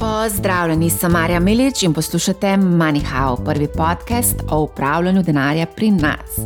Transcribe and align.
Pozdravljeni, 0.00 0.90
sem 0.90 1.12
Marja 1.12 1.40
Milič 1.40 1.82
in 1.82 1.92
poslušate 1.92 2.46
MoneyHow, 2.56 3.44
prvi 3.44 3.66
podcast 3.68 4.34
o 4.50 4.60
upravljanju 4.60 5.22
denarja 5.22 5.66
pri 5.66 5.90
nas. 5.90 6.38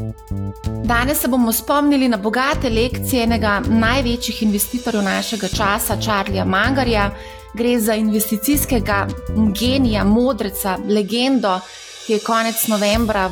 Danes 0.84 1.20
se 1.20 1.28
bomo 1.28 1.52
spomnili 1.52 2.08
na 2.08 2.16
bogate 2.16 2.70
lekcije 2.70 3.22
enega 3.22 3.60
največjih 3.68 4.42
investitorjev 4.42 5.04
našega 5.04 5.48
časa, 5.48 5.96
Charlija 6.00 6.44
Mangarja. 6.44 7.10
Gre 7.54 7.80
za 7.80 7.94
investicijskega 7.94 9.06
genija, 9.60 10.04
modreca, 10.04 10.76
legendo, 10.88 11.60
ki 12.06 12.12
je 12.12 12.18
konec 12.18 12.66
novembra 12.68 13.30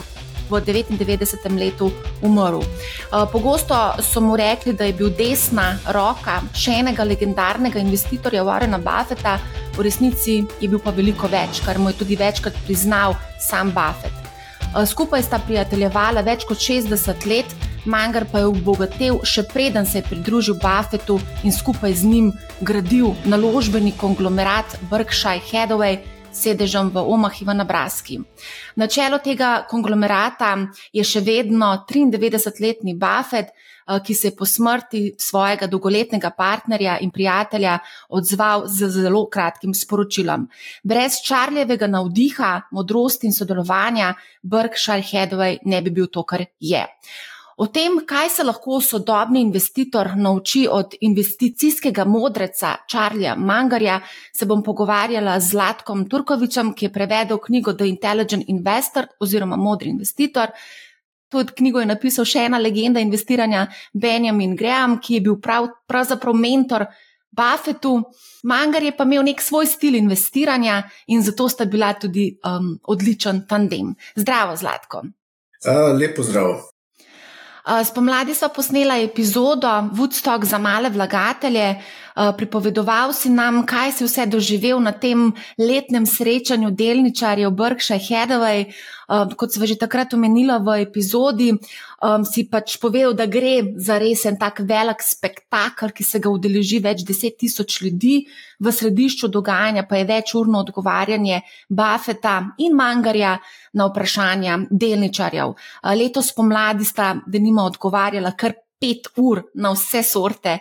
v 0.52 0.64
99. 0.64 1.58
letu 1.58 1.90
umrl. 2.22 2.62
Eh, 2.62 3.26
pogosto 3.32 3.74
so 4.00 4.20
mu 4.20 4.36
rekli, 4.36 4.72
da 4.72 4.84
je 4.84 4.92
bil 4.92 5.10
desna 5.10 5.78
roka 5.92 6.40
še 6.54 6.78
enega 6.82 7.04
legendarnega 7.04 7.80
investitorja 7.80 8.44
Warrena 8.44 8.78
Buffeta, 8.78 9.38
v 9.76 9.82
resnici 9.82 10.42
je 10.60 10.68
bil 10.68 10.78
pa 10.78 10.90
veliko 10.90 11.28
več, 11.28 11.62
kar 11.64 11.78
mu 11.78 11.90
je 11.90 11.98
tudi 12.04 12.16
večkrat 12.16 12.54
priznal 12.66 13.16
sam 13.40 13.72
Buffett. 13.72 14.14
Eh, 14.72 14.86
skupaj 14.86 15.22
sta 15.22 15.38
prijateljevala 15.38 16.22
več 16.24 16.46
kot 16.48 16.58
60 16.58 17.26
let. 17.26 17.46
Mangar 17.84 18.24
pa 18.30 18.38
je 18.38 18.46
obogatil 18.46 19.16
še 19.26 19.42
preden 19.50 19.86
se 19.86 19.98
je 19.98 20.06
pridružil 20.06 20.54
Buffetu 20.62 21.18
in 21.42 21.52
skupaj 21.52 21.94
z 21.98 22.06
njim 22.06 22.32
gradil 22.60 23.16
naložbeni 23.24 23.92
konglomerat 23.98 24.78
Berkshire 24.90 25.42
Hathaway, 25.50 25.98
sedežem 26.32 26.90
v 26.90 27.04
Omahi 27.04 27.44
v 27.44 27.54
Nebraski. 27.54 28.16
Na 28.76 28.88
čelo 28.88 29.20
tega 29.20 29.62
konglomerata 29.68 30.56
je 30.92 31.04
še 31.04 31.20
vedno 31.20 31.84
93-letni 31.88 32.96
Buffett, 32.96 33.52
eh, 33.52 34.00
ki 34.00 34.14
se 34.14 34.28
je 34.28 34.36
po 34.36 34.46
smrti 34.46 35.14
svojega 35.18 35.66
dolgoletnega 35.66 36.30
partnerja 36.30 36.98
in 37.00 37.10
prijatelja 37.10 37.78
odzval 38.08 38.66
z 38.66 38.88
zelo 38.88 39.26
kratkim 39.28 39.74
sporočilom. 39.74 40.48
Brez 40.82 41.20
Čarljevega 41.24 41.86
navdiha, 41.86 42.68
modrosti 42.72 43.26
in 43.26 43.32
sodelovanja 43.32 44.14
Berkshire 44.42 45.02
Hathaway 45.02 45.58
ne 45.64 45.82
bi 45.82 45.90
bil 45.90 46.06
to, 46.06 46.24
kar 46.24 46.44
je. 46.60 46.86
O 47.56 47.66
tem, 47.66 47.98
kaj 48.08 48.28
se 48.28 48.44
lahko 48.44 48.80
sodobni 48.80 49.42
investitor 49.44 50.12
nauči 50.16 50.66
od 50.70 50.94
investicijskega 51.00 52.04
modreca 52.04 52.76
Čarlja 52.88 53.34
Mangarja, 53.36 54.00
se 54.32 54.46
bom 54.46 54.62
pogovarjala 54.62 55.38
z 55.40 55.50
Zlatkom 55.50 56.06
Turkovičem, 56.08 56.72
ki 56.74 56.86
je 56.86 56.92
prevedel 56.92 57.38
knjigo 57.38 57.74
The 57.74 57.88
Intelligent 57.88 58.48
Investor 58.48 59.06
oziroma 59.20 59.56
Modri 59.56 59.90
investitor. 59.90 60.50
Tudi 61.28 61.52
knjigo 61.56 61.80
je 61.80 61.88
napisal 61.88 62.24
še 62.28 62.46
ena 62.48 62.58
legenda 62.60 63.00
investiranja, 63.00 63.66
Benjamin 63.92 64.56
Graham, 64.56 64.98
ki 65.00 65.14
je 65.14 65.24
bil 65.28 65.38
prav, 65.40 65.68
pravzaprav 65.88 66.36
mentor 66.36 66.86
Buffetu. 67.32 67.94
Mangar 68.44 68.82
je 68.84 68.92
pa 68.96 69.04
imel 69.08 69.24
nek 69.24 69.40
svoj 69.40 69.66
stil 69.66 69.96
investiranja 69.96 70.82
in 71.08 71.22
zato 71.22 71.48
sta 71.48 71.64
bila 71.64 71.94
tudi 71.94 72.28
um, 72.44 72.74
odličen 72.84 73.46
tandem. 73.48 73.94
Zdravo, 74.16 74.56
Zlatko. 74.56 75.04
Uh, 75.62 75.92
lepo 75.96 76.22
zdrav. 76.22 76.71
Spomladi 77.62 78.34
so 78.34 78.48
posnela 78.48 78.96
epizodo 78.98 79.68
Woodstock 79.94 80.44
za 80.44 80.58
male 80.58 80.90
vlagatelje, 80.90 81.82
pripovedoval 82.14 83.12
si 83.16 83.30
nam, 83.32 83.62
kaj 83.66 83.92
si 83.98 84.04
vse 84.04 84.26
doživel 84.26 84.80
na 84.80 84.92
tem 84.92 85.32
letnem 85.58 86.06
srečanju 86.06 86.70
delničarjev 86.70 87.50
Berkshire 87.50 88.00
Hathaway. 88.00 88.66
Kot 89.36 89.52
sva 89.52 89.66
že 89.68 89.76
takrat 89.76 90.14
omenila 90.16 90.56
v 90.56 90.88
epizodi, 90.88 91.52
si 92.24 92.48
pač 92.48 92.78
povedal, 92.80 93.12
da 93.12 93.26
gre 93.28 93.76
za 93.76 93.98
res 94.00 94.24
en 94.24 94.38
tak 94.40 94.62
velik 94.64 95.04
spektakel, 95.04 95.92
ki 95.92 96.04
se 96.04 96.16
ga 96.16 96.32
udeleži 96.32 96.80
več 96.80 97.04
deset 97.04 97.36
tisoč 97.36 97.82
ljudi, 97.84 98.24
v 98.62 98.72
središču 98.72 99.28
dogajanja 99.28 99.84
pa 99.84 100.00
je 100.00 100.08
večurno 100.08 100.62
odgovarjanje 100.64 101.42
Buffeta 101.68 102.56
in 102.64 102.72
Mangarja 102.72 103.36
na 103.76 103.90
vprašanja 103.90 104.58
delničarjev. 104.70 105.54
Letos 105.92 106.32
pomladi 106.32 106.84
sta, 106.88 107.12
da 107.26 107.38
nima 107.38 107.66
odgovarjala 107.68 108.32
kar 108.32 108.56
pet 108.80 109.12
ur 109.16 109.44
na 109.54 109.70
vse 109.76 110.02
sorte 110.02 110.56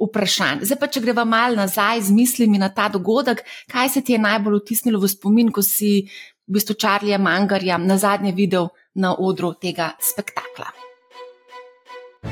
vprašanj. 0.00 0.64
Zdaj 0.68 0.80
pa, 0.80 0.88
če 0.92 1.02
greva 1.04 1.24
mal 1.28 1.56
nazaj 1.58 2.06
z 2.08 2.16
mislimi 2.16 2.60
na 2.60 2.68
ta 2.68 2.88
dogodek, 2.92 3.44
kaj 3.72 3.94
se 3.96 4.04
ti 4.04 4.16
je 4.16 4.22
najbolj 4.22 4.60
vtisnilo 4.62 5.00
v 5.02 5.10
spomin, 5.12 5.52
ko 5.52 5.64
si 5.64 6.08
v 6.46 6.58
bistvu 6.58 6.76
Čarlija 6.78 7.18
Mangarja 7.18 7.78
na 7.78 7.98
zadnje 7.98 8.32
videl 8.36 8.68
na 8.94 9.14
odru 9.18 9.54
tega 9.60 9.94
spektakla? 10.00 10.72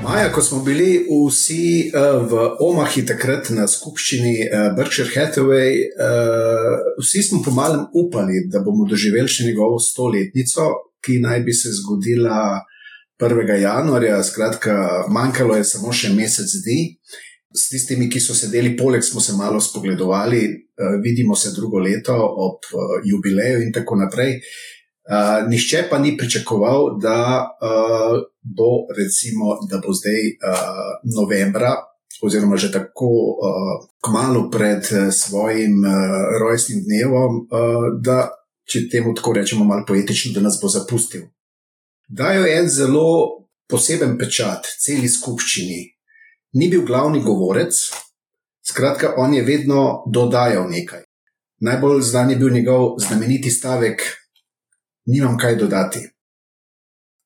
Maja, 0.02 0.32
ko 0.32 0.42
smo 0.42 0.62
bili 0.62 1.06
vsi 1.06 1.90
uh, 1.94 2.24
v 2.30 2.40
Omahi 2.60 3.04
takrat 3.06 3.50
na 3.54 3.66
skupščini 3.70 4.34
uh, 4.42 4.64
Berkshire 4.76 5.10
Hathaway, 5.12 5.84
uh, 5.86 6.96
vsi 6.98 7.22
smo 7.22 7.42
pomalem 7.44 7.86
upali, 7.94 8.44
da 8.50 8.60
bomo 8.64 8.88
doživeli 8.90 9.30
še 9.30 9.46
njegovo 9.46 9.78
stoletnico, 9.78 10.66
ki 11.04 11.20
naj 11.22 11.44
bi 11.46 11.54
se 11.54 11.72
zgodila 11.78 12.64
1. 13.22 13.54
januarja. 13.60 14.22
Skratka, 14.24 15.04
manjkalo 15.08 15.56
je 15.56 15.68
samo 15.68 15.92
še 15.92 16.10
mesec 16.16 16.50
dni. 16.64 16.80
S 17.54 17.68
tistimi, 17.70 18.08
ki 18.10 18.20
so 18.20 18.34
sedeli 18.34 18.76
poleg, 18.76 19.02
smo 19.06 19.20
se 19.20 19.32
malo 19.38 19.60
spogledovali, 19.60 20.42
uh, 20.44 21.00
vidimo 21.02 21.36
se 21.36 21.52
drugo 21.54 21.78
leto 21.78 22.16
ob 22.18 22.66
uh, 22.72 22.96
jubileju 23.04 23.62
in 23.62 23.72
tako 23.72 23.96
naprej. 23.96 24.40
Uh, 25.04 25.48
nihče 25.48 25.84
pa 25.90 25.98
ni 25.98 26.16
pričakoval, 26.16 26.98
da 26.98 27.44
uh, 27.44 28.18
bo, 28.42 28.70
recimo, 28.98 29.58
da 29.70 29.78
bo 29.86 29.92
zdaj 29.92 30.22
uh, 30.32 30.94
novembra, 31.16 31.74
oziroma 32.22 32.56
že 32.56 32.72
tako 32.72 33.06
uh, 33.06 33.86
kmalo 34.04 34.48
pred 34.50 34.82
svojim 35.12 35.84
uh, 35.84 35.94
rojstnim 36.40 36.82
dnevom, 36.84 37.32
uh, 37.44 37.86
da, 38.00 38.30
če 38.64 38.88
temu 38.88 39.14
tako 39.14 39.32
rečemo, 39.32 39.64
malo 39.64 39.84
poetično, 39.86 40.32
da 40.34 40.40
nas 40.40 40.58
bo 40.62 40.68
zapustil. 40.68 41.28
Dajo 42.08 42.46
en 42.48 42.68
zelo 42.68 43.06
poseben 43.68 44.18
pečat 44.18 44.66
celi 44.80 45.08
skupščini, 45.08 45.93
ni 46.54 46.68
bil 46.68 46.84
glavni 46.86 47.22
govorec, 47.22 47.74
skratka, 48.66 49.14
on 49.16 49.34
je 49.34 49.42
vedno 49.42 50.04
dodajal 50.06 50.68
nekaj. 50.70 51.02
Najbolj 51.60 52.02
znan 52.02 52.30
je 52.30 52.36
bil 52.36 52.50
njegov 52.50 52.94
znameniti 52.98 53.50
stavek: 53.50 54.02
Nimam 55.06 55.38
kaj 55.38 55.56
dodati. 55.56 56.08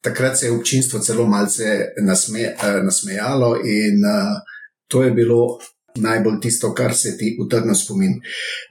Takrat 0.03 0.39
se 0.39 0.47
je 0.47 0.53
občinstvo 0.53 0.99
celo 0.99 1.27
malce 1.27 1.65
nasme, 2.03 2.41
eh, 2.41 2.81
nasmejalo, 2.83 3.57
in 3.57 4.05
uh, 4.05 4.39
to 4.89 5.03
je 5.03 5.11
bilo 5.11 5.59
najbolj 5.95 6.41
tisto, 6.41 6.75
kar 6.75 6.95
se 6.95 7.17
ti 7.19 7.37
utrne 7.41 7.75
spomin. 7.75 8.21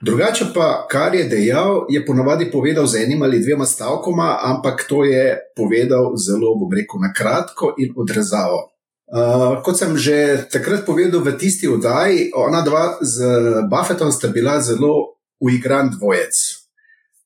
Drugače 0.02 0.44
pa, 0.54 0.86
kar 0.90 1.14
je 1.14 1.24
dejal, 1.28 1.86
je 1.88 2.06
ponovadi 2.06 2.50
povedal 2.50 2.86
z 2.86 3.02
enim 3.04 3.22
ali 3.22 3.40
dvema 3.40 3.66
stavkoma, 3.66 4.38
ampak 4.42 4.86
to 4.88 5.04
je 5.04 5.38
povedal 5.56 6.16
zelo, 6.16 6.54
bom 6.56 6.72
rekel, 6.72 7.00
na 7.00 7.12
kratko 7.12 7.74
in 7.78 7.92
odrezavo. 7.96 8.77
Uh, 9.08 9.64
kot 9.64 9.72
sem 9.72 9.96
že 9.96 10.44
takrat 10.52 10.84
povedal 10.84 11.24
v 11.24 11.32
tisti 11.40 11.64
oddaji, 11.64 12.28
ona 12.36 12.60
dva 12.60 13.00
z 13.00 13.24
Buffetom 13.64 14.12
sta 14.12 14.28
bila 14.28 14.60
zelo 14.60 15.16
uigran 15.40 15.88
dvojec. 15.96 16.36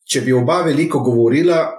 Če 0.06 0.22
bi 0.22 0.30
oba 0.30 0.62
veliko 0.62 1.02
govorila, 1.02 1.74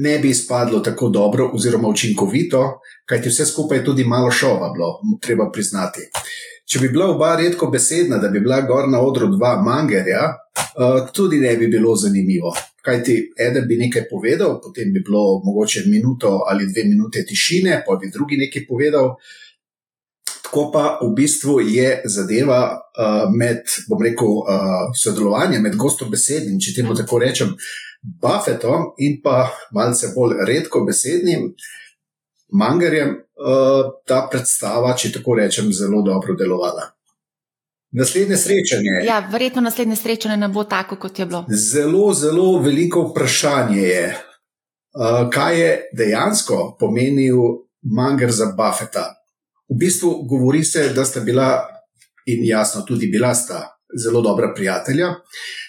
ne 0.00 0.18
bi 0.18 0.32
izpadlo 0.32 0.80
tako 0.80 1.08
dobro 1.08 1.50
oziroma 1.52 1.88
učinkovito, 1.88 2.80
kajti 3.04 3.28
vse 3.28 3.44
skupaj 3.46 3.84
tudi 3.84 4.04
malo 4.08 4.30
šova 4.30 4.72
bilo, 4.72 5.00
treba 5.20 5.50
priznati. 5.52 6.08
Če 6.64 6.80
bi 6.80 6.88
bila 6.88 7.10
oba 7.12 7.34
redko 7.36 7.68
besedna, 7.72 8.18
da 8.18 8.30
bi 8.32 8.40
bila 8.40 8.62
gor 8.64 8.88
na 8.88 9.02
odru 9.04 9.28
dva 9.36 9.54
mangerja, 9.62 10.22
uh, 10.80 11.00
tudi 11.12 11.40
ne 11.42 11.56
bi 11.60 11.68
bilo 11.68 11.92
zanimivo. 11.96 12.54
Kajti 12.84 13.16
eden 13.40 13.66
bi 13.68 13.76
nekaj 13.80 14.06
povedal, 14.10 14.58
potem 14.64 14.92
bi 14.92 15.02
bilo 15.04 15.40
mogoče 15.44 15.84
minuto 15.86 16.38
ali 16.48 16.68
dve 16.72 16.86
minute 16.88 17.24
tišine, 17.28 17.82
pa 17.86 17.96
bi 18.00 18.10
drugi 18.12 18.40
nekaj 18.40 18.66
povedal. 18.68 19.14
Tako 20.44 20.68
pa 20.72 20.84
v 21.02 21.10
bistvu 21.16 21.58
je 21.68 21.88
zadeva 22.08 22.60
uh, 22.72 23.24
med, 23.36 23.64
bom 23.88 24.00
rekel, 24.04 24.40
uh, 24.40 24.92
sodelovanjem 24.96 25.64
med 25.64 25.76
gostom 25.76 26.12
besednim, 26.12 26.60
če 26.60 26.78
temu 26.80 26.96
tako 26.96 27.20
rečem, 27.20 27.56
Buffetom 28.04 28.90
in 29.00 29.16
pa 29.24 29.48
malce 29.72 30.10
bolj 30.12 30.42
redko 30.44 30.82
besednim 30.84 31.54
Mangerjem, 32.54 33.08
uh, 33.10 33.92
ta 34.06 34.24
predstava, 34.30 34.92
če 34.96 35.12
tako 35.16 35.34
rečem, 35.40 35.72
zelo 35.74 36.02
dobro 36.06 36.36
delovala. 36.38 36.86
Naslednje 37.94 38.36
srečanje. 38.36 38.94
Ja, 39.06 39.20
verjetno 39.32 39.62
naslednje 39.62 39.96
srečanje 39.96 40.36
ne 40.36 40.48
bo 40.48 40.64
tako, 40.64 40.96
kot 41.02 41.18
je 41.18 41.26
bilo. 41.26 41.44
Zelo, 41.50 42.12
zelo 42.14 42.58
veliko 42.62 43.08
vprašanje 43.10 43.82
je, 43.82 44.06
uh, 44.14 45.26
kaj 45.30 45.60
je 45.60 45.70
dejansko 45.98 46.76
pomenil 46.80 47.38
Manger 47.82 48.30
za 48.32 48.52
Buffeta. 48.56 49.08
V 49.70 49.78
bistvu 49.78 50.12
govori 50.30 50.64
se, 50.64 50.88
da 50.94 51.04
sta 51.04 51.20
bila 51.20 51.48
in 52.26 52.44
jasno 52.46 52.82
tudi 52.82 53.06
bila 53.06 53.34
sta 53.34 53.78
zelo 54.02 54.22
dobra 54.22 54.52
prijatelja. 54.54 55.14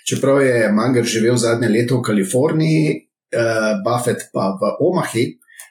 Čeprav 0.10 0.42
je 0.42 0.72
Manger 0.72 1.04
živel 1.06 1.38
zadnje 1.38 1.70
leto 1.70 1.98
v 1.98 2.06
Kaliforniji, 2.10 2.94
uh, 2.94 3.82
Buffet 3.86 4.30
pa 4.34 4.54
v 4.54 4.74
Omahi, 4.80 5.26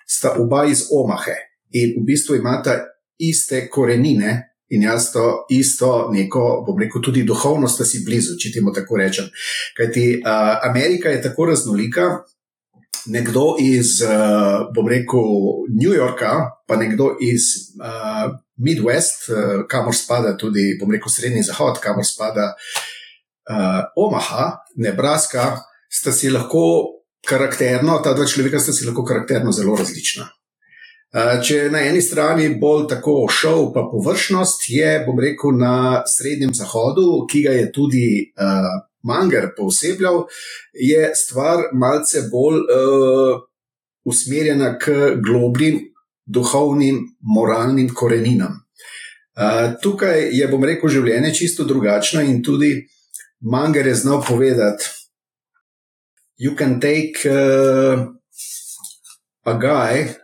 sta 0.07 0.37
oba 0.41 0.65
iz 0.67 0.87
Omahe 0.93 1.37
in 1.75 1.97
v 1.99 2.05
bistvu 2.07 2.39
imata 2.39 2.79
iste 3.19 3.69
korenine 3.71 4.55
in 4.69 4.83
jaz 4.83 5.13
to 5.13 5.47
isto 5.51 6.09
neko, 6.13 6.65
bom 6.67 6.79
rekel, 6.81 7.03
tudi 7.03 7.23
duhovnost, 7.23 7.79
da 7.79 7.87
si 7.87 8.03
blizu, 8.07 8.39
če 8.41 8.53
temu 8.57 8.73
tako 8.75 8.99
rečem. 8.99 9.29
Kajti 9.77 10.07
uh, 10.19 10.57
Amerika 10.71 11.13
je 11.13 11.23
tako 11.23 11.51
raznolika. 11.53 12.09
Nekdo 13.13 13.59
iz, 13.61 13.99
uh, 14.01 14.65
bom 14.75 14.89
rekel, 14.89 15.29
New 15.77 15.93
Yorka, 15.93 16.33
pa 16.67 16.79
nekdo 16.81 17.11
iz 17.21 17.51
uh, 17.77 18.33
Midwest, 18.57 19.29
uh, 19.29 19.67
kamor 19.69 19.95
spada 19.95 20.33
tudi, 20.41 20.79
bom 20.81 20.91
rekel, 20.91 21.13
Srednji 21.13 21.45
Zahod, 21.45 21.79
kamor 21.85 22.07
spada 22.09 22.55
uh, 22.55 23.83
Omaha, 24.01 24.65
Nebraska, 24.81 25.59
sta 25.93 26.17
si 26.17 26.33
lahko 26.33 27.04
karakterno, 27.29 27.99
ta 28.05 28.13
dva 28.15 28.27
človeka 28.27 28.61
sta 28.61 28.73
si 28.73 28.87
lahko 28.87 29.05
karakterno 29.05 29.53
zelo 29.53 29.77
različna. 29.77 30.29
Če 31.15 31.57
je 31.57 31.71
na 31.71 31.85
eni 31.87 32.01
strani 32.03 32.49
bolj 32.59 32.89
tako 32.91 33.29
šov, 33.31 33.69
pa 33.75 33.85
površnost, 33.87 34.65
je, 34.67 34.89
bom 35.07 35.21
rekel, 35.23 35.55
na 35.55 36.03
Srednjem 36.11 36.51
zahodu, 36.59 37.05
ki 37.31 37.43
ga 37.45 37.53
je 37.55 37.69
tudi 37.73 38.07
uh, 38.35 38.67
Manger 39.07 39.53
posebljal, 39.55 40.25
je 40.75 41.13
stvar 41.15 41.69
malce 41.71 42.25
bolj 42.33 42.59
uh, 42.65 43.45
usmerjena 44.05 44.73
k 44.79 45.15
globljim 45.23 45.85
duhovnim, 46.27 46.99
moralnim 47.23 47.95
koreninam. 47.95 48.59
Uh, 49.39 49.79
tukaj 49.83 50.33
je, 50.35 50.51
bom 50.51 50.67
rekel, 50.67 50.91
življenje 50.91 51.31
čisto 51.39 51.63
drugačno 51.69 52.27
in 52.27 52.43
tudi 52.43 52.75
Manger 53.39 53.87
je 53.87 53.95
znal 54.03 54.19
povedati, 54.27 54.91
you 56.37 56.55
can 56.55 56.81
take 56.81 57.25
uh, 57.27 58.07
a 59.47 59.55
guy 59.59 60.15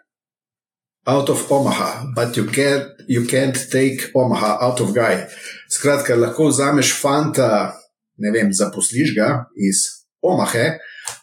out 1.06 1.28
of 1.28 1.50
Omaha, 1.50 2.12
but 2.14 2.36
you 2.36 2.46
can't, 2.46 2.86
you 3.08 3.24
can't 3.26 3.56
take 3.70 4.10
Omaha 4.14 4.58
out 4.60 4.80
of 4.80 4.94
Guy. 4.94 5.26
Skratka, 5.68 6.16
lahko 6.16 6.50
vzameš 6.50 6.92
fanta, 7.00 7.72
ne 8.18 8.30
vem, 8.30 8.52
zaposliš 8.52 9.14
ga 9.16 9.46
iz 9.56 10.06
Omahe, 10.22 10.78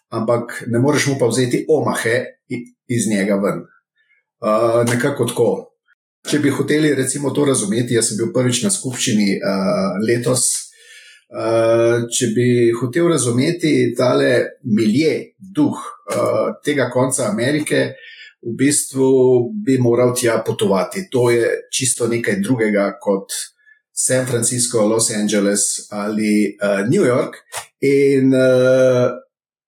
ampak 0.10 0.64
ne 0.68 0.80
moreš 0.80 1.08
mu 1.08 1.18
pa 1.20 1.30
vzeti 1.30 1.66
Omahe 1.70 2.26
iz 2.88 3.08
njega 3.08 3.36
ven. 3.36 3.66
Uh, 4.42 4.84
nekako 4.86 5.26
tako. 5.26 5.50
Če 6.28 6.40
bi 6.40 6.50
hoteli 6.52 6.96
recimo 6.96 7.32
to 7.32 7.46
razumeti, 7.46 7.96
jaz 7.96 8.10
sem 8.10 8.18
bil 8.20 8.34
prvič 8.34 8.64
na 8.66 8.72
skupščini 8.74 9.38
uh, 9.38 10.00
letos. 10.04 10.67
Uh, 11.28 12.06
če 12.08 12.30
bi 12.32 12.72
hotel 12.72 13.10
razumeti 13.12 13.92
tale 13.98 14.60
milje, 14.64 15.34
duh 15.36 15.76
uh, 15.76 16.54
tega 16.64 16.88
konca 16.88 17.26
Amerike, 17.28 17.82
v 18.40 18.54
bistvu 18.56 19.10
bi 19.66 19.76
moral 19.84 20.14
tja 20.16 20.38
potovati. 20.46 21.10
To 21.12 21.28
je 21.34 21.68
čisto 21.74 22.08
nekaj 22.08 22.40
drugega 22.40 22.94
kot 23.04 23.36
San 23.92 24.26
Francisco, 24.26 24.86
Los 24.88 25.12
Angeles 25.12 25.90
ali 25.92 26.56
uh, 26.56 26.88
New 26.88 27.04
York. 27.04 27.44
In 27.84 28.32
uh, 28.32 29.12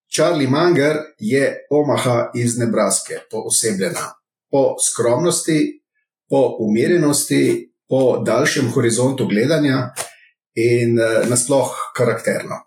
Charlie 0.07 0.47
Munger 0.47 0.95
je 1.19 1.67
Omaha 1.69 2.31
iz 2.35 2.57
Nebraske, 2.57 3.19
poosebljena 3.31 4.13
po 4.51 4.75
skromnosti, 4.79 5.81
po 6.29 6.55
umirjenosti, 6.59 7.73
po 7.89 8.23
daljšem 8.25 8.71
horizontu 8.71 9.27
gledanja 9.27 9.89
in 10.59 10.99
uh, 10.99 11.23
nasploh 11.29 11.71
karakterno. 11.95 12.63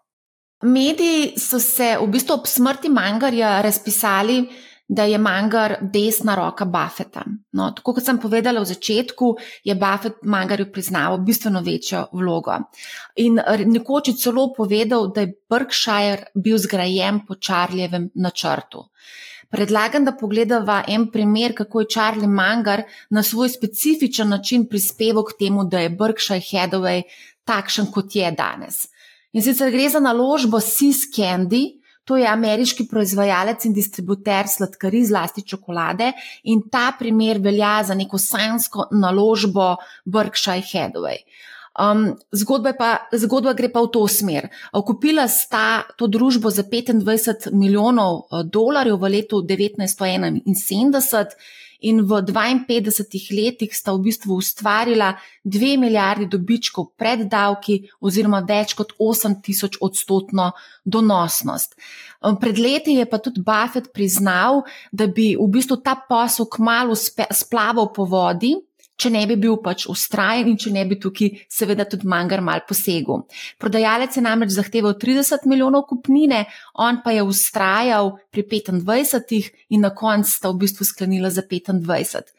Mediji 0.62 1.32
so 1.38 1.58
se 1.58 1.96
v 2.00 2.06
bistvu 2.10 2.36
ob 2.38 2.46
smrti 2.46 2.88
Mangarja 2.88 3.60
razpisali, 3.62 4.44
da 4.88 5.04
je 5.04 5.18
Mangar 5.18 5.76
desna 5.80 6.34
roka 6.34 6.64
Buffeta. 6.64 7.24
No, 7.52 7.70
tako 7.76 7.94
kot 7.96 8.04
sem 8.04 8.18
povedala 8.20 8.60
v 8.60 8.68
začetku, 8.68 9.30
je 9.64 9.74
Buffett 9.74 10.20
Mangarju 10.22 10.68
priznaval 10.72 11.22
bistveno 11.24 11.62
večjo 11.64 12.04
vlogo. 12.12 12.58
In 13.16 13.40
nekoč 13.72 14.12
je 14.12 14.16
celo 14.20 14.50
povedal, 14.56 15.08
da 15.14 15.24
je 15.24 15.32
Berkshire 15.50 16.28
bil 16.34 16.58
zgrajen 16.58 17.22
po 17.26 17.34
Čarljevem 17.34 18.10
načrtu. 18.14 18.88
Predlagam, 19.52 20.04
da 20.04 20.14
pogledava 20.16 20.78
en 20.88 21.10
primer, 21.12 21.52
kako 21.54 21.80
je 21.80 21.88
Charlie 21.92 22.28
Mangar 22.28 22.82
na 23.10 23.22
svoj 23.22 23.48
specifičen 23.52 24.28
način 24.28 24.64
prispeval 24.68 25.24
k 25.24 25.36
temu, 25.38 25.64
da 25.64 25.80
je 25.80 25.90
Berkshire 25.90 26.40
Hathaway 26.40 27.02
takšen, 27.44 27.90
kot 27.92 28.14
je 28.14 28.30
danes. 28.36 28.86
In 29.32 29.42
sicer 29.42 29.70
gre 29.72 29.88
za 29.88 30.00
naložbo 30.00 30.60
Sis 30.60 31.08
Candy, 31.14 31.82
To 32.04 32.16
je 32.18 32.26
ameriški 32.26 32.88
proizvajalec 32.90 33.64
in 33.68 33.74
distributer 33.76 34.48
sladkarij, 34.50 35.04
zlasti 35.06 35.44
čokolade, 35.46 36.10
in 36.50 36.64
ta 36.70 36.90
primer 36.98 37.38
velja 37.38 37.76
za 37.86 37.94
neko 37.94 38.18
sansko 38.18 38.88
naložbo 38.90 39.76
Berkshire 40.04 40.66
Hathaway. 40.66 41.22
Um, 41.72 42.18
zgodba, 42.32 42.74
pa, 42.76 42.90
zgodba 43.16 43.54
gre 43.56 43.70
pa 43.72 43.80
v 43.80 43.88
to 43.94 44.02
smer. 44.10 44.50
Kupila 44.74 45.24
sta 45.30 45.86
to 45.96 46.10
družbo 46.10 46.50
za 46.50 46.66
25 46.66 47.52
milijonov 47.54 48.26
uh, 48.26 48.42
dolarjev 48.44 48.98
v 49.00 49.08
letu 49.14 49.40
1971 49.40 51.38
in 51.82 52.02
v 52.06 52.22
52 52.22 53.34
letih 53.34 53.74
sta 53.74 53.92
v 53.92 54.08
bistvu 54.08 54.38
ustvarila 54.38 55.14
2 55.44 55.76
milijardi 55.78 56.26
dobičkov 56.30 56.94
pred 56.96 57.26
davki 57.28 57.90
oziroma 58.00 58.42
več 58.46 58.74
kot 58.78 58.94
8 58.98 59.42
tisoč 59.42 59.78
odstotno 59.82 60.52
donosnost. 60.84 61.74
Pred 62.22 62.58
leti 62.58 62.96
je 62.98 63.06
pa 63.06 63.18
tudi 63.18 63.42
Buffett 63.42 63.92
priznal, 63.92 64.62
da 64.92 65.06
bi 65.06 65.34
v 65.34 65.48
bistvu 65.50 65.82
ta 65.82 65.96
posel 66.08 66.46
kmalo 66.46 66.94
splaval 66.94 67.90
po 67.92 68.06
vodi, 68.06 68.54
če 68.96 69.10
ne 69.12 69.22
bi 69.26 69.36
bil 69.40 69.58
pač 69.64 69.86
ustrajen 69.90 70.50
in 70.52 70.58
če 70.60 70.72
ne 70.74 70.84
bi 70.88 70.98
tukaj, 71.00 71.30
seveda, 71.50 71.86
tudi 71.88 72.08
manjkar 72.10 72.42
mal 72.44 72.64
posegel. 72.68 73.24
Prodajalec 73.60 74.16
je 74.16 74.24
namreč 74.24 74.54
zahteval 74.56 74.96
30 75.00 75.46
milijonov 75.50 75.86
kupnine, 75.90 76.44
on 76.74 77.00
pa 77.04 77.14
je 77.16 77.24
ustrajal 77.26 78.14
pri 78.30 78.46
25 78.50 79.52
in 79.74 79.86
na 79.86 79.92
koncu 79.94 80.30
sta 80.30 80.52
v 80.52 80.62
bistvu 80.64 80.86
sklenila 80.88 81.32
za 81.32 81.42
25. 81.42 82.34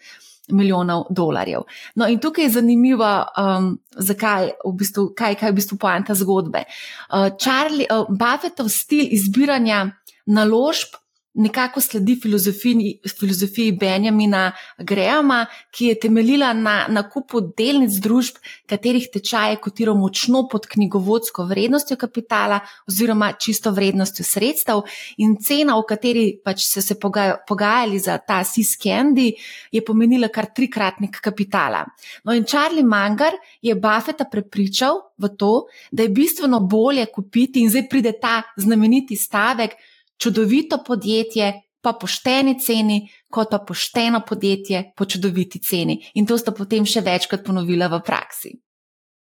Milijonov 0.51 1.05
dolarjev. 1.15 1.63
No, 1.95 2.07
in 2.11 2.17
tukaj 2.19 2.43
je 2.43 2.55
zanimivo, 2.57 3.07
um, 3.39 3.69
zakaj 3.95 4.49
v 4.65 4.73
bistvu, 4.75 5.05
kaj, 5.15 5.37
kaj 5.39 5.49
je 5.49 5.53
v 5.53 5.59
bistvu 5.61 5.77
poanta 5.79 6.15
zgodbe. 6.19 6.65
Uh, 7.07 7.29
Charlie, 7.39 7.87
uh, 7.87 8.11
Buffettov 8.11 8.67
stil 8.67 9.07
izbiranja 9.15 9.85
naložb 10.27 10.99
nekako 11.33 11.81
sledi 11.81 12.15
filozofiji, 12.21 12.99
filozofiji 13.19 13.71
Benjamina 13.71 14.51
Grahama, 14.77 15.45
ki 15.71 15.85
je 15.85 15.99
temeljila 15.99 16.53
na 16.53 16.75
nakupu 16.89 17.41
delnic 17.57 17.97
družb, 18.01 18.37
katerih 18.69 19.07
tečaj 19.13 19.55
je 19.55 19.61
kotiral 19.61 19.97
močno 19.97 20.43
pod 20.51 20.67
knjigovodsko 20.69 21.45
vrednostjo 21.49 21.97
kapitala 21.97 22.59
oziroma 22.87 23.31
čisto 23.33 23.71
vrednostjo 23.71 24.25
sredstev 24.25 24.83
in 25.17 25.35
cena, 25.41 25.77
v 25.79 25.87
kateri 25.89 26.25
pač 26.43 26.67
so 26.67 26.81
se 26.81 26.99
pogajali 26.99 27.99
za 27.99 28.17
ta 28.17 28.43
Siskendi, 28.43 29.31
je 29.71 29.81
pomenila 29.85 30.29
kar 30.29 30.51
trikratnik 30.55 31.17
kapitala. 31.21 31.85
No 32.23 32.33
in 32.33 32.45
Charlie 32.45 32.83
Mangar 32.83 33.33
je 33.61 33.75
Buffeta 33.75 34.25
prepričal 34.29 35.01
v 35.17 35.33
to, 35.37 35.65
da 35.91 36.03
je 36.03 36.09
bistveno 36.09 36.59
bolje 36.59 37.05
kupiti 37.05 37.63
in 37.63 37.69
zdaj 37.69 37.89
pride 37.89 38.13
ta 38.21 38.41
znameniti 38.57 39.15
stavek, 39.15 39.73
čudovito 40.17 40.83
podjetje 40.87 41.53
pa 41.83 41.93
pošteni 41.99 42.55
ceni, 42.59 43.09
kot 43.31 43.51
pa 43.51 43.59
pošteno 43.67 44.21
podjetje 44.27 44.93
po 44.97 45.05
čudoviti 45.05 45.59
ceni. 45.59 45.99
In 46.15 46.25
to 46.25 46.37
sta 46.39 46.55
potem 46.55 46.85
še 46.87 47.03
večkrat 47.03 47.43
ponovila 47.43 47.89
v 47.91 47.99
praksi. 48.05 48.53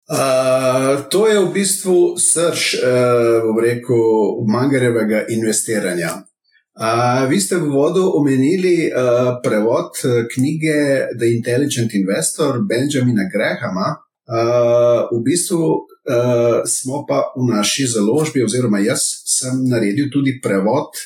Uh, 0.09 1.05
to 1.13 1.27
je 1.29 1.37
v 1.37 1.51
bistvu 1.53 2.17
srč, 2.17 2.73
uh, 2.81 3.45
bom 3.45 3.59
rekel, 3.61 4.41
mangarevega 4.49 5.27
investiranja. 5.29 6.25
Uh, 6.79 7.29
vi 7.29 7.37
ste 7.37 7.59
v 7.61 7.69
vodu 7.69 8.01
omenili 8.01 8.89
uh, 8.89 9.37
prevod 9.43 10.01
knjige 10.33 10.75
The 11.13 11.29
Intelligent 11.29 11.93
Investor 11.93 12.63
Benjamina 12.65 13.29
Grahama. 13.29 14.01
Uh, 14.29 15.05
v 15.13 15.21
bistvu 15.25 15.85
uh, 16.09 16.61
smo 16.65 17.05
pa 17.07 17.21
v 17.37 17.45
naši 17.53 17.85
založbi, 17.87 18.43
oziroma 18.43 18.79
jaz 18.79 19.01
sem 19.25 19.63
naredil 19.69 20.09
tudi 20.11 20.39
prevod 20.43 20.97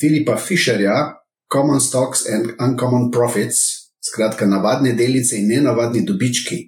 Filipa 0.00 0.36
Fisherja, 0.36 1.14
Common 1.52 1.80
Stocks 1.80 2.26
and 2.28 2.52
Uncommon 2.60 3.10
Profits, 3.10 3.90
skratka, 4.04 4.46
navadne 4.46 4.92
delice 4.92 5.38
in 5.38 5.48
nenavadni 5.48 6.04
dobički. 6.04 6.66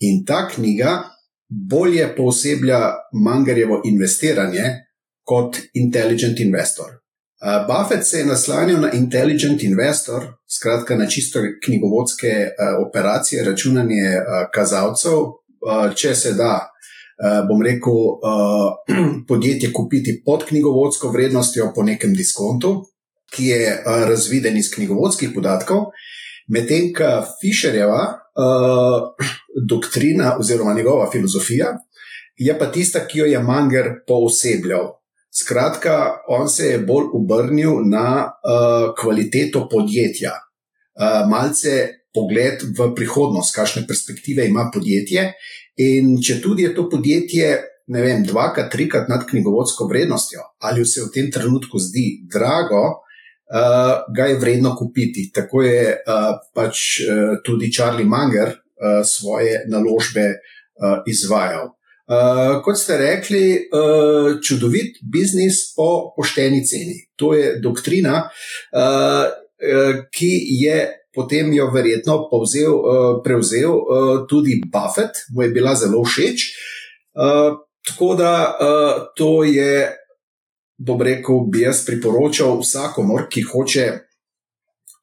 In 0.00 0.24
ta 0.26 0.48
knjiga 0.48 1.04
bolje 1.48 2.08
pooseblja 2.16 2.80
mangarjevo 3.24 3.80
investiranje 3.84 4.64
kot 5.24 5.58
Intelligent 5.74 6.40
Investor. 6.40 6.90
Uh, 7.44 7.66
Buffett 7.68 8.06
se 8.06 8.18
je 8.18 8.26
naslanjal 8.26 8.80
na 8.80 8.92
Intelligent 8.92 9.62
Investor, 9.62 10.26
skratka 10.48 10.96
na 10.96 11.06
čisto 11.06 11.38
knjigovodske 11.64 12.28
uh, 12.28 12.86
operacije, 12.88 13.44
računanje 13.44 14.08
uh, 14.16 14.48
kazalcev, 14.54 15.18
uh, 15.18 15.94
če 15.94 16.14
se 16.14 16.32
da 16.32 16.73
bom 17.48 17.62
rekel, 17.62 17.92
uh, 17.92 18.74
podjetje 19.28 19.72
kupiti 19.72 20.22
pod 20.24 20.44
knjigovodsko 20.48 21.10
vrednostjo 21.10 21.72
po 21.74 21.82
nekem 21.82 22.14
diskontu, 22.14 22.74
ki 23.30 23.46
je 23.46 23.70
uh, 23.72 24.02
razviden 24.08 24.56
iz 24.56 24.70
knjigovodskih 24.74 25.30
podatkov, 25.34 25.92
medtem 26.48 26.90
ko 26.94 27.22
Fisherjeva 27.40 28.02
uh, 28.10 29.26
doktrina 29.70 30.36
oziroma 30.40 30.74
njegova 30.74 31.10
filozofija, 31.10 31.76
je 32.36 32.58
pa 32.58 32.66
tista, 32.72 33.06
ki 33.06 33.18
jo 33.18 33.26
je 33.30 33.38
Manger 33.38 33.90
poosebljal. 34.06 34.90
Skratka, 35.34 36.24
on 36.28 36.48
se 36.48 36.66
je 36.66 36.78
bolj 36.78 37.10
obrnil 37.14 37.82
na 37.90 38.26
uh, 38.26 38.94
kvaliteto 39.00 39.68
podjetja, 39.70 40.32
uh, 40.34 41.28
malce 41.30 41.88
pogled 42.14 42.62
v 42.78 42.92
prihodnost, 42.94 43.54
kakšne 43.54 43.82
perspektive 43.86 44.46
ima 44.46 44.70
podjetje. 44.74 45.32
In 45.82 46.14
če 46.22 46.38
tudi 46.42 46.62
je 46.62 46.74
to 46.74 46.86
podjetje, 46.90 47.48
ne 47.90 48.02
vem, 48.02 48.22
dvakrat, 48.24 48.70
trikrat 48.72 49.08
nad 49.10 49.24
knjigovodsko 49.26 49.88
vrednostjo, 49.90 50.44
ali 50.62 50.86
se 50.86 51.02
v 51.02 51.10
tem 51.14 51.30
trenutku 51.34 51.80
zdi 51.82 52.22
drago, 52.30 52.82
uh, 52.94 54.06
ga 54.14 54.28
je 54.30 54.38
vredno 54.38 54.74
kupiti. 54.78 55.30
Tako 55.34 55.64
je 55.66 55.80
uh, 55.98 56.30
pač 56.54 57.00
uh, 57.02 57.38
tudi 57.44 57.72
Charlie 57.72 58.06
Munger 58.06 58.54
uh, 58.54 59.02
svoje 59.02 59.64
naložbe 59.68 60.28
uh, 60.30 61.02
izvajal. 61.10 61.74
Uh, 62.04 62.60
kot 62.64 62.78
ste 62.78 63.00
rekli, 63.00 63.44
uh, 63.72 64.36
čudovit 64.44 65.00
biznis 65.02 65.72
po 65.74 66.14
pošteni 66.16 66.62
ceni. 66.62 67.00
To 67.16 67.34
je 67.34 67.56
doktrina, 67.64 68.28
uh, 68.28 69.24
uh, 69.26 70.04
ki 70.12 70.32
je 70.62 71.03
potem 71.14 71.52
jo 71.54 71.70
verjetno 71.70 72.28
povzel, 72.30 72.74
uh, 72.74 73.22
prevzel 73.24 73.70
uh, 73.70 74.26
tudi 74.28 74.60
Buffett, 74.64 75.26
mu 75.34 75.42
je 75.42 75.50
bila 75.54 75.74
zelo 75.74 76.04
všeč. 76.04 76.48
Uh, 77.14 77.58
tako 77.86 78.14
da 78.14 78.32
uh, 78.60 79.02
to 79.16 79.44
je, 79.44 79.88
bom 80.78 81.02
rekel, 81.02 81.46
bi 81.50 81.64
jaz 81.64 81.84
priporočal 81.86 82.58
vsakomor, 82.60 83.28
ki 83.30 83.46
hoče 83.52 83.86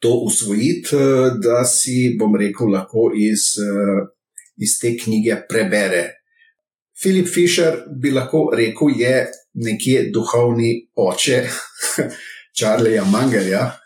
to 0.01 0.15
usvojiti, 0.25 0.95
uh, 0.95 1.35
da 1.39 1.63
si, 1.65 2.15
bom 2.19 2.35
rekel, 2.35 2.73
lahko 2.73 3.11
iz, 3.15 3.53
uh, 3.61 4.07
iz 4.57 4.79
te 4.81 4.97
knjige 4.97 5.43
prebere. 5.49 6.07
Filip 7.01 7.27
Fisher 7.27 7.83
bi 7.97 8.11
lahko 8.11 8.49
rekel, 8.53 8.93
je 8.97 9.15
nekje 9.53 10.09
duhovni 10.13 10.73
oče 10.95 11.43
Charlieja 12.57 13.05
Mangerja. 13.05 13.80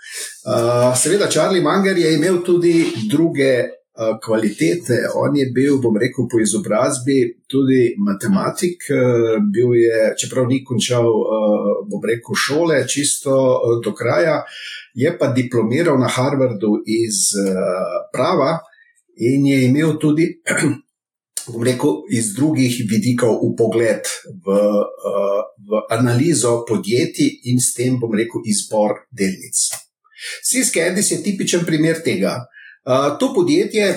Uh, 0.45 0.93
seveda, 0.93 1.25
Charlie 1.27 1.61
Manger 1.61 1.97
je 1.97 2.13
imel 2.13 2.43
tudi 2.43 2.85
druge 3.09 3.53
uh, 3.65 4.19
kvalitete. 4.25 4.93
On 5.15 5.33
je 5.37 5.45
bil, 5.49 5.79
bom 5.81 5.97
rekel, 5.97 6.27
po 6.29 6.37
izobrazbi 6.39 7.17
tudi 7.49 7.95
matematik. 7.97 8.85
Uh, 8.93 9.39
bil 9.53 9.73
je, 9.73 10.11
čeprav 10.21 10.45
ni 10.45 10.59
končal, 10.63 11.09
uh, 11.09 11.71
bom 11.89 12.03
rekel, 12.05 12.37
šole 12.37 12.83
čisto 12.87 13.33
uh, 13.33 13.79
do 13.81 13.95
kraja, 13.97 14.43
je 14.93 15.09
pa 15.17 15.31
diplomiral 15.33 15.97
na 15.97 16.11
Harvardu 16.13 16.77
iz 16.85 17.33
uh, 17.41 18.05
prava 18.13 18.59
in 19.17 19.47
je 19.49 19.63
imel 19.65 19.97
tudi 19.97 20.27
bom 21.53 21.65
rekel, 21.65 22.03
iz 22.13 22.35
drugih 22.37 22.83
vidikov 22.85 23.41
v 23.41 23.49
pogled 23.57 24.13
v, 24.45 24.59
uh, 24.61 25.41
v 25.57 25.81
analizo 25.89 26.59
podjetij 26.69 27.49
in 27.49 27.57
s 27.57 27.73
tem, 27.73 27.97
bom 27.97 28.13
rekel, 28.13 28.45
izbor 28.45 29.07
delnic. 29.09 29.84
Siskendis 30.43 31.11
je 31.11 31.21
tipičen 31.23 31.65
primer 31.65 32.01
tega. 32.05 32.37
Uh, 32.85 33.17
to 33.19 33.33
podjetje 33.33 33.93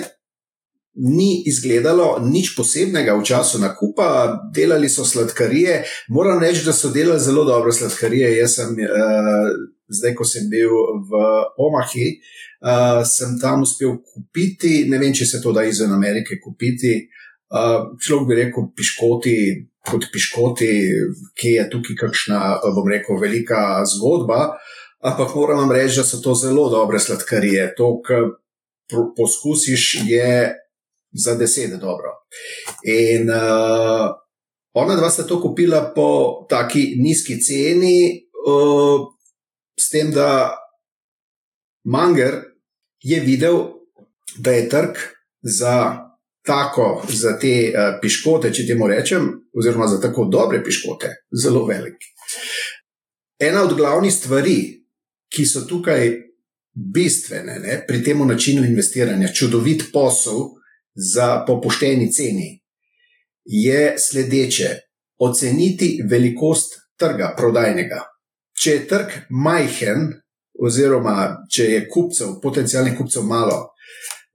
ni 0.99 1.43
izgledalo 1.47 2.19
nič 2.19 2.55
posebnega 2.57 3.15
v 3.15 3.23
času 3.23 3.59
nakupa, 3.61 4.39
delali 4.55 4.89
so 4.89 5.05
sladkarije. 5.05 5.83
Moram 6.09 6.41
reči, 6.43 6.65
da 6.65 6.73
so 6.73 6.91
delali 6.91 7.21
zelo 7.21 7.45
dobro 7.45 7.71
sladkarije. 7.71 8.37
Jaz 8.37 8.57
sem, 8.59 8.73
uh, 8.73 9.47
zdaj, 9.87 10.15
ko 10.15 10.27
sem 10.27 10.49
bil 10.51 10.73
v 11.07 11.23
Omahi, 11.57 12.09
uh, 12.65 13.05
sem 13.07 13.39
tam 13.39 13.63
uspel 13.63 13.95
kupiti, 14.03 14.89
ne 14.89 14.99
vem, 14.99 15.13
če 15.15 15.25
se 15.25 15.41
to 15.41 15.55
da 15.55 15.63
izven 15.63 15.93
Amerike 15.95 16.41
kupiti. 16.43 17.07
Uh, 17.49 17.95
človek 18.01 18.27
bi 18.27 18.41
rekel, 18.43 18.67
piškoti, 18.75 19.37
kot 19.89 20.09
piškoti, 20.13 20.73
ki 21.39 21.55
je 21.55 21.69
tukaj 21.71 21.97
kakšna, 22.03 22.41
bom 22.75 22.91
rekel, 22.91 23.17
velika 23.21 23.85
zgodba. 23.87 24.57
Ampak 24.99 25.35
moram 25.35 25.57
vam 25.57 25.71
reči, 25.71 25.97
da 25.97 26.03
so 26.03 26.19
to 26.21 26.33
zelo 26.35 26.69
dobre 26.69 26.99
sladkarije. 26.99 27.73
To, 27.77 28.01
kar 28.01 28.25
poskusiš, 29.17 30.01
je 30.05 30.55
za 31.11 31.35
deset 31.35 31.79
dobro. 31.79 32.11
In 32.83 33.29
uh, 33.29 34.09
ona 34.73 34.95
dva 34.95 35.09
sta 35.09 35.23
to 35.23 35.41
kupila 35.41 35.93
po 35.95 36.45
taki 36.49 36.95
nizki 36.99 37.39
ceni, 37.41 38.27
uh, 38.45 39.07
s 39.79 39.89
tem, 39.89 40.11
da 40.11 40.57
Manger 41.83 42.35
je 42.99 43.19
videl, 43.19 43.59
da 44.37 44.51
je 44.51 44.69
trg 44.69 44.97
za 45.41 46.05
tako 46.45 47.05
za 47.09 47.37
te 47.39 47.71
uh, 47.71 47.95
piškote, 48.01 48.51
če 48.53 48.67
temu 48.67 48.87
rečem, 48.87 49.31
oziroma 49.55 49.87
za 49.87 50.01
tako 50.01 50.27
dobre 50.31 50.63
piškote, 50.63 51.13
zelo 51.43 51.65
velik. 51.65 52.03
Ena 53.39 53.63
od 53.63 53.73
glavnih 53.77 54.13
stvari, 54.13 54.78
ki 55.29 55.45
so 55.45 55.65
tukaj 55.69 56.09
bistvene 56.73 57.59
ne, 57.59 57.79
pri 57.87 58.03
tem 58.03 58.21
načinu 58.27 58.65
investiranja, 58.65 59.33
čudovit 59.33 59.89
posel 59.93 60.55
za 60.95 61.45
pošteni 61.47 62.11
ceni, 62.11 62.59
je 63.45 63.95
sledeče: 63.97 64.69
oceniti 65.19 65.99
velikost 66.09 66.75
trga, 66.99 67.33
prodajnega. 67.37 68.03
Če 68.59 68.71
je 68.71 68.87
trg 68.87 69.13
majhen, 69.29 70.09
oziroma 70.59 71.45
če 71.51 71.65
je 71.73 71.83
kupcev, 71.87 72.39
potencijalnih 72.43 72.97
kupcev 72.97 73.23
malo, 73.23 73.69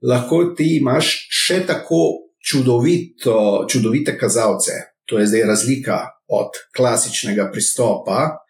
lahko 0.01 0.55
ti 0.57 0.77
imaš 0.77 1.11
še 1.29 1.61
tako 1.67 2.01
čudovito, 2.41 3.65
čudovite 3.69 4.17
kazalce. 4.17 4.81
To 5.05 5.19
je 5.19 5.27
zdaj 5.29 5.45
razlika 5.45 5.99
od 6.33 6.57
klasičnega 6.75 7.51
pristopa 7.53 8.44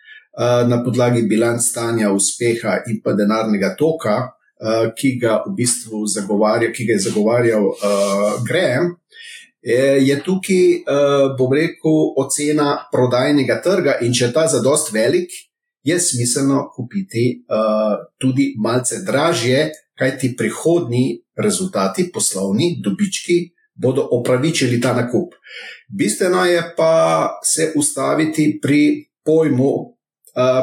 na 0.67 0.83
podlagi 0.83 1.21
bilanc 1.29 1.61
stanja, 1.61 2.11
uspeha 2.11 2.83
in 2.87 3.01
pa 3.03 3.13
denarnega 3.13 3.75
toka, 3.79 4.31
ki 4.95 5.17
ga 5.19 5.41
v 5.47 5.55
bistvu 5.55 6.05
zagovarja, 6.07 6.71
ki 6.71 6.85
ga 6.85 6.93
je 6.93 6.99
zagovarjal 7.09 7.71
Graham. 8.47 8.95
Je 9.65 10.15
tukaj, 10.21 10.83
bom 11.37 11.53
rekel, 11.53 11.97
ocena 12.21 12.75
prodajnega 12.91 13.61
trga, 13.63 13.97
in 14.01 14.13
če 14.13 14.27
je 14.27 14.33
ta 14.33 14.45
zadost 14.47 14.93
velik, 14.93 15.31
je 15.85 15.99
smiselno 15.99 16.67
kupiti 16.75 17.45
tudi 18.21 18.53
malce 18.61 19.01
dražje, 19.05 19.71
kajti 19.95 20.35
prihodni 20.35 21.21
rezultati, 21.39 22.11
poslovni 22.13 22.81
dobički, 22.83 23.51
bodo 23.75 24.07
opravičili 24.11 24.81
ta 24.81 24.93
nakup. 24.93 25.33
Bistveno 25.87 26.45
je 26.45 26.61
pa 26.77 27.39
se 27.43 27.71
ustaviti 27.75 28.59
pri 28.61 29.07
pojmu 29.23 29.94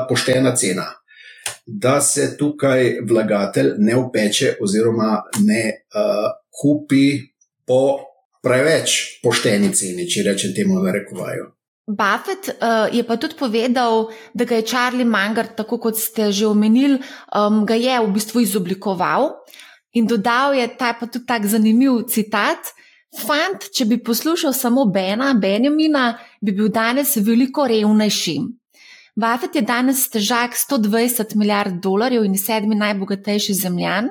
poštena 0.09 0.55
cena, 0.57 0.87
da 1.67 2.00
se 2.00 2.37
tukaj 2.37 2.99
vlagatelj 3.09 3.75
ne 3.79 3.97
upeče 3.97 4.57
oziroma 4.61 5.23
ne 5.47 5.62
uh, 5.95 6.31
kupi 6.52 7.21
po 7.67 7.99
preveč 8.43 9.21
pošteni 9.23 9.73
ceni, 9.75 10.09
če 10.11 10.26
rečem 10.26 10.55
temu 10.55 10.81
na 10.83 10.93
rekovaju. 10.93 11.49
Buffett 11.87 12.49
uh, 12.49 12.87
je 12.95 13.02
pa 13.02 13.17
tudi 13.17 13.35
povedal, 13.38 14.11
da 14.35 14.45
ga 14.45 14.59
je 14.59 14.67
Charlie 14.67 15.05
Munger, 15.09 15.49
tako 15.57 15.79
kot 15.79 15.99
ste 15.99 16.31
že 16.33 16.47
omenili, 16.47 17.00
um, 17.35 17.64
ga 17.67 17.75
je 17.75 17.99
v 18.00 18.12
bistvu 18.14 18.43
izoblikoval 18.43 19.43
in 19.93 20.07
dodal 20.07 20.55
je 20.55 20.67
ta 20.79 20.95
pa 20.95 21.07
tudi 21.07 21.26
tak 21.26 21.47
zanimiv 21.47 22.07
citat. 22.09 22.73
Fant, 23.12 23.67
če 23.76 23.85
bi 23.85 23.99
poslušal 24.00 24.55
samo 24.57 24.87
Bena, 24.88 25.35
Benjamina, 25.37 26.17
bi 26.41 26.55
bil 26.57 26.71
danes 26.73 27.12
veliko 27.21 27.67
revnejši. 27.69 28.38
Buffett 29.14 29.54
je 29.54 29.62
danes 29.62 30.07
težak 30.09 30.57
120 30.57 31.35
milijard 31.37 31.75
dolarjev 31.83 32.25
in 32.25 32.38
sedmi 32.38 32.75
najbogatejši 32.75 33.54
zemljan, 33.54 34.09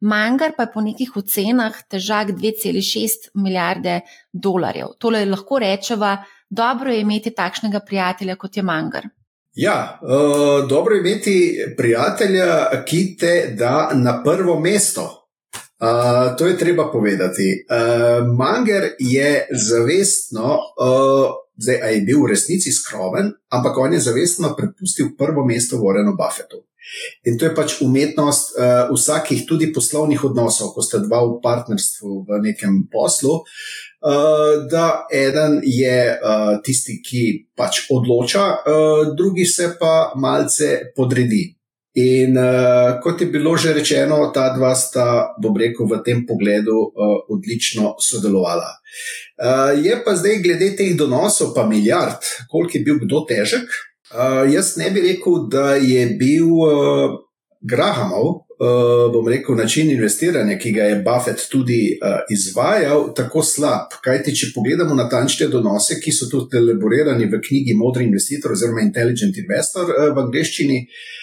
Mangar 0.00 0.52
pa 0.56 0.66
je 0.66 0.72
po 0.74 0.80
nekih 0.84 1.14
ocenah 1.16 1.76
težak 1.88 2.34
2,6 2.36 3.30
milijarde 3.34 4.00
dolarjev. 4.32 4.92
Tole 5.00 5.24
lahko 5.24 5.58
rečeva, 5.58 6.18
dobro 6.50 6.92
je 6.92 7.00
imeti 7.00 7.32
takšnega 7.34 7.80
prijatelja 7.80 8.36
kot 8.36 8.56
je 8.56 8.62
Mangar. 8.62 9.08
Ja, 9.54 10.00
uh, 10.02 10.68
dobro 10.68 10.94
je 10.94 11.00
imeti 11.00 11.56
prijatelja, 11.76 12.84
ki 12.84 13.16
te 13.16 13.54
da 13.58 13.90
na 13.94 14.22
prvo 14.22 14.60
mesto. 14.60 15.26
Uh, 15.80 16.36
to 16.38 16.46
je 16.46 16.58
treba 16.58 16.90
povedati. 16.92 17.64
Uh, 17.64 18.36
Manger 18.36 18.90
je 18.98 19.48
zavestno, 19.50 20.58
uh, 20.80 21.30
zdaj 21.56 21.94
je 21.94 22.04
bil 22.06 22.22
v 22.22 22.32
resnici 22.32 22.72
skromen, 22.72 23.32
ampak 23.52 23.78
on 23.78 23.92
je 23.92 24.00
zavestno 24.00 24.54
prepustil 24.56 25.16
prvo 25.18 25.44
mesto 25.44 25.80
Warrenu 25.80 26.16
Buffetu. 26.16 26.64
In 27.26 27.34
to 27.38 27.48
je 27.48 27.54
pač 27.54 27.80
umetnost 27.82 28.54
uh, 28.54 28.86
vsakih 28.94 29.42
tudi 29.48 29.72
poslovnih 29.74 30.22
odnosov, 30.24 30.70
ko 30.70 30.84
ste 30.86 31.02
dva 31.02 31.24
v 31.26 31.40
partnerstvu 31.42 32.22
v 32.28 32.38
nekem 32.44 32.86
poslu. 32.92 33.42
Uh, 34.06 34.68
da 34.70 35.08
eden 35.10 35.58
je 35.66 36.14
uh, 36.14 36.62
tisti, 36.62 37.00
ki 37.02 37.50
pač 37.58 37.88
odloča, 37.90 38.44
uh, 38.62 39.02
drugi 39.18 39.48
se 39.48 39.72
pa 39.80 40.14
malce 40.14 40.94
podredi. 40.94 41.55
In 41.96 42.36
uh, 42.36 43.00
kot 43.00 43.20
je 43.20 43.26
bilo 43.32 43.56
že 43.56 43.72
rečeno, 43.72 44.28
ta 44.28 44.50
dva 44.52 44.74
sta, 44.76 45.32
bom 45.40 45.56
rekel, 45.56 45.88
v 45.88 46.02
tem 46.04 46.26
pogledu 46.28 46.76
uh, 46.92 47.24
odlično 47.32 47.96
sodelovala. 47.96 48.68
Uh, 49.40 49.72
je 49.80 49.96
pa 50.04 50.12
zdaj, 50.12 50.42
glede 50.44 50.74
teh 50.76 50.92
donosov, 50.92 51.54
pa 51.56 51.64
milijard, 51.64 52.20
koliko 52.52 52.76
je 52.76 52.84
bil 52.84 53.00
kdo 53.00 53.24
težek. 53.24 53.64
Uh, 54.12 54.44
jaz 54.44 54.76
ne 54.76 54.92
bi 54.92 55.08
rekel, 55.08 55.48
da 55.48 55.80
je 55.80 56.04
bil 56.20 56.52
uh, 56.52 57.16
Grahamov, 57.64 58.44
uh, 58.60 59.08
bom 59.08 59.24
rekel, 59.24 59.56
način 59.56 59.88
investiranja, 59.88 60.60
ki 60.60 60.76
ga 60.76 60.92
je 60.92 61.00
Buffett 61.00 61.48
tudi 61.48 61.96
uh, 61.96 62.28
izvajal, 62.28 63.14
tako 63.16 63.40
slab. 63.40 63.96
Kajti, 64.04 64.36
če 64.36 64.52
pogledamo 64.52 64.92
natančne 64.92 65.48
donose, 65.48 65.96
ki 65.96 66.12
so 66.12 66.28
tudi 66.28 66.60
elaborirani 66.60 67.24
v 67.24 67.40
knjigi 67.40 67.72
Modri 67.72 68.04
investitor 68.04 68.52
oziroma 68.52 68.84
Intelligent 68.84 69.40
Investor 69.40 69.88
uh, 69.88 70.10
v 70.12 70.28
angleščini. 70.28 70.84
Uh, 70.84 71.14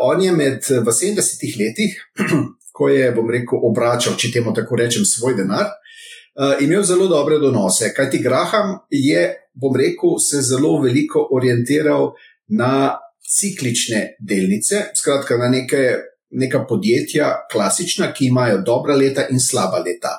on 0.00 0.22
je 0.22 0.32
med 0.32 0.64
v 0.68 0.92
70-ih 0.92 1.54
letih, 1.60 1.96
ko 2.76 2.88
je, 2.88 3.10
bom 3.12 3.28
rekel, 3.30 3.60
obračal, 3.68 4.16
če 4.16 4.32
temu 4.34 4.54
tako 4.56 4.78
rečem, 4.80 5.04
svoj 5.04 5.36
denar, 5.40 5.68
uh, 5.68 6.60
imel 6.64 6.84
zelo 6.86 7.08
dobre 7.08 7.40
donose. 7.42 7.92
Kaj 7.96 8.10
ti 8.12 8.22
Graham 8.24 8.78
je, 8.90 9.24
bom 9.52 9.76
rekel, 9.76 10.18
se 10.20 10.42
zelo 10.44 10.78
veliko 10.82 11.26
orientiral 11.36 12.12
na 12.56 12.98
ciklične 13.20 14.14
delnice, 14.20 14.90
skratka 14.96 15.40
na 15.40 15.50
neke. 15.52 16.06
Neka 16.30 16.60
podjetja, 16.62 17.48
klasična, 17.50 18.12
ki 18.14 18.28
imajo 18.28 18.60
dobra 18.62 18.94
leta 18.94 19.24
in 19.34 19.40
slaba 19.42 19.80
leta. 19.82 20.12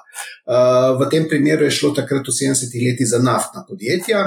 Uh, 0.43 0.97
v 0.99 1.07
tem 1.07 1.23
primeru 1.31 1.63
je 1.63 1.71
šlo 1.71 1.93
takrat 1.95 2.27
v 2.27 2.33
70-ih 2.35 2.83
letih 2.83 3.07
za 3.07 3.21
naftna 3.23 3.63
podjetja, 3.63 4.25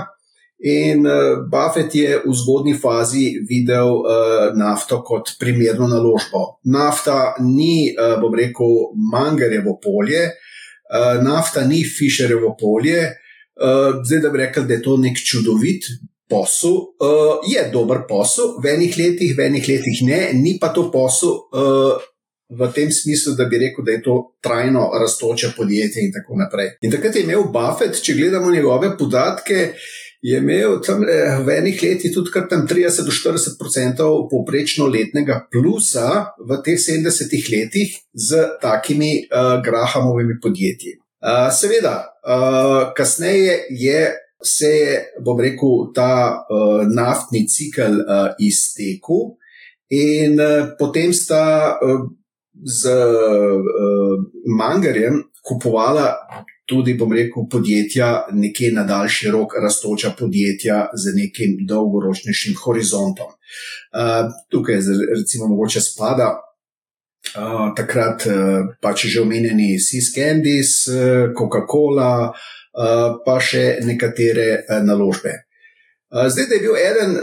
In 0.59 1.07
uh, 1.07 1.43
Buffett 1.51 1.95
je 1.95 2.21
v 2.25 2.33
zgodni 2.33 2.75
fazi 2.79 3.35
videl 3.49 3.91
uh, 4.01 4.55
nafto 4.57 5.03
kot 5.03 5.35
primerno 5.39 5.89
naložbo. 5.91 6.61
Nafta 6.71 7.35
ni, 7.43 7.91
uh, 7.91 8.17
bom 8.23 8.35
rekel, 8.35 8.95
mangarjevo 9.13 9.77
polje, 9.83 10.31
uh, 10.31 11.21
nafta 11.25 11.67
ni 11.67 11.83
Fisherjevo 11.85 12.55
polje. 12.61 13.11
Uh, 13.55 14.01
zdaj, 14.07 14.21
da 14.21 14.31
bi 14.31 14.39
rekel, 14.39 14.65
da 14.65 14.75
je 14.75 14.83
to 14.83 14.97
nek 14.97 15.19
čudovit 15.21 15.91
posel, 16.31 16.73
uh, 17.03 17.45
je 17.51 17.69
dober 17.73 18.07
posel, 18.09 18.57
v 18.63 18.73
enih 18.79 18.99
letih, 18.99 19.37
v 19.37 19.51
enih 19.51 19.69
letih 19.69 20.03
ne, 20.07 20.21
ni 20.39 20.57
pa 20.61 20.73
to 20.73 20.91
posel. 20.91 21.45
Uh, 21.53 22.11
V 22.45 22.67
tem 22.77 22.91
smislu, 22.93 23.33
da 23.39 23.47
bi 23.49 23.57
rekel, 23.59 23.83
da 23.85 23.95
je 23.95 24.03
to 24.05 24.15
trajno 24.45 24.91
raztoče 25.01 25.55
podjetje, 25.57 26.03
in 26.05 26.13
tako 26.13 26.37
naprej. 26.37 26.75
In 26.85 26.93
takrat 26.93 27.17
je 27.17 27.23
imel 27.25 27.47
Buffett, 27.51 27.97
če 28.05 28.13
gledamo 28.15 28.53
njegove 28.53 28.91
podatke, 28.99 29.73
je 30.25 30.39
imel 30.41 30.79
tam 30.81 31.05
v 31.45 31.49
enih 31.53 31.83
letih 31.83 32.13
tudi 32.15 32.33
kar 32.33 32.47
tam 32.49 32.65
30 32.65 33.05
do 33.05 33.13
40 33.13 33.61
odstotkov 33.61 34.29
povprečno 34.33 34.89
letnega 34.89 35.45
plusa 35.53 36.33
v 36.41 36.57
teh 36.65 36.81
70 36.81 37.29
letih 37.53 37.93
z 38.17 38.57
takimi 38.63 39.29
uh, 39.29 39.61
Grahamovimi 39.61 40.41
podjetji. 40.41 40.97
Uh, 41.21 41.53
seveda, 41.53 42.09
uh, 42.25 42.93
kasneje 42.97 43.69
je. 43.71 44.21
Se 44.45 44.69
je, 44.69 44.97
bom 45.25 45.39
rekel, 45.41 45.89
ta 45.97 46.37
uh, 46.37 46.83
naftni 46.85 47.47
cikl 47.49 48.03
uh, 48.05 48.37
iztekel, 48.37 49.39
in 49.89 50.37
uh, 50.37 50.75
potem 50.77 51.15
sta 51.17 51.79
uh, 51.81 52.05
z 52.61 52.93
uh, 52.93 54.21
Mangarjem 54.45 55.23
kupovala 55.41 56.13
tudi, 56.67 56.95
bom 56.99 57.13
rekel, 57.13 57.47
podjetja, 57.51 58.27
nekje 58.33 58.73
na 58.73 58.85
daljši 58.89 59.31
rok, 59.31 59.57
raztoča 59.63 60.15
podjetja 60.19 60.89
z 60.95 61.15
nekim 61.17 61.59
dolgoročnejšim 61.69 62.57
horizontom. 62.65 63.27
Uh, 63.27 64.33
tukaj, 64.51 64.81
recimo, 65.17 65.49
mogoče 65.53 65.81
spada 65.81 66.33
uh, 66.35 67.71
takrat 67.77 68.27
uh, 68.27 68.75
pač 68.81 69.07
že 69.07 69.23
omenjeni 69.23 69.79
Sis 69.79 70.13
Candies, 70.15 70.89
uh, 70.89 71.31
Coca-Cola, 71.37 72.33
uh, 72.33 73.09
pa 73.27 73.39
še 73.41 73.85
nekatere 73.85 74.49
uh, 74.65 74.81
naložbe. 74.85 75.44
Zdaj, 76.15 76.47
da 76.49 76.55
je 76.55 76.61
bil 76.61 76.77
eden, 76.77 77.15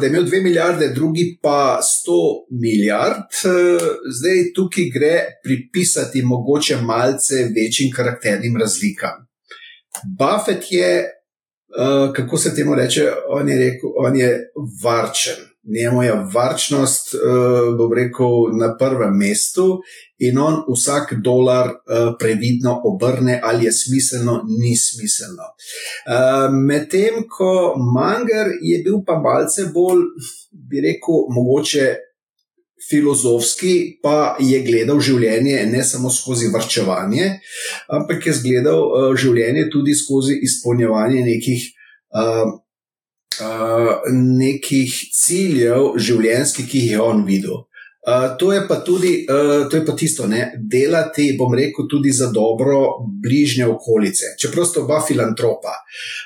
da 0.00 0.06
je 0.06 0.10
imel 0.10 0.24
dve 0.24 0.40
milijarde, 0.40 0.88
drugi 0.88 1.38
pa 1.42 1.78
sto 1.82 2.46
milijard, 2.50 3.30
zdaj 4.18 4.52
tukaj 4.54 4.84
gre 4.94 5.14
pripisati 5.44 6.22
mogoče 6.22 6.76
malce 6.76 7.34
večjim 7.34 7.92
karakternim 7.96 8.56
razlikam. 8.60 9.26
Buffett 10.18 10.64
je, 10.70 11.10
kako 12.16 12.38
se 12.38 12.54
temu 12.54 12.74
reče, 12.74 13.10
on 13.28 13.48
je, 13.48 13.58
rekel, 13.58 13.90
on 13.96 14.16
je 14.16 14.50
varčen 14.84 15.49
njemu 15.64 16.02
je 16.02 16.14
varčnost, 16.34 17.14
uh, 17.14 17.76
bom 17.78 17.92
rekel, 17.92 18.58
na 18.58 18.76
prvem 18.76 19.16
mestu 19.16 19.80
in 20.18 20.38
on 20.38 20.62
vsak 20.72 21.14
dolar 21.24 21.68
uh, 21.68 22.14
previdno 22.18 22.80
obrne, 22.84 23.40
ali 23.42 23.64
je 23.64 23.72
smiselno, 23.72 24.42
ni 24.62 24.76
smiselno. 24.76 25.46
Uh, 25.52 26.54
Medtem 26.68 27.24
ko 27.28 27.74
Manger 27.94 28.46
je 28.62 28.82
bil 28.84 29.02
pa 29.06 29.18
malce 29.20 29.68
bolj, 29.74 30.04
bi 30.52 30.80
rekel, 30.80 31.26
mogoče. 31.30 31.96
Filozofski 32.90 34.00
pa 34.02 34.38
je 34.40 34.62
gledal 34.64 35.02
življenje 35.04 35.66
ne 35.68 35.82
samo 35.84 36.08
skozi 36.10 36.48
vrčevanje, 36.48 37.26
ampak 37.92 38.26
je 38.26 38.32
gledal 38.42 38.80
uh, 38.80 39.10
življenje 39.14 39.66
tudi 39.70 39.92
skozi 39.94 40.38
izpolnjevanje 40.42 41.20
nekih 41.26 41.66
uh, 42.16 42.48
nekih 44.12 44.94
ciljev 45.14 45.96
življenjskih, 45.96 46.66
ki 46.68 46.78
jih 46.84 46.94
je 46.96 47.02
on 47.02 47.24
videl. 47.24 47.66
Uh, 48.00 48.36
to, 48.38 48.52
je 48.52 48.62
tudi, 48.84 49.26
uh, 49.28 49.68
to 49.68 49.76
je 49.76 49.84
pa 49.84 49.92
tisto, 49.92 50.26
ne, 50.26 50.54
delati, 50.56 51.34
bom 51.36 51.52
rekel, 51.54 51.84
tudi 51.88 52.08
za 52.10 52.30
dobro 52.32 52.96
bližnje 53.22 53.66
okolice, 53.68 54.32
čeprav 54.40 54.64
sta 54.64 54.80
oba 54.80 55.02
filantropa. 55.04 55.74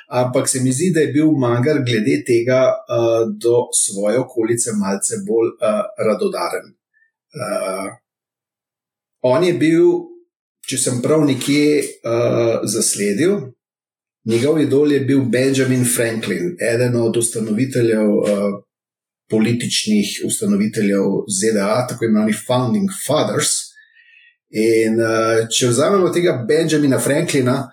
Ampak 0.08 0.48
se 0.48 0.62
mi 0.62 0.72
zdi, 0.72 0.92
da 0.94 1.02
je 1.02 1.10
bil 1.12 1.32
Mangar 1.34 1.82
glede 1.82 2.20
tega 2.22 2.70
uh, 2.70 3.26
do 3.26 3.66
svoje 3.74 4.22
okolice 4.22 4.76
malce 4.78 5.18
bolj 5.26 5.50
uh, 5.58 5.82
radodaren. 5.98 6.70
Uh, 7.34 7.90
on 9.26 9.44
je 9.44 9.58
bil, 9.58 9.90
če 10.62 10.78
sem 10.78 11.02
prav 11.02 11.26
nekje 11.26 11.82
uh, 11.82 12.62
zasledil, 12.70 13.50
Njegov 14.24 14.60
idol 14.60 14.92
je 14.92 15.00
bil 15.00 15.20
Benjamin 15.20 15.84
Franklin, 15.96 16.56
eden 16.74 16.96
od 16.96 17.16
ustanoviteljev, 17.16 18.10
uh, 18.10 18.28
političnih 19.30 20.22
ustanoviteljev 20.26 21.02
ZDA, 21.28 21.86
tako 21.88 22.04
imenovanih 22.04 22.36
Founding 22.46 22.88
Fathers. 23.06 23.50
In 24.50 24.96
uh, 25.00 25.44
če 25.52 25.68
vzamemo 25.68 26.08
tega 26.08 26.38
Benjamina 26.48 26.98
Franklina, 26.98 27.68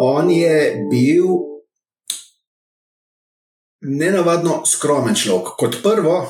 on 0.00 0.30
je 0.30 0.76
bil 0.90 1.24
nenavadno 3.80 4.62
skromen 4.66 5.14
človek. 5.16 5.54
Kot 5.56 5.80
prvo, 5.82 6.20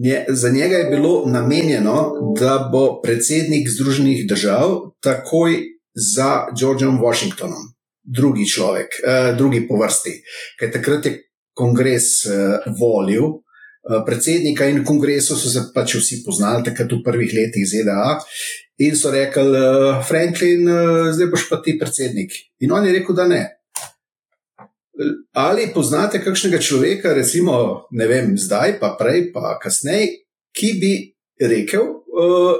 nje, 0.00 0.24
za 0.28 0.50
njega 0.50 0.76
je 0.76 0.90
bilo 0.90 1.26
namenjeno, 1.26 2.12
da 2.40 2.70
bo 2.72 3.02
predsednik 3.02 3.68
Združenih 3.68 4.28
držav 4.28 4.78
takoj 5.00 5.60
za 5.94 6.46
Georgeom 6.56 7.00
Washingtonom 7.04 7.75
drugi 8.06 8.46
človek, 8.46 9.00
uh, 9.02 9.32
drugi 9.36 9.66
po 9.68 9.80
vrsti. 9.80 10.14
Ker 10.60 10.70
takrat 10.72 11.06
je 11.06 11.16
kongres 11.56 12.26
uh, 12.30 12.62
volil 12.78 13.26
uh, 13.26 14.02
predsednika 14.06 14.68
in 14.70 14.84
kongresu 14.84 15.36
so 15.36 15.50
se 15.50 15.66
pač 15.74 15.96
vsi 15.98 16.22
poznali, 16.26 16.64
takrat 16.64 16.92
v 16.92 17.02
prvih 17.04 17.34
letih 17.34 17.66
ZDA. 17.66 18.20
In 18.86 18.96
so 18.96 19.10
rekli, 19.10 19.42
uh, 19.56 20.02
Franklin, 20.04 20.68
uh, 20.68 21.10
zdaj 21.12 21.30
boš 21.32 21.48
pa 21.50 21.60
ti 21.64 21.78
predsednik. 21.80 22.32
In 22.60 22.72
on 22.76 22.86
je 22.86 22.92
rekel, 22.98 23.16
da 23.16 23.28
ne. 23.28 23.42
Ali 25.36 25.68
poznate 25.74 26.22
kakšnega 26.24 26.60
človeka, 26.60 27.12
recimo, 27.12 27.84
ne 27.92 28.06
vem, 28.08 28.32
zdaj, 28.40 28.78
pa 28.80 28.94
prej, 28.96 29.30
pa 29.32 29.56
kasneje, 29.60 30.24
ki 30.56 30.70
bi 30.80 30.92
rekel, 31.40 31.84
uh, 31.84 32.56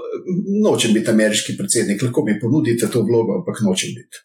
nočem 0.64 0.92
biti 0.96 1.12
ameriški 1.12 1.56
predsednik, 1.56 2.02
lahko 2.04 2.24
mi 2.24 2.36
ponudite 2.40 2.90
to 2.92 3.04
vlogo, 3.04 3.40
ampak 3.40 3.64
nočem 3.64 3.96
biti. 3.96 4.24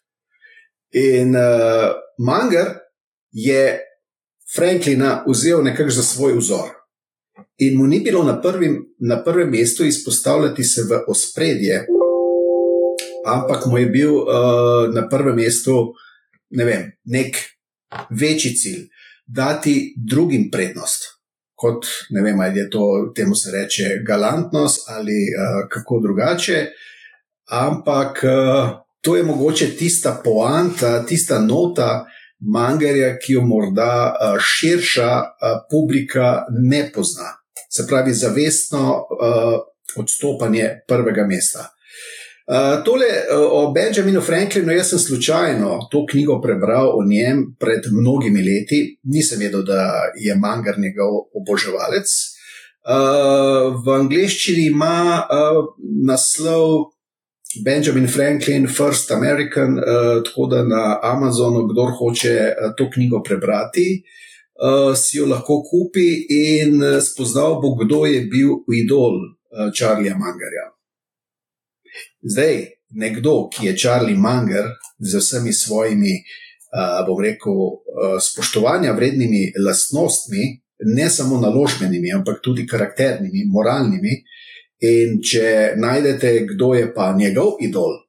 In 0.92 1.36
uh, 1.36 1.92
Manger 2.18 2.66
je 3.30 3.80
Franklina 4.56 5.24
vzel 5.28 5.62
nekako 5.62 5.90
za 5.90 6.02
svoj 6.02 6.36
vzor. 6.38 6.68
In 7.58 7.78
mu 7.78 7.86
ni 7.86 8.00
bilo 8.00 8.24
na, 8.24 8.40
prvim, 8.42 8.84
na 8.98 9.24
prvem 9.24 9.50
mestu 9.50 9.84
izpostavljati 9.84 10.64
se 10.64 10.82
v 10.82 11.04
ospredje, 11.08 11.86
ampak 13.26 13.66
mu 13.66 13.78
je 13.78 13.86
bil 13.86 14.14
uh, 14.14 14.94
na 14.94 15.08
prvem 15.08 15.36
mestu 15.36 15.94
ne 16.52 16.64
vem, 16.64 16.90
nek 17.04 17.36
večji 18.10 18.56
cilj, 18.56 18.88
dati 19.26 19.94
drugim 19.96 20.50
prednost. 20.52 21.08
Kot 21.54 21.86
ne 22.10 22.22
vem, 22.22 22.40
ali 22.40 22.60
je 22.60 22.70
to 22.70 23.12
temu 23.14 23.34
se 23.34 23.50
reče 23.50 24.02
galantnost 24.06 24.90
ali 24.90 25.18
uh, 25.32 25.68
kako 25.70 26.00
drugače, 26.02 26.66
ampak 27.50 28.24
uh, 28.24 28.70
to 29.02 29.16
je 29.16 29.22
mogoče 29.22 29.76
tista 29.76 30.20
poanta, 30.24 31.02
tista 31.06 31.40
nota 31.40 32.06
mangarja, 32.40 33.16
ki 33.18 33.32
jo 33.32 33.42
morda 33.46 34.14
širša 34.38 35.10
publika 35.70 36.44
ne 36.50 36.90
pozna. 36.94 37.38
se 37.70 37.86
pravi 37.88 38.12
zavestno 38.12 39.06
odstopanje 39.96 40.70
prvega 40.88 41.26
mesta. 41.26 41.72
Uh, 42.42 42.84
tole 42.84 43.06
uh, 43.06 43.52
o 43.52 43.72
Benjaminu 43.72 44.20
Franklinu, 44.20 44.72
jaz 44.72 44.88
sem 44.90 44.98
slučajno 44.98 45.88
to 45.90 46.06
knjigo 46.10 46.40
prebral 46.40 46.88
o 46.98 47.04
njem 47.06 47.56
pred 47.60 47.86
mnogimi 47.92 48.42
leti, 48.42 48.98
nisem 49.02 49.38
vedel, 49.40 49.62
da 49.62 50.10
je 50.18 50.34
Mangar 50.34 50.78
njegov 50.78 51.30
oboževalec. 51.38 52.10
Uh, 52.82 53.78
v 53.84 53.94
angleščini 53.94 54.66
ima 54.66 55.22
uh, 55.22 55.70
naslov 56.06 56.91
Benjamin 57.60 58.08
Franklin, 58.08 58.66
First 58.68 59.10
American, 59.10 59.78
uh, 59.78 60.22
tako 60.24 60.46
da 60.46 60.62
na 60.62 60.98
Amazonu, 61.02 61.66
kdo 61.66 61.86
hoče 61.98 62.28
uh, 62.28 62.74
to 62.76 62.90
knjigo 62.90 63.22
prebrati, 63.22 64.02
uh, 64.02 64.96
si 64.96 65.18
jo 65.18 65.26
lahko 65.26 65.62
kupi 65.62 66.26
in 66.28 66.82
uh, 66.82 67.02
spoznal 67.02 67.60
bo, 67.60 67.74
kdo 67.84 68.06
je 68.06 68.20
bil 68.20 68.48
idol 68.82 69.14
uh, 69.20 69.72
Charlieja 69.78 70.16
Mangarja. 70.16 70.66
Zdaj, 72.22 72.66
nekdo, 72.90 73.48
ki 73.48 73.66
je 73.66 73.76
Charlie 73.76 74.16
Manger 74.16 74.64
z 74.98 75.18
vsemi 75.18 75.52
svojimi, 75.52 76.14
uh, 76.72 77.06
bom 77.06 77.20
rekel, 77.20 77.52
uh, 77.52 78.16
spoštovanja 78.20 78.92
vrednimi 78.92 79.52
lastnostmi, 79.66 80.62
ne 80.96 81.10
samo 81.10 81.40
naložbenimi, 81.40 82.12
ampak 82.12 82.40
tudi 82.42 82.66
karakternimi, 82.66 83.44
moralnimi, 83.50 84.14
uh, 84.22 84.41
In 84.82 85.20
če 85.22 85.74
najdete, 85.78 86.46
kdo 86.54 86.72
je 86.74 86.88
pa 86.94 87.12
njegov 87.14 87.60
idol, 87.62 88.00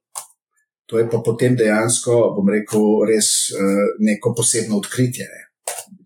to 0.89 0.97
je 0.97 1.05
pa 1.09 1.19
potem 1.25 1.55
dejansko, 1.57 2.33
bom 2.37 2.49
rekel, 2.49 3.05
res 3.09 3.51
uh, 3.53 3.93
neko 4.01 4.33
posebno 4.37 4.81
odkritje. 4.81 5.29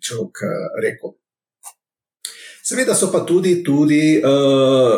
Če 0.03 0.19
bom 0.19 0.31
rekel. 0.83 1.15
Seveda 2.67 2.91
so 2.99 3.07
pa 3.07 3.21
tudi, 3.23 3.61
tudi 3.63 4.17
uh, 4.19 4.97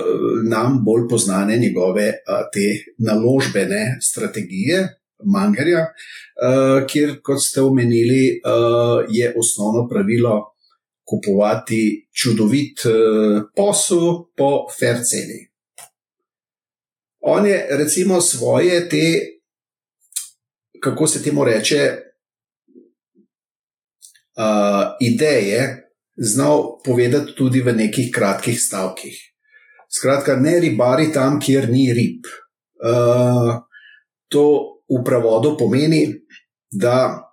nam 0.49 0.79
bolj 0.85 1.05
znane 1.21 1.57
njegove 1.61 2.07
uh, 2.17 2.47
te 2.53 2.95
naložbene 3.05 3.99
strategije, 4.01 4.87
mangarja, 5.29 5.83
uh, 5.85 6.79
kjer, 6.89 7.19
kot 7.21 7.43
ste 7.43 7.61
omenili, 7.61 8.39
uh, 8.41 9.05
je 9.09 9.33
osnovno 9.37 9.85
pravilo 9.89 10.55
kupovati 11.05 12.09
čudovit 12.09 12.85
uh, 12.85 13.43
posel 13.55 14.25
po 14.37 14.65
fair 14.79 15.05
ceni. 15.05 15.48
On 17.19 17.45
je 17.45 17.67
recimo 17.77 18.21
svoje 18.21 18.89
te, 18.89 19.05
kako 20.81 21.07
se 21.07 21.23
temu 21.23 21.43
reče, 21.43 21.95
uh, 24.37 24.95
ideje 24.99 25.91
znal 26.17 26.79
povedati 26.85 27.35
tudi 27.35 27.61
v 27.61 27.73
nekih 27.75 28.11
kratkih 28.15 28.61
stavkih. 28.61 29.15
Skratka, 29.89 30.35
ne 30.35 30.59
ribari 30.59 31.11
tam, 31.13 31.39
kjer 31.39 31.69
ni 31.69 31.93
rib. 31.93 32.27
Uh, 32.79 33.59
to 34.27 34.43
v 34.89 35.03
prevodu 35.03 35.57
pomeni, 35.57 36.05
da 36.71 37.25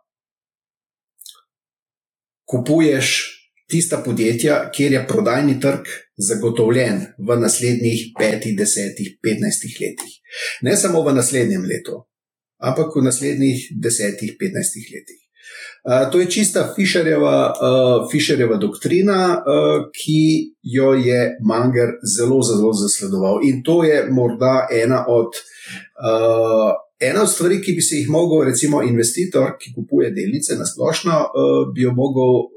kupuješ 2.46 3.12
tista 3.68 4.00
podjetja, 4.04 4.70
kjer 4.74 4.92
je 4.92 5.06
prodajni 5.08 5.60
trg 5.60 5.86
zagotovljen 6.16 7.00
v 7.18 7.36
naslednjih 7.36 8.12
5, 8.20 8.56
10, 8.58 9.18
15 9.22 9.80
letih. 9.80 10.12
Ne 10.62 10.76
samo 10.76 11.02
v 11.02 11.14
naslednjem 11.14 11.62
letu, 11.62 12.02
ampak 12.58 12.96
v 12.96 13.04
naslednjih 13.04 13.70
10, 13.82 14.24
15 14.40 14.92
letih. 14.94 15.20
Uh, 15.86 16.10
to 16.10 16.20
je 16.20 16.30
čista 16.30 16.72
Fisherjeva, 16.76 17.52
uh, 17.52 18.08
Fisherjeva 18.10 18.56
doktrina, 18.56 19.38
uh, 19.38 19.84
ki 19.94 20.54
jo 20.62 20.94
je 20.94 21.36
Manger 21.44 21.92
zelo, 22.16 22.42
zelo 22.42 22.72
zasledoval. 22.72 23.38
In 23.42 23.62
to 23.62 23.84
je 23.84 24.08
morda 24.10 24.66
ena 24.72 25.04
od, 25.08 25.30
uh, 26.02 26.72
ena 26.98 27.22
od 27.22 27.30
stvari, 27.30 27.60
ki 27.62 27.72
bi 27.72 27.82
se 27.82 28.00
jih 28.00 28.10
lahko, 28.10 28.42
recimo, 28.44 28.82
investitor, 28.82 29.54
ki 29.60 29.70
kupuje 29.74 30.10
delnice 30.10 30.58
na 30.58 30.66
splošno, 30.66 31.20
uh, 31.22 31.70
bi 31.74 31.86
jo 31.86 31.94
lahko 31.94 32.55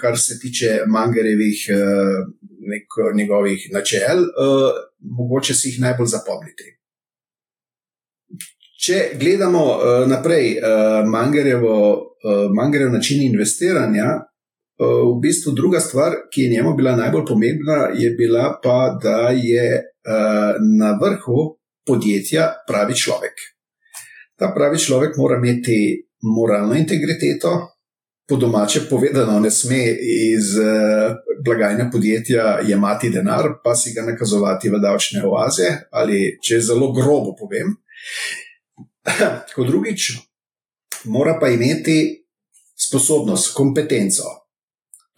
kar 0.00 0.18
se 0.18 0.38
tiče 0.38 0.80
Mangerjevih 0.86 1.66
eh, 1.68 3.14
njegovih 3.14 3.68
načel, 3.72 4.18
eh, 4.18 4.72
mogoče 5.00 5.54
si 5.54 5.68
jih 5.68 5.80
najbolj 5.80 6.06
zapomniti. 6.06 6.76
Če 8.80 9.10
gledamo 9.20 9.64
eh, 9.64 10.06
naprej 10.08 10.56
Mangerjev 12.54 12.92
način 12.92 13.22
investiranja, 13.22 14.06
v 14.80 15.20
bistvu 15.20 15.52
druga 15.52 15.80
stvar, 15.80 16.14
ki 16.32 16.40
je 16.40 16.50
njemu 16.50 16.74
bila 16.76 16.96
najbolj 16.96 17.24
pomembna, 17.28 17.90
je 17.96 18.10
bila 18.10 18.60
pa, 18.62 18.98
da 19.02 19.28
je 19.36 19.82
na 20.78 20.98
vrhu 21.02 21.56
podjetja 21.86 22.46
pravi 22.68 22.94
človek. 22.94 23.42
Ta 24.38 24.52
pravi 24.56 24.78
človek 24.78 25.16
mora 25.16 25.36
imeti 25.36 26.08
moralno 26.22 26.74
integriteto, 26.74 27.79
po 28.30 28.36
domače 28.36 28.80
povedano, 28.90 29.40
ne 29.40 29.50
sme 29.50 29.78
iz 30.00 30.54
uh, 30.54 31.16
blagajne 31.44 31.88
podjetja 31.90 32.60
jemati 32.62 33.10
denar, 33.10 33.48
pa 33.64 33.74
si 33.74 33.90
ga 33.90 34.04
nakazovati 34.06 34.70
v 34.70 34.78
davčne 34.78 35.24
oaze, 35.26 35.70
ali 35.90 36.38
če 36.38 36.60
zelo 36.62 36.92
grobo 36.94 37.34
povem. 37.34 37.74
Kot 39.54 39.66
drugič, 39.66 40.12
mora 41.10 41.34
pa 41.42 41.50
imeti 41.50 42.22
sposobnost, 42.78 43.50
kompetenco. 43.56 44.36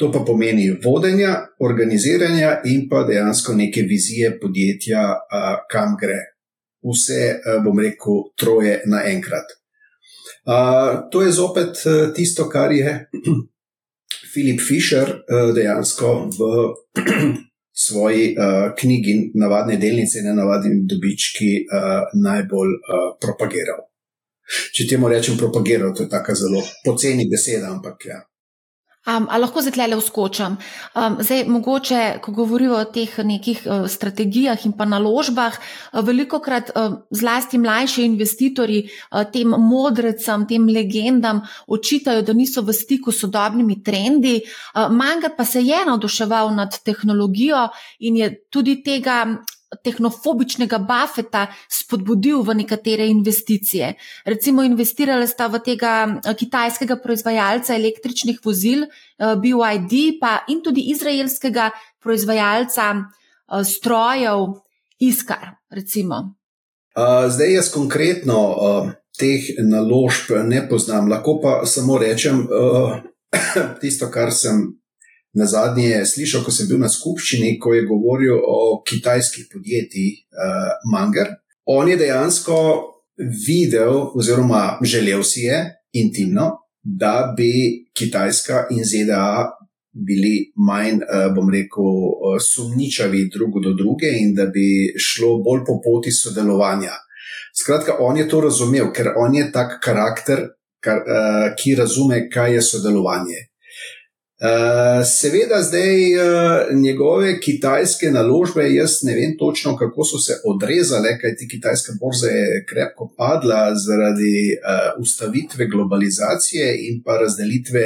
To 0.00 0.08
pa 0.08 0.24
pomeni 0.24 0.70
vodenja, 0.72 1.36
organiziranja 1.60 2.62
in 2.64 2.88
pa 2.88 3.04
dejansko 3.04 3.60
neke 3.60 3.84
vizije 3.84 4.38
podjetja, 4.40 5.08
uh, 5.12 5.50
kam 5.68 5.98
gre. 6.00 6.22
Vse, 6.80 7.26
uh, 7.36 7.60
bom 7.60 7.76
rekel, 7.76 8.24
troje 8.40 8.80
naenkrat 8.88 9.60
to 11.10 11.22
je 11.22 11.32
zopet 11.32 11.82
uh, 11.86 12.14
tisto, 12.14 12.48
kar 12.48 12.72
je 12.72 13.06
Filip 14.32 14.60
Fischer 14.60 15.08
uh, 15.08 15.54
dejansko 15.54 16.30
v 16.34 16.38
svoji 17.86 18.34
uh, 18.36 18.74
knjigi 18.78 19.30
Navadne 19.34 19.76
delnice 19.76 20.18
in 20.18 20.36
navadni 20.36 20.82
dobički 20.88 21.52
uh, 21.62 22.02
najbolj 22.24 22.74
uh, 22.74 23.08
propagiral. 23.20 23.86
Če 24.74 24.86
temu 24.90 25.08
rečem 25.08 25.38
propagiral, 25.38 25.94
to 25.94 26.04
je 26.04 26.10
tako 26.10 26.34
zelo 26.34 26.60
poceni 26.84 27.28
beseda, 27.30 27.70
ampak 27.72 28.06
ja. 28.10 28.18
Um, 29.02 29.26
ali 29.30 29.42
lahko 29.42 29.62
zdaj 29.62 29.88
le 29.90 29.96
uskočam? 29.98 30.56
Um, 30.94 31.16
zdaj, 31.20 31.44
mogoče, 31.50 32.02
ko 32.22 32.32
govorimo 32.32 32.76
o 32.78 32.84
teh 32.84 33.16
nekih 33.18 33.64
uh, 33.66 33.88
strategijah 33.90 34.66
in 34.66 34.76
pa 34.78 34.84
naložbah, 34.86 35.56
uh, 35.58 36.04
veliko 36.06 36.38
krat 36.38 36.70
uh, 36.70 37.00
zlasti 37.10 37.58
mlajši 37.58 38.04
investitorji 38.06 38.84
uh, 38.86 39.24
tem 39.32 39.56
modrecam, 39.58 40.46
tem 40.46 40.68
legendam 40.70 41.42
očitajo, 41.66 42.22
da 42.22 42.32
niso 42.32 42.62
v 42.62 42.72
stiku 42.72 43.10
s 43.10 43.24
sodobnimi 43.24 43.82
trendi. 43.82 44.36
Uh, 44.74 44.86
Manga 44.94 45.32
pa 45.36 45.44
se 45.44 45.64
je 45.66 45.82
navduševal 45.86 46.54
nad 46.54 46.78
tehnologijo 46.84 47.68
in 47.98 48.16
je 48.16 48.30
tudi 48.50 48.82
tega 48.86 49.24
tehnofobičnega 49.84 50.78
Buffeta 50.78 51.46
spodbudil 51.70 52.42
v 52.42 52.54
nekatere 52.54 53.06
investicije. 53.08 53.94
Recimo, 54.24 54.62
investirali 54.62 55.26
sta 55.26 55.48
v 55.48 55.62
tega 55.64 55.94
eh, 56.20 56.34
kitajskega 56.34 56.96
proizvajalca 57.00 57.74
električnih 57.74 58.40
vozil, 58.44 58.84
eh, 58.84 59.34
BYD, 59.36 60.20
pa 60.20 60.44
in 60.48 60.62
tudi 60.62 60.90
izraelskega 60.92 61.70
proizvajalca 62.02 62.92
eh, 62.92 63.64
strojev 63.64 64.60
Iskar. 65.02 65.56
Recimo. 65.70 66.36
Zdaj 67.28 67.54
jaz 67.54 67.70
konkretno 67.72 68.36
teh 69.18 69.46
naložb 69.64 70.44
ne 70.44 70.60
poznam, 70.68 71.08
lahko 71.08 71.40
pa 71.40 71.52
samo 71.66 71.96
rečem 71.98 72.44
tisto, 73.80 74.10
kar 74.12 74.30
sem 74.30 74.81
Na 75.32 75.46
zadnje 75.46 75.86
je 75.88 76.06
slišal, 76.06 76.42
ko 76.44 76.52
sem 76.52 76.68
bil 76.68 76.80
na 76.82 76.90
skupščini, 76.92 77.56
ko 77.58 77.72
je 77.72 77.86
govoril 77.88 78.36
o 78.36 78.82
kitajskih 78.84 79.48
podjetjih 79.52 80.26
uh, 80.28 80.74
Manger. 80.92 81.30
On 81.72 81.88
je 81.88 81.96
dejansko 81.96 82.56
videl, 83.16 84.10
oziroma 84.14 84.78
želel 84.84 85.22
si 85.24 85.46
je 85.46 85.62
intimno, 85.92 86.50
da 86.82 87.32
bi 87.36 87.86
Kitajska 87.94 88.66
in 88.70 88.84
ZDA 88.84 89.52
bili 89.92 90.52
manj, 90.56 91.00
uh, 91.00 91.30
bom 91.34 91.48
rekel, 91.52 91.84
uh, 91.84 92.36
sumničavi 92.40 93.28
drugo 93.32 93.60
do 93.60 93.72
druge 93.72 94.12
in 94.18 94.34
da 94.34 94.46
bi 94.46 94.92
šlo 94.98 95.38
bolj 95.44 95.64
po 95.66 95.78
poti 95.84 96.12
sodelovanja. 96.12 96.92
Skratka, 97.56 97.96
on 98.00 98.16
je 98.16 98.28
to 98.28 98.40
razumel, 98.40 98.92
ker 98.92 99.12
on 99.16 99.34
je 99.34 99.48
tak 99.52 99.78
karakter, 99.84 100.46
kar, 100.80 101.04
uh, 101.04 101.48
ki 101.56 101.74
razume, 101.80 102.26
kaj 102.32 102.54
je 102.54 102.62
sodelovanje. 102.68 103.51
Uh, 104.42 105.04
seveda, 105.06 105.62
zdaj 105.62 106.14
uh, 106.14 106.80
njegove 106.82 107.40
kitajske 107.40 108.08
naložbe, 108.10 108.64
jaz 108.74 108.92
ne 109.02 109.14
vem 109.14 109.36
točno, 109.38 109.76
kako 109.76 110.04
so 110.04 110.18
se 110.18 110.34
odrezale, 110.44 111.12
kajti 111.20 111.46
kitajska 111.48 111.92
borza 112.00 112.26
je 112.26 112.64
krepko 112.70 113.14
padla 113.18 113.60
zaradi 113.86 114.38
uh, 114.56 115.00
ustavitve 115.02 115.66
globalizacije 115.66 116.64
in 116.88 117.02
pa 117.04 117.18
razdelitve 117.18 117.84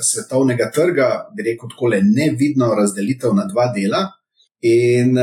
svetovnega 0.00 0.70
trga, 0.74 1.08
bi 1.36 1.42
rekel, 1.42 1.68
tako 1.68 1.90
nevidno 2.02 2.74
razdelitev 2.74 3.34
na 3.34 3.44
dva 3.52 3.66
dela. 3.76 4.06
In 4.62 5.18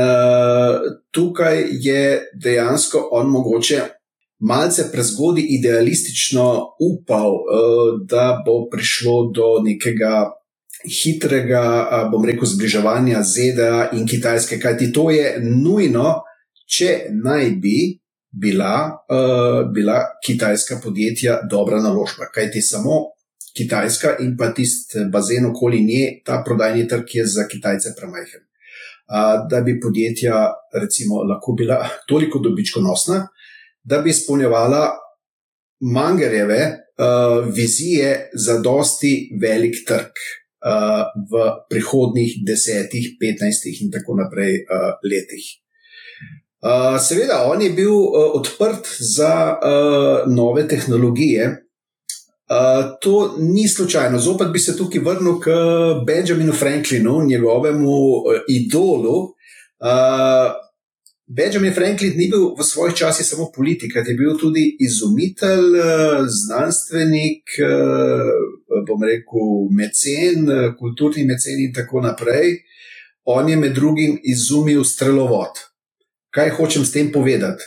tukaj 1.10 1.64
je 1.70 2.30
dejansko 2.44 3.08
on 3.12 3.26
mogoče 3.30 3.80
malce 4.38 4.84
prezgodaj 4.92 5.44
idealistično 5.48 6.46
upal, 6.90 7.32
da 8.06 8.42
bo 8.46 8.68
prišlo 8.70 9.32
do 9.34 9.48
nekega 9.64 10.30
hitrega, 10.84 11.62
uh, 11.62 12.10
bom 12.12 12.24
rekel, 12.26 12.46
zbliževanja 12.48 13.22
ZDA 13.22 13.88
in 13.96 14.06
Kitajske, 14.06 14.58
kajti 14.60 14.92
to 14.92 15.10
je 15.10 15.34
nujno, 15.40 16.20
če 16.66 17.08
naj 17.24 17.50
bi. 17.62 17.78
Bila, 18.32 18.88
uh, 19.12 19.58
bila 19.76 19.98
kitajska 20.24 20.78
podjetja 20.80 21.34
dobra 21.50 21.82
naložba, 21.84 22.30
kajti 22.32 22.62
samo 22.64 23.10
Kitajska 23.52 24.14
in 24.24 24.30
pa 24.40 24.48
tisti 24.56 25.04
bazen 25.12 25.50
okoli 25.50 25.82
nje, 25.84 26.22
ta 26.24 26.38
prodajni 26.46 26.86
trg 26.88 27.12
je 27.12 27.26
za 27.28 27.44
Kitajce 27.44 27.92
premajhen 27.98 28.40
da 29.50 29.60
bi 29.60 29.80
podjetja 29.80 30.52
recimo, 30.82 31.22
lahko 31.22 31.52
bila 31.52 31.88
toliko 32.08 32.38
dobičkonosna, 32.38 33.28
da 33.82 33.98
bi 33.98 34.10
izpolnjevala 34.10 34.90
mangerjeve 35.80 36.60
uh, 36.62 37.54
vizije 37.54 38.30
za 38.34 38.58
dosti 38.58 39.38
velik 39.42 39.74
trg 39.86 40.06
uh, 40.06 40.41
v 40.62 41.32
prihodnih 41.70 42.36
desetih, 42.46 43.16
petnajstih 43.20 43.82
in 43.82 43.90
tako 43.90 44.14
naprej 44.14 44.62
uh, 44.62 44.94
letih. 45.02 45.58
Uh, 46.62 46.94
seveda, 47.02 47.42
on 47.50 47.62
je 47.62 47.72
bil 47.74 47.90
uh, 47.90 48.30
odprt 48.38 48.86
za 48.98 49.58
nove 50.26 50.68
tehnologije, 50.68 51.58
to 53.00 53.34
ni 53.38 53.68
slučajno. 53.68 54.18
Zopet 54.18 54.48
bi 54.52 54.58
se 54.58 54.76
tukaj 54.76 55.00
vrnil 55.00 55.38
k 55.40 55.54
Benjaminu 56.06 56.52
Franklinu, 56.52 57.22
njegovemu 57.24 57.96
idolu. 58.48 59.32
Benjamin 61.36 61.72
Franklin 61.72 62.12
ni 62.16 62.28
bil 62.28 62.50
v 62.58 62.64
svojih 62.64 62.96
časih 62.96 63.26
samo 63.26 63.48
politik, 63.56 63.94
je 63.96 64.14
bil 64.18 64.36
tudi 64.36 64.76
izumitelj, 64.80 65.80
znanstvenik, 66.28 67.56
bom 68.86 69.02
rekel, 69.02 69.52
mecen, 69.70 70.48
kulturni 70.78 71.24
mecen 71.28 71.60
in 71.60 71.74
tako 71.74 72.00
naprej. 72.00 72.58
On 73.24 73.48
je 73.48 73.56
med 73.56 73.74
drugim 73.74 74.18
izumil 74.24 74.84
strelovod. 74.84 75.60
Kaj 76.34 76.56
hočem 76.56 76.84
s 76.84 76.92
tem 76.92 77.12
povedati? 77.12 77.62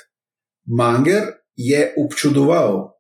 Manger 0.66 1.32
je 1.56 1.94
občudoval 1.98 2.96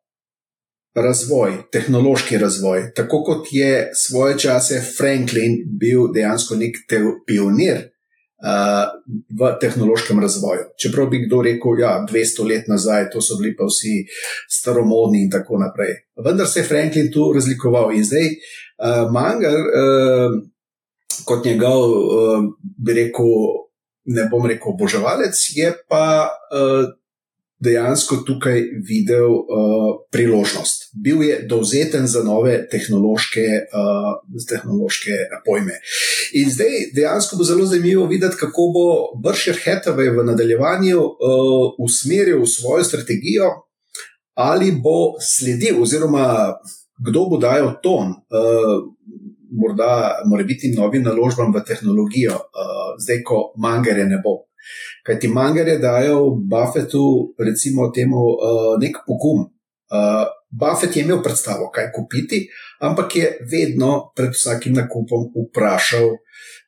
razvoj, 0.95 1.57
tehnološki 1.71 2.37
razvoj, 2.37 2.91
tako 2.95 3.23
kot 3.23 3.47
je 3.51 3.89
svoje 3.93 4.37
čase 4.39 4.79
Franklin 4.97 5.57
bil 5.79 6.07
dejansko 6.13 6.55
nek 6.55 6.77
pionir 7.27 7.94
v 9.39 9.51
tehnološkem 9.61 10.19
razvoju. 10.19 10.65
Čeprav 10.81 11.07
bi 11.09 11.23
kdo 11.25 11.41
rekel, 11.41 11.77
da 11.79 11.83
ja, 11.83 11.93
200 12.09 12.47
let 12.49 12.67
nazaj, 12.67 13.09
to 13.13 13.21
so 13.21 13.37
bili 13.39 13.55
pa 13.55 13.67
vsi 13.69 14.03
staromodni 14.51 15.23
in 15.23 15.31
tako 15.31 15.57
naprej. 15.57 15.95
Vendar 16.25 16.47
se 16.47 16.59
je 16.59 16.67
Franklin 16.67 17.11
tu 17.13 17.31
razlikoval 17.33 17.93
in 17.95 18.03
zdaj 18.03 18.27
uh, 18.27 19.11
Mangar, 19.11 19.55
uh, 19.55 20.35
kot 21.25 21.45
njegov, 21.45 21.89
uh, 21.91 22.43
bi 22.59 22.93
rekel, 22.93 23.33
ne 24.05 24.27
bom 24.31 24.45
rekel, 24.45 24.75
oboževalec, 24.75 25.39
je 25.55 25.71
pa. 25.89 26.29
Uh, 26.51 26.91
dejansko 27.59 28.15
tukaj 28.27 28.61
videl 28.83 29.31
uh, 29.31 29.45
priložnost. 30.11 30.89
Bil 31.03 31.23
je 31.23 31.39
dovzeten 31.49 32.07
za 32.07 32.23
nove 32.23 32.67
tehnološke, 32.71 33.45
uh, 33.71 34.43
tehnološke 34.49 35.15
pojme. 35.45 35.79
In 36.33 36.51
zdaj 36.51 36.91
dejansko 36.95 37.37
bo 37.37 37.43
zelo 37.43 37.65
zanimivo 37.65 38.05
videti, 38.05 38.35
kako 38.39 38.71
bo 38.75 38.87
Bršer 39.23 39.59
Hetave 39.63 40.09
v 40.11 40.25
nadaljevanju 40.25 40.99
uh, 40.99 41.15
usmeril 41.79 42.45
svojo 42.45 42.83
strategijo, 42.83 43.51
ali 44.33 44.71
bo 44.71 45.15
sledil, 45.21 45.81
oziroma 45.81 46.55
kdo 47.07 47.25
bo 47.29 47.37
dajal 47.37 47.75
ton. 47.83 48.07
Uh, 48.07 48.91
Morda, 49.55 50.19
mora 50.25 50.43
biti 50.43 50.73
novim 50.75 51.03
naložbam 51.03 51.53
v 51.55 51.61
tehnologijo, 51.63 52.33
uh, 52.35 52.97
zdaj, 52.99 53.21
ko 53.23 53.53
mangere 53.57 54.03
ne 54.03 54.17
bo. 54.23 54.41
Kaj 55.03 55.19
ti 55.19 55.27
mangere 55.27 55.77
dajo 55.77 56.35
Buffetu, 56.51 57.35
recimo, 57.39 57.91
temu 57.91 58.23
uh, 58.35 58.73
nek 58.81 59.03
pogum. 59.07 59.45
Uh, 59.91 60.25
Buffet 60.49 60.95
je 60.95 61.03
imel 61.03 61.21
predstavo, 61.23 61.69
kaj 61.73 61.91
kupiti, 61.95 62.45
ampak 62.81 63.15
je 63.15 63.31
vedno 63.51 64.11
pred 64.15 64.31
vsakim 64.33 64.73
nakupom 64.73 65.27
vprašal. 65.35 66.07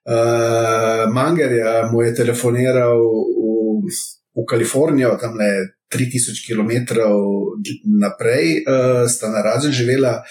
Uh, 0.07 1.07
Mangerja 1.13 1.89
mu 1.91 2.01
je 2.01 2.15
telefoniral 2.15 2.99
v, 2.99 3.95
v 4.35 4.45
Kalifornijo, 4.49 5.17
tam 5.21 5.35
le 5.39 5.51
3000 5.91 6.43
km 6.47 6.71
naprej, 7.99 8.63
uh, 8.63 9.03
sta 9.09 9.31
na 9.31 9.41
razen 9.41 9.71
živela. 9.71 10.21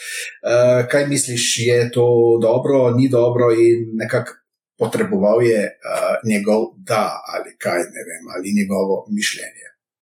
Uh, 0.45 0.85
kaj 0.89 1.09
misliš, 1.09 1.59
je 1.67 1.91
to 1.91 2.07
dobro, 2.43 2.91
ni 2.97 3.09
dobro 3.09 3.53
in 3.53 3.97
nekako 3.97 4.33
potreboval 4.79 5.43
je 5.43 5.63
uh, 5.65 6.29
njegov 6.31 6.61
da 6.77 7.05
ali 7.35 7.57
kaj 7.59 7.79
ne 7.79 8.03
vem, 8.09 8.25
ali 8.35 8.57
njegovo 8.59 9.07
mišljenje. 9.17 9.67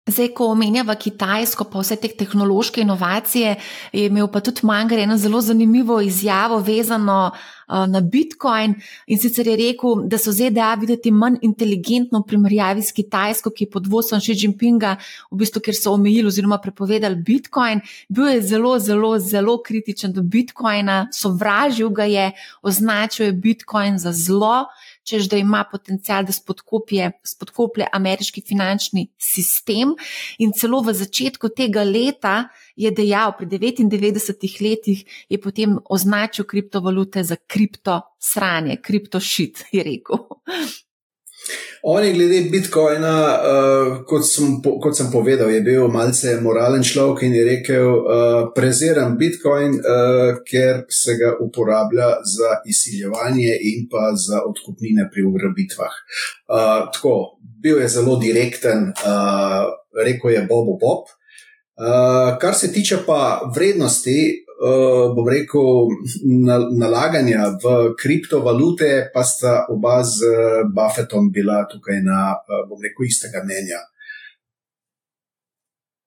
Zdaj, 0.08 0.30
ko 0.32 0.46
omenjava 0.54 0.96
Kitajsko, 0.96 1.65
pa 1.67 1.82
vse 1.84 1.98
te 2.00 2.08
tehnološke 2.08 2.80
inovacije, 2.82 3.56
je 3.91 4.06
imel 4.08 4.30
pa 4.32 4.39
tudi 4.39 4.63
Mangar 4.63 5.00
eno 5.04 5.17
zelo 5.17 5.41
zanimivo 5.41 6.00
izjavo 6.02 6.60
vezano 6.63 7.32
uh, 7.34 7.84
na 7.91 8.02
Bitcoin. 8.02 8.76
In 9.08 9.20
sicer 9.20 9.48
je 9.48 9.58
rekel, 9.60 10.06
da 10.08 10.17
so 10.17 10.32
ZDA 10.32 10.70
videti 10.80 11.12
manj 11.12 11.41
inteligentno 11.41 12.22
v 12.24 12.28
primerjavi 12.32 12.86
s 12.88 12.96
Kitajsko, 12.96 13.52
ki 13.52 13.67
je 13.67 13.72
pod 13.74 13.91
vodstvom 13.91 14.24
Xi 14.24 14.38
Jinpinga, 14.46 14.96
v 15.32 15.41
bistvu, 15.43 15.65
ker 15.67 15.76
so 15.76 15.98
omejili 16.00 16.32
oziroma 16.32 16.62
prepovedali 16.63 17.20
Bitcoin. 17.28 17.84
Bil 18.08 18.32
je 18.32 18.41
zelo, 18.54 18.78
zelo, 18.80 19.17
zelo 19.20 19.60
kritičen 19.60 20.15
do 20.15 20.24
Bitcoina, 20.24 21.10
sovražil 21.12 21.91
ga 21.91 22.08
je, 22.08 22.32
označil 22.63 23.26
je 23.26 23.39
Bitcoin 23.43 24.00
za 24.00 24.15
zlo 24.15 24.70
čež 25.08 25.30
da 25.32 25.39
ima 25.39 25.63
potencial, 25.72 26.26
da 26.28 26.34
spodkoplje 26.36 27.88
ameriški 27.93 28.43
finančni 28.48 29.08
sistem. 29.17 29.96
In 30.43 30.52
celo 30.52 30.82
v 30.84 30.93
začetku 30.98 31.50
tega 31.56 31.86
leta 31.88 32.50
je 32.76 32.91
dejal, 32.91 33.34
pri 33.39 33.48
99 33.48 34.60
letih 34.62 35.06
je 35.30 35.39
potem 35.41 35.78
označil 35.86 36.46
kriptovalute 36.46 37.24
za 37.24 37.39
kripto 37.48 38.02
sranje, 38.20 38.82
kripto 38.84 39.20
šit, 39.20 39.65
je 39.72 39.84
rekel. 39.84 40.28
On 41.82 42.04
je 42.04 42.13
glede 42.13 42.50
Bitcoina, 42.52 43.18
uh, 43.38 44.06
kot, 44.06 44.26
sem, 44.26 44.58
kot 44.63 44.98
sem 44.98 45.12
povedal, 45.12 45.50
je 45.54 45.62
bil 45.62 45.88
malce 45.94 46.38
moralen 46.42 46.84
človek 46.84 47.24
in 47.28 47.36
je 47.38 47.44
rekel: 47.46 47.88
uh, 47.88 48.38
Preziram 48.56 49.18
Bitcoin, 49.18 49.78
uh, 49.78 50.40
ker 50.48 50.86
se 50.90 51.18
ga 51.20 51.36
uporablja 51.44 52.10
za 52.26 52.58
izsiljevanje 52.66 53.54
in 53.72 53.86
pa 53.92 54.12
za 54.16 54.42
odkupnine 54.50 55.10
pri 55.13 55.28
ugrabitvah. 55.30 55.94
Uh, 56.48 56.90
tako, 56.94 57.38
bil 57.62 57.82
je 57.82 57.88
zelo 57.88 58.18
direkten, 58.18 58.92
uh, 59.06 59.70
rekel 60.04 60.32
je 60.32 60.46
Bobo 60.50 60.78
Bob. 60.82 61.13
Uh, 61.78 62.38
kar 62.42 62.56
se 62.56 62.72
tiče 62.74 63.04
pa 63.06 63.52
vrednosti, 63.56 64.47
uh, 64.58 65.13
bom 65.15 65.28
rekel, 65.30 65.91
nalaganja 66.78 67.58
v 67.62 67.93
kriptovalute, 68.00 69.10
pa 69.13 69.24
sta 69.24 69.65
oba 69.70 70.02
z 70.04 70.26
Buffetom 70.74 71.32
bila 71.32 71.65
tukaj 71.70 72.02
na, 72.06 72.34
uh, 72.38 72.63
bom 72.70 72.82
rekel, 72.82 73.08
istega 73.08 73.43
mnenja. 73.46 73.82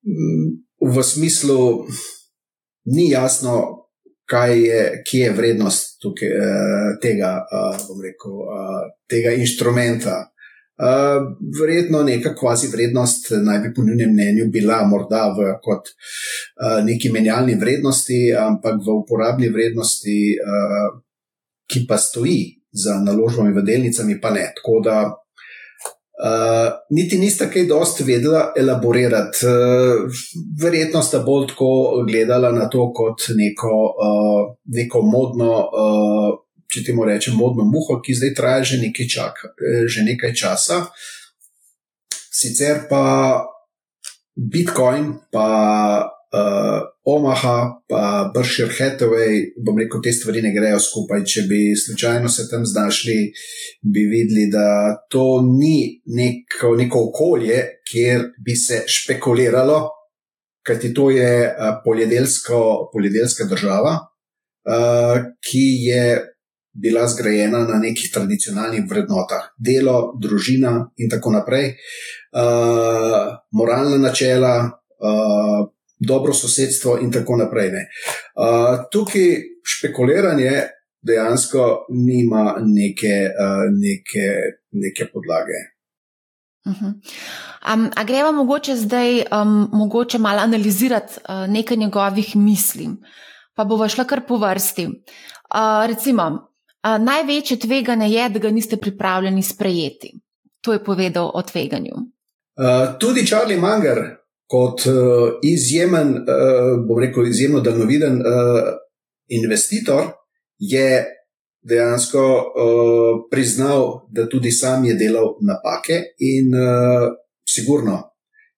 Mm, 0.07 0.65
v 0.81 1.03
smislu, 1.05 1.87
ni 2.91 3.11
jasno, 3.11 3.87
kaj 4.31 4.53
je, 4.59 4.83
kje 5.07 5.25
je 5.27 5.37
vrednost 5.37 5.99
tukaj, 6.03 6.31
uh, 6.31 6.99
tega, 7.03 7.37
uh, 7.45 7.79
bom 7.89 8.03
rekel, 8.03 8.37
uh, 8.47 8.83
tega 9.11 9.35
inštrumenta. 9.39 10.30
Uh, 10.81 11.37
verjetno 11.61 12.03
neka 12.03 12.35
kvazi 12.35 12.71
vrednost 12.73 13.27
naj 13.45 13.59
bi 13.59 13.73
po 13.77 13.83
njenem 13.83 14.13
mnenju 14.13 14.47
bila 14.53 14.79
morda 14.89 15.27
v 15.37 15.51
kot 15.61 15.91
uh, 15.93 16.79
neki 16.85 17.11
menjalni 17.13 17.55
vrednosti, 17.61 18.21
ampak 18.33 18.81
v 18.87 18.95
uporabni 19.03 19.51
vrednosti, 19.53 20.19
uh, 20.41 20.89
ki 21.69 21.85
pa 21.89 21.99
stoji 22.01 22.63
za 22.73 22.97
naložbami 23.05 23.53
v 23.53 23.67
delnicami, 23.67 24.21
pa 24.21 24.31
ne. 24.31 24.47
Tako 24.57 24.81
da 24.85 24.97
uh, 25.05 26.73
niti 26.91 27.19
nista 27.19 27.51
kaj 27.53 27.69
dost 27.69 28.01
vedela 28.01 28.53
elaborirati. 28.57 29.47
Uh, 29.47 30.21
verjetno 30.63 31.03
sta 31.03 31.21
bolj 31.27 31.51
tako 31.53 32.05
gledala 32.09 32.53
na 32.57 32.69
to 32.73 32.89
kot 32.97 33.29
neko, 33.37 33.75
uh, 34.09 34.55
neko 34.65 35.03
modno. 35.03 35.53
Uh, 35.61 36.39
če 36.71 36.85
temu 36.87 37.05
rečem, 37.05 37.35
modno 37.35 37.67
muho, 37.67 37.99
ki 38.05 38.15
zdaj 38.15 38.35
traja 38.39 38.63
že 38.73 38.81
nekaj, 38.85 39.09
čaka, 39.11 39.55
že 39.87 40.07
nekaj 40.07 40.35
časa. 40.35 40.85
Sicer 42.31 42.87
pa 42.89 43.43
Bitcoin, 44.37 45.13
pa 45.33 45.49
uh, 46.33 46.81
Omaha, 47.05 47.83
pa 47.89 48.31
Berkshire 48.35 48.71
Hathaway, 48.71 49.51
bom 49.59 49.79
rekel, 49.79 50.01
te 50.03 50.13
stvari 50.13 50.43
ne 50.45 50.53
grejo 50.55 50.79
skupaj. 50.81 51.25
Če 51.27 51.45
bi 51.51 51.61
slučajno 51.77 52.31
se 52.31 52.47
tam 52.51 52.67
znašli, 52.67 53.19
bi 53.83 54.07
videli, 54.11 54.47
da 54.53 54.97
to 55.11 55.43
ni 55.43 56.01
neko, 56.07 56.77
neko 56.79 57.09
okolje, 57.11 57.83
kjer 57.91 58.31
bi 58.45 58.57
se 58.57 58.85
špekuliralo, 58.87 59.83
kajti 60.67 60.95
to 60.95 61.11
je 61.11 61.33
uh, 61.51 61.81
poljedelska 61.85 63.49
država, 63.51 63.97
uh, 64.01 65.25
ki 65.51 65.67
je. 65.91 66.05
Bila 66.73 67.07
zgrajena 67.07 67.65
na 67.67 67.79
nekih 67.83 68.11
tradicionalnih 68.15 68.85
vrednotah, 68.91 69.51
delo, 69.59 70.15
družina, 70.23 70.91
in 70.97 71.11
tako 71.11 71.33
naprej, 71.35 71.75
uh, 72.31 73.35
moralna 73.51 73.99
načela, 73.99 74.71
uh, 75.03 75.67
dobro 75.99 76.33
sosedstvo 76.33 76.99
in 77.03 77.11
tako 77.13 77.37
naprej. 77.37 77.71
Uh, 77.75 78.87
tukaj 78.93 79.43
špekuliranje 79.67 80.53
dejansko 81.03 81.87
nima 81.91 82.55
neke, 82.63 83.17
uh, 83.35 83.67
neke, 83.75 84.29
neke 84.71 85.11
podlage. 85.13 85.61
Uh 86.65 86.73
-huh. 86.73 86.93
um, 87.75 87.91
a 87.97 88.05
greva 88.05 88.33
mogoče 88.33 88.77
zdaj 88.77 89.19
um, 89.19 89.69
mogoče 89.73 90.19
malo 90.19 90.41
analizirati 90.41 91.15
uh, 91.29 91.51
nekaj 91.53 91.77
njegovih 91.77 92.37
misli, 92.37 92.89
pa 93.55 93.65
bova 93.65 93.89
šla 93.89 94.05
kar 94.05 94.27
po 94.29 94.37
vrsti. 94.37 94.87
Uh, 94.87 95.87
recimo, 95.87 96.50
največje 96.83 97.59
tveganje 97.59 98.09
je, 98.09 98.29
da 98.29 98.39
ga 98.39 98.51
niste 98.51 98.77
pripravljeni 98.77 99.43
sprejeti. 99.43 100.15
To 100.61 100.73
je 100.73 100.85
povedal 100.85 101.31
o 101.35 101.43
tveganju. 101.43 101.95
Uh, 101.95 102.99
tudi 102.99 103.27
Charlie 103.27 103.61
Munger, 103.61 103.99
kot 104.47 104.87
uh, 104.87 104.95
izjemen, 105.43 106.09
uh, 106.09 106.87
bom 106.89 106.99
rekel, 107.01 107.27
izjemno 107.27 107.61
daljnoviden 107.61 108.21
uh, 108.21 108.25
investitor, 109.29 110.05
je 110.59 111.05
dejansko 111.63 112.21
uh, 112.21 113.29
priznal, 113.31 114.07
da 114.11 114.29
tudi 114.29 114.51
sam 114.51 114.85
je 114.85 114.95
delal 114.95 115.35
napake 115.41 116.03
in 116.19 116.55
uh, 116.55 117.09
sigurno. 117.49 118.03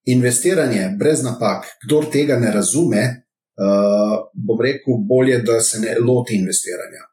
Investiranje 0.05 0.95
brez 0.99 1.23
napak, 1.23 1.65
kdo 1.85 2.03
tega 2.11 2.35
ne 2.39 2.51
razume, 2.51 3.03
uh, 3.55 4.17
bom 4.33 4.61
rekel, 4.61 4.99
bolje, 5.07 5.37
da 5.37 5.61
se 5.61 5.79
ne 5.79 5.95
loti 5.99 6.35
investiranja. 6.35 7.12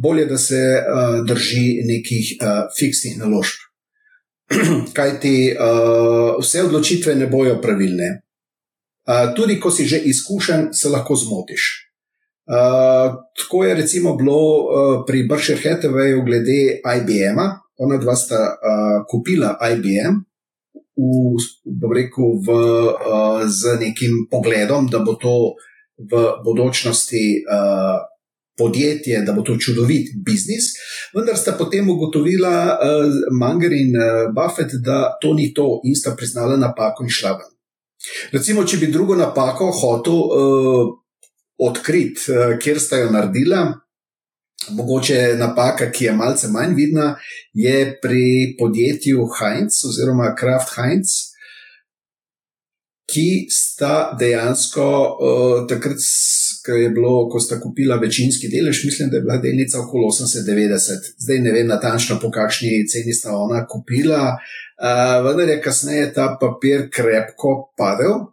Bolje, 0.00 0.24
da 0.26 0.38
se 0.38 0.56
uh, 0.56 1.20
drži 1.28 1.82
nekih 1.84 2.36
uh, 2.40 2.70
fiksnih 2.78 3.18
naložb. 3.20 3.60
kaj 4.96 5.20
ti 5.20 5.34
uh, 5.52 6.40
vse 6.40 6.64
odločitve 6.66 7.14
ne 7.14 7.26
bojo 7.26 7.60
pravilne. 7.62 8.22
Uh, 9.06 9.30
tudi 9.36 9.60
ko 9.60 9.70
si 9.70 9.86
že 9.86 9.98
izkušen, 9.98 10.70
se 10.72 10.88
lahko 10.88 11.16
zmotiš. 11.16 11.86
Uh, 12.50 13.14
tako 13.38 13.64
je 13.64 13.74
recimo 13.74 14.16
bilo 14.16 14.38
uh, 14.38 15.04
pri 15.06 15.26
Berkshire 15.28 15.60
Hathawayu 15.62 16.24
glede 16.26 16.80
IBM-a. 16.82 17.60
Ona 17.80 17.96
dva 17.96 18.16
sta 18.16 18.40
uh, 18.58 19.04
kupila 19.08 19.56
IBM 19.72 20.20
v, 21.80 21.82
rekel, 21.94 22.36
v, 22.44 22.48
uh, 22.50 23.46
z 23.48 23.78
nekim 23.80 24.26
pogledom, 24.30 24.90
da 24.90 24.98
bo 25.00 25.14
to 25.14 25.56
v 25.96 26.12
bodočnosti 26.44 27.24
uh, 27.46 28.09
podjetje, 28.60 29.22
da 29.24 29.32
bo 29.32 29.42
to 29.46 29.56
čudovit 29.56 30.12
biznis, 30.26 30.70
vendar 31.16 31.38
sta 31.40 31.56
potem 31.58 31.88
ugotovila 31.88 32.54
uh, 32.76 33.20
Manger 33.40 33.72
in 33.72 33.96
uh, 33.96 34.28
Buffett, 34.36 34.76
da 34.84 35.16
to 35.22 35.32
ni 35.34 35.48
to 35.56 35.80
in 35.88 35.96
sta 35.96 36.12
priznala 36.16 36.60
napako 36.60 37.08
in 37.08 37.12
šla 37.16 37.36
ven. 37.40 37.50
Recimo, 38.32 38.64
če 38.64 38.78
bi 38.80 38.92
drugo 38.92 39.16
napako 39.16 39.70
hotel 39.76 40.20
uh, 40.20 40.92
odkriti, 41.68 42.28
uh, 42.32 42.58
kjer 42.60 42.80
sta 42.80 43.00
jo 43.00 43.10
naredila. 43.12 43.64
Mogoče 44.76 45.38
napaka, 45.40 45.88
ki 45.88 46.04
je 46.04 46.12
malce 46.12 46.48
manj 46.52 46.74
vidna, 46.76 47.14
je 47.56 47.76
pri 48.02 48.54
podjetju 48.58 49.24
Heinz 49.38 49.80
oziroma 49.88 50.34
Kraft 50.36 50.74
Heinz, 50.76 51.14
ki 53.10 53.48
sta 53.50 54.12
dejansko 54.20 54.84
uh, 54.84 55.54
takrat, 55.68 56.04
ko 56.66 56.76
je 56.76 56.90
bilo, 56.90 57.28
ko 57.28 57.40
sta 57.40 57.60
kupila 57.60 57.96
večinski 57.96 58.48
delež, 58.48 58.84
mislim, 58.84 59.10
da 59.10 59.16
je 59.16 59.22
bila 59.22 59.36
delnica 59.36 59.80
okoli 59.80 60.04
80-90, 60.10 61.14
zdaj 61.18 61.38
ne 61.38 61.52
vem 61.52 61.66
natančno, 61.66 62.18
po 62.22 62.30
kakšni 62.30 62.86
ceni 62.88 63.14
sta 63.14 63.36
ona 63.36 63.66
kupila, 63.66 64.36
uh, 64.36 65.16
vendar 65.26 65.48
je 65.48 65.62
kasneje 65.62 66.12
ta 66.14 66.36
papir 66.40 66.88
krepko 66.92 67.72
padel. 67.76 68.26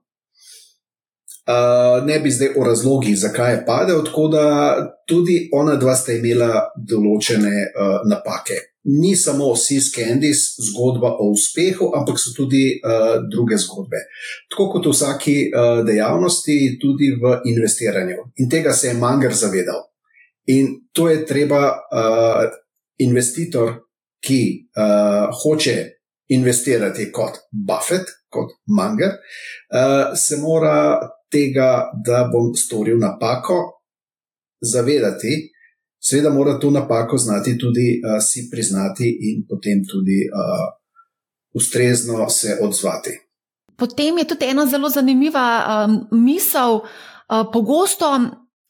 Uh, 1.47 2.03
ne 2.05 2.19
bi 2.19 2.31
zdaj 2.31 2.57
o 2.59 2.63
razlogih, 2.63 3.15
zakaj 3.19 3.53
je 3.53 3.65
padel, 3.65 4.03
tako 4.05 4.27
da 4.27 4.45
tudi 5.07 5.49
ona 5.53 5.77
dva 5.79 5.95
sta 5.95 6.11
imela 6.11 6.65
določene 6.75 7.53
uh, 7.71 8.01
napake 8.09 8.59
ni 8.87 9.15
samo 9.15 9.55
Sis 9.55 9.91
Candice 9.95 10.61
zgodba 10.69 11.11
o 11.19 11.31
uspehu, 11.31 11.91
ampak 11.95 12.19
so 12.19 12.31
tudi 12.35 12.77
uh, 12.79 13.17
druge 13.31 13.57
zgodbe. 13.59 13.99
Tako 14.51 14.69
kot 14.71 14.87
v 14.87 14.93
vsaki 14.95 15.35
uh, 15.47 15.81
dejavnosti, 15.87 16.77
tudi 16.81 17.11
v 17.19 17.35
investiranju. 17.51 18.31
In 18.43 18.49
tega 18.49 18.73
se 18.73 18.87
je 18.87 18.99
Manger 18.99 19.35
zavedal. 19.35 19.83
In 20.55 20.87
to 20.95 21.09
je 21.09 21.25
treba, 21.27 21.75
uh, 21.91 22.47
investitor, 22.97 23.73
ki 24.23 24.69
uh, 24.75 25.29
hoče 25.43 25.75
investirati 26.27 27.11
kot 27.11 27.37
Buffett, 27.51 28.09
kot 28.29 28.55
Manger, 28.77 29.19
uh, 29.71 30.15
se 30.15 30.39
mora 30.41 30.99
tega, 31.31 31.91
da 32.05 32.27
bom 32.31 32.55
storil 32.55 32.99
napako, 32.99 33.83
zavedati. 34.61 35.51
Seveda 36.09 36.29
mora 36.29 36.59
to 36.59 36.71
napako 36.71 37.17
znati 37.17 37.57
tudi 37.57 38.01
uh, 38.01 38.21
si 38.21 38.47
priznati 38.51 39.17
in 39.21 39.45
potem 39.49 39.83
tudi 39.91 40.19
uh, 40.31 40.73
ustrezno 41.53 42.29
se 42.29 42.57
odzvati. 42.61 43.09
Potem 43.75 44.17
je 44.17 44.27
tudi 44.27 44.45
ena 44.45 44.65
zelo 44.65 44.89
zanimiva 44.89 45.47
um, 45.67 46.23
misel. 46.23 46.73
Uh, 46.73 47.51
pogosto 47.53 48.19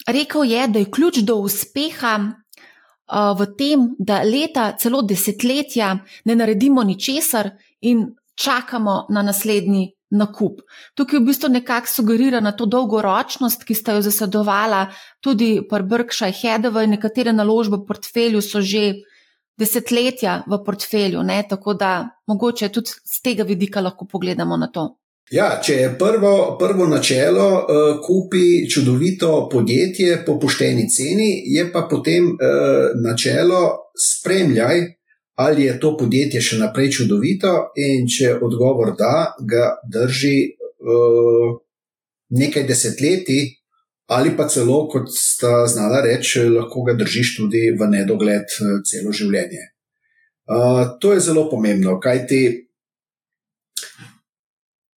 rekel 0.08 0.44
je, 0.44 0.68
da 0.68 0.80
je 0.80 0.92
ključ 0.92 1.18
do 1.18 1.36
uspeha 1.36 2.16
uh, 2.18 3.40
v 3.40 3.46
tem, 3.58 3.90
da 4.00 4.24
leta, 4.24 4.72
celo 4.80 5.02
desetletja 5.02 5.98
ne 6.26 6.36
naredimo 6.36 6.84
ničesar 6.84 7.50
in 7.82 8.16
čakamo 8.36 9.06
na 9.10 9.22
naslednji 9.22 9.97
nakup. 10.12 10.62
Tukaj 10.96 11.20
v 11.20 11.26
bistvu 11.28 11.50
nekako 11.52 11.92
sugerira 11.92 12.40
na 12.40 12.52
to 12.56 12.66
dolgoročnost, 12.66 13.66
ki 13.68 13.76
sta 13.76 13.98
jo 13.98 14.02
zasadovala 14.06 14.88
tudi 15.22 15.60
Berkshire 15.68 16.32
Hathaway, 16.32 16.88
in 16.88 16.96
nekatere 16.96 17.34
naložbe 17.34 17.78
v 17.78 17.88
portfelju 17.88 18.42
so 18.42 18.62
že 18.62 19.04
desetletja 19.58 20.44
v 20.48 20.64
portfelju, 20.64 21.24
ne? 21.24 21.44
tako 21.50 21.74
da 21.74 22.10
mogoče 22.28 22.70
tudi 22.70 22.90
z 23.04 23.22
tega 23.22 23.44
vidika 23.44 23.82
lahko 23.82 24.06
pogledamo 24.06 24.58
na 24.58 24.68
to. 24.68 24.98
Ja, 25.32 25.60
če 25.60 25.74
je 25.74 25.88
prvo, 26.00 26.56
prvo 26.60 26.86
načelo, 26.88 27.48
uh, 27.60 27.98
kupi 28.00 28.70
čudovito 28.72 29.50
podjetje 29.52 30.24
po 30.26 30.38
pošteni 30.40 30.88
ceni, 30.88 31.44
je 31.52 31.66
pa 31.72 31.84
potem 31.90 32.30
uh, 32.32 32.96
načelo, 33.04 33.92
spremljaj 33.92 34.97
ali 35.38 35.64
je 35.64 35.80
to 35.80 35.94
podjetje 35.98 36.42
še 36.42 36.58
naprej 36.58 36.90
čudovito, 36.98 37.52
in 37.78 38.08
če 38.10 38.40
odgovor 38.42 38.96
da, 38.98 39.36
ga 39.38 39.78
drži 39.86 40.38
uh, 40.50 41.52
nekaj 42.34 42.66
desetletij, 42.66 43.44
ali 44.18 44.34
pa 44.38 44.48
celo, 44.50 44.88
kot 44.90 45.12
sta 45.14 45.68
znala 45.70 46.02
reči, 46.02 46.48
lahko 46.50 46.82
ga 46.88 46.96
držiš 46.98 47.36
tudi 47.38 47.68
v 47.78 47.90
nedogled 47.92 48.50
uh, 48.50 48.80
celo 48.88 49.14
življenje. 49.14 49.68
Uh, 50.48 50.98
to 50.98 51.14
je 51.14 51.22
zelo 51.28 51.46
pomembno, 51.52 52.00
kajti 52.02 52.42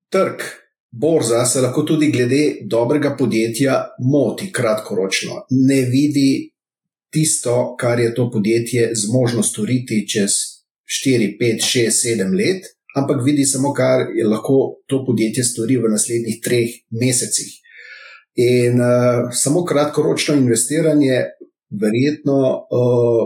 trg, 0.09 0.47
borza 0.91 1.45
se 1.45 1.61
lahko 1.61 1.83
tudi 1.85 2.09
glede 2.11 2.63
dobrega 2.65 3.13
podjetja 3.19 3.77
moti 4.09 4.49
kratkoročno, 4.53 5.45
ne 5.69 5.83
vidi 5.91 6.50
tisto, 7.11 7.77
kar 7.81 8.01
je 8.01 8.15
to 8.15 8.31
podjetje 8.31 8.91
zmožno 8.95 9.43
storiti 9.43 10.07
čez 10.09 10.31
4, 11.07 11.37
5, 11.41 11.63
6, 11.63 11.91
7 12.19 12.37
let, 12.39 12.67
ampak 12.97 13.23
vidi 13.25 13.45
samo, 13.45 13.73
kar 13.73 14.07
je 14.15 14.27
lahko 14.27 14.83
to 14.87 15.05
podjetje 15.07 15.45
stori 15.45 15.77
v 15.77 15.91
naslednjih 15.91 16.41
treh 16.45 16.71
mesecih. 16.91 17.51
In 18.35 18.81
uh, 18.81 19.31
samo 19.33 19.65
kratkoročno 19.65 20.35
investiranje, 20.35 21.25
verjetno, 21.71 22.39
uh, 22.79 23.23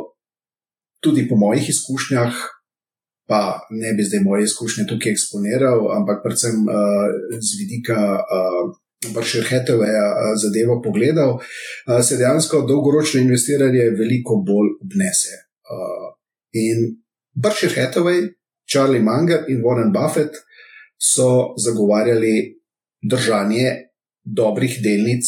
tudi 1.00 1.28
po 1.28 1.36
mojih 1.36 1.68
izkušnjah, 1.68 2.32
pa 3.28 3.40
ne 3.70 3.92
bi 3.92 4.04
zdaj 4.04 4.20
moje 4.20 4.44
izkušnje 4.44 4.86
tukaj 4.88 5.12
eksponiral, 5.12 5.88
ampak 5.96 6.20
predvsem 6.24 6.64
uh, 6.68 7.08
z 7.40 7.60
vidika 7.60 8.00
uh, 8.20 8.72
Berkshire 9.14 9.46
Hathaway 9.50 9.90
zadevo 10.40 10.80
pogledal, 10.84 11.38
se 12.02 12.16
dejansko 12.16 12.62
dolgoročno 12.68 13.20
investiranje 13.20 13.90
veliko 13.98 14.40
bolj 14.46 14.76
obnese. 14.80 15.36
In 16.52 17.02
Berkshire 17.34 17.74
Hathaway, 17.74 18.28
Charlie 18.66 19.02
Munger 19.02 19.44
in 19.48 19.62
Warren 19.62 19.92
Buffett 19.92 20.34
so 20.96 21.54
zagovarjali 21.58 22.60
držanje 23.02 23.90
dobrih 24.24 24.78
delnic 24.82 25.24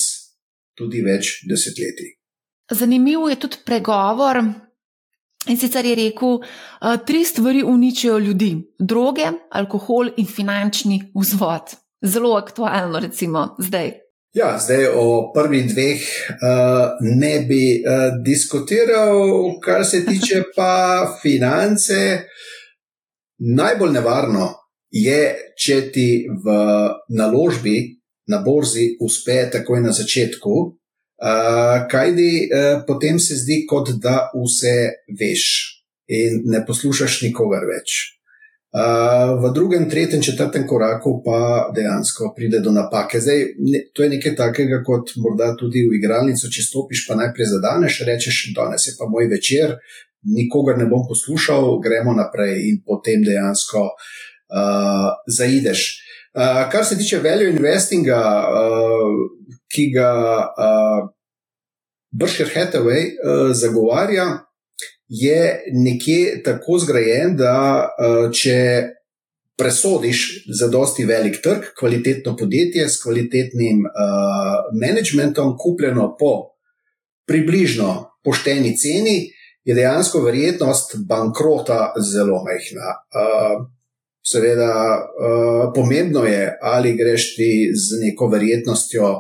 tudi 0.76 1.02
več 1.04 1.42
desetletij. 1.48 2.14
Zanimiv 2.72 3.28
je 3.30 3.36
tudi 3.40 3.60
pregovor. 3.64 4.40
In 5.46 5.58
sicer 5.60 5.86
je 5.86 5.94
rekel, 5.94 6.40
tri 7.06 7.24
stvari 7.24 7.62
uničijo 7.62 8.18
ljudi: 8.18 8.56
droge, 8.78 9.28
alkohol 9.50 10.10
in 10.16 10.26
finančni 10.26 11.12
vzvod. 11.14 11.76
Zelo 12.04 12.36
aktualno, 12.36 13.00
recimo 13.00 13.56
zdaj. 13.58 13.92
Ja, 14.36 14.58
zdaj 14.58 14.86
o 14.92 15.32
prvih 15.34 15.64
dveh 15.72 16.00
uh, 16.00 16.98
ne 17.00 17.40
bi 17.48 17.80
uh, 17.80 18.18
diskutiral, 18.24 19.16
kar 19.64 19.84
se 19.84 20.04
tiče 20.04 20.42
pa 20.56 21.06
finance. 21.22 22.28
Najbolj 23.38 23.92
nevarno 23.92 24.50
je, 24.90 25.20
če 25.56 25.78
ti 25.92 26.08
v 26.44 26.56
naložbi 27.16 27.78
na 28.28 28.42
borzi 28.44 28.96
uspe 29.00 29.38
takoj 29.52 29.80
na 29.80 29.92
začetku, 29.92 30.52
uh, 30.52 31.86
kajdi 31.90 32.30
uh, 32.44 32.84
potem 32.86 33.20
se 33.20 33.38
zdi, 33.40 33.62
kot 33.68 33.94
da 34.02 34.30
vse 34.36 34.76
veš 35.20 35.46
in 36.06 36.42
ne 36.52 36.60
poslušaš 36.66 37.22
nikogar 37.24 37.64
več. 37.66 38.15
V 39.42 39.50
drugem, 39.54 39.86
tretjem, 39.90 40.22
četrtem 40.22 40.66
koraku 40.68 41.22
pa 41.24 41.70
dejansko 41.74 42.34
pride 42.36 42.58
do 42.60 42.72
napake. 42.76 43.20
Zdaj, 43.20 43.44
ne, 43.58 43.80
to 43.94 44.02
je 44.02 44.08
nekaj 44.12 44.34
takega, 44.36 44.82
kot 44.84 45.14
morda 45.16 45.54
tudi 45.56 45.86
v 45.88 45.96
igralnico, 45.96 46.50
če 46.52 46.64
stopiš, 46.66 47.06
pa 47.08 47.16
najprej 47.16 47.48
zadaneš, 47.54 48.02
rečeš, 48.04 48.42
danes 48.56 48.84
je 48.84 48.92
pa 48.98 49.08
moj 49.08 49.30
večer, 49.32 49.78
nikogar 50.28 50.76
ne 50.76 50.84
bom 50.90 51.06
poslušal, 51.08 51.78
gremo 51.80 52.12
naprej 52.12 52.68
in 52.68 52.82
potem 52.84 53.24
dejansko 53.24 53.86
uh, 53.86 55.08
zaideš. 55.24 55.86
Uh, 56.36 56.66
kar 56.68 56.84
se 56.84 56.98
tiče 57.00 57.22
value 57.24 57.54
investinga, 57.56 58.20
uh, 58.44 59.54
ki 59.72 59.88
ga 59.94 60.10
uh, 60.52 61.08
Berkshire 62.12 62.52
Hathaway 62.52 63.14
uh, 63.16 63.54
zagovarja, 63.56 64.45
je 65.08 65.64
nekje 65.72 66.42
tako 66.42 66.78
zgrajen, 66.78 67.36
da 67.36 67.56
uh, 67.86 68.30
če 68.34 68.56
presodiš 69.56 70.44
za 70.58 70.68
dosti 70.68 71.04
velik 71.04 71.40
trg, 71.42 71.70
kvalitetno 71.78 72.36
podjetje 72.36 72.88
s 72.88 73.02
kvalitetnim 73.02 73.86
uh, 73.86 74.66
managementom, 74.80 75.56
kupljeno 75.58 76.16
po 76.18 76.32
približno 77.26 78.10
pošteni 78.24 78.76
ceni, 78.76 79.30
je 79.64 79.74
dejansko 79.74 80.20
verjetnost 80.22 80.96
bankrota 81.08 81.94
zelo 82.12 82.42
majhna. 82.44 82.90
Uh, 83.10 83.64
seveda, 84.26 84.74
uh, 84.98 85.72
pomembno 85.74 86.24
je, 86.24 86.58
ali 86.62 86.96
greš 86.96 87.34
ti 87.36 87.70
z 87.74 88.02
neko 88.04 88.28
verjetnostjo 88.28 89.14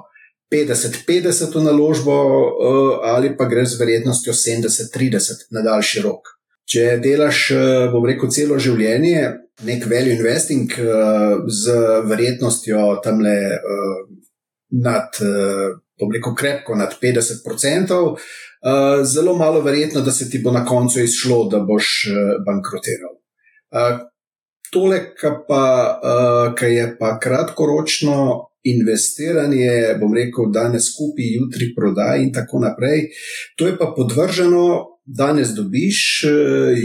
50-50 0.52 1.54
v 1.54 1.62
naložbo, 1.64 2.14
uh, 2.14 3.00
ali 3.02 3.36
pa 3.36 3.44
greš 3.44 3.74
z 3.74 3.80
verjetnostjo 3.80 4.32
70-30 4.32 5.50
na 5.50 5.62
daljši 5.66 6.02
rok. 6.06 6.36
Če 6.66 6.98
delaš, 7.02 7.50
uh, 7.54 7.62
bom 7.92 8.06
rekel, 8.06 8.30
celo 8.30 8.58
življenje, 8.62 9.22
nek 9.66 9.86
value 9.90 10.14
investing 10.14 10.70
uh, 10.78 11.42
z 11.50 11.76
verjetnostjo 12.06 13.00
tam 13.02 13.22
le 13.24 13.36
uh, 13.56 14.00
nad, 14.76 15.14
bom 15.98 16.10
rekel, 16.12 16.34
krepko 16.36 16.74
nad 16.78 16.94
50%, 17.02 18.00
uh, 18.02 18.18
zelo 19.06 19.36
malo 19.38 19.62
verjetno, 19.62 20.02
da 20.02 20.12
se 20.12 20.28
ti 20.30 20.42
bo 20.42 20.52
na 20.52 20.64
koncu 20.66 21.00
izšlo, 21.00 21.46
da 21.50 21.62
boš 21.64 21.92
bankrotiral. 22.46 23.14
Tole, 24.72 24.98
kar 25.14 25.40
pa, 25.48 25.62
uh, 26.02 26.62
je 26.70 26.86
pa 26.98 27.18
kratkoročno 27.22 28.16
investiranje, 28.72 29.96
bom 30.00 30.14
rekel, 30.14 30.50
danes 30.52 30.90
kupi, 30.96 31.32
jutri 31.36 31.72
prodaj 31.76 32.22
in 32.22 32.32
tako 32.34 32.60
naprej, 32.64 33.08
to 33.56 33.66
je 33.66 33.76
pa 33.78 33.92
podvrženo, 33.96 34.66
danes 35.06 35.54
dobiš, 35.54 36.24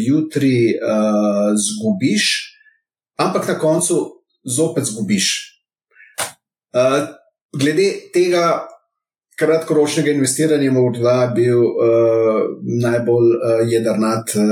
jutri 0.07 0.77
uh, 0.77 1.53
zgubiš, 1.57 2.25
ampak 3.17 3.47
na 3.47 3.59
koncu 3.59 3.97
zopet 4.45 4.86
zgubiš. 4.86 5.32
Uh, 6.71 7.09
glede 7.57 7.88
tega, 8.13 8.67
kratkoročnega 9.41 10.11
investiranja 10.11 10.71
morda 10.71 11.32
bil 11.36 11.63
uh, 11.65 12.41
najbolj 12.84 13.29
uh, 13.34 13.63
jedrnat 13.71 14.36
uh, 14.38 14.43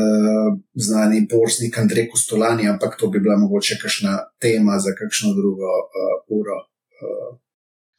znani 0.74 1.28
borsnik 1.32 1.78
Andrej 1.78 2.10
Kustolani, 2.10 2.68
ampak 2.70 2.98
to 3.00 3.08
bi 3.14 3.22
bila 3.22 3.38
mogoče 3.38 3.78
kakšna 3.82 4.18
tema 4.42 4.80
za 4.80 4.96
kakšno 4.98 5.34
drugo 5.38 5.70
uh, 5.86 6.18
uro. 6.40 6.58
Uh. 7.04 7.38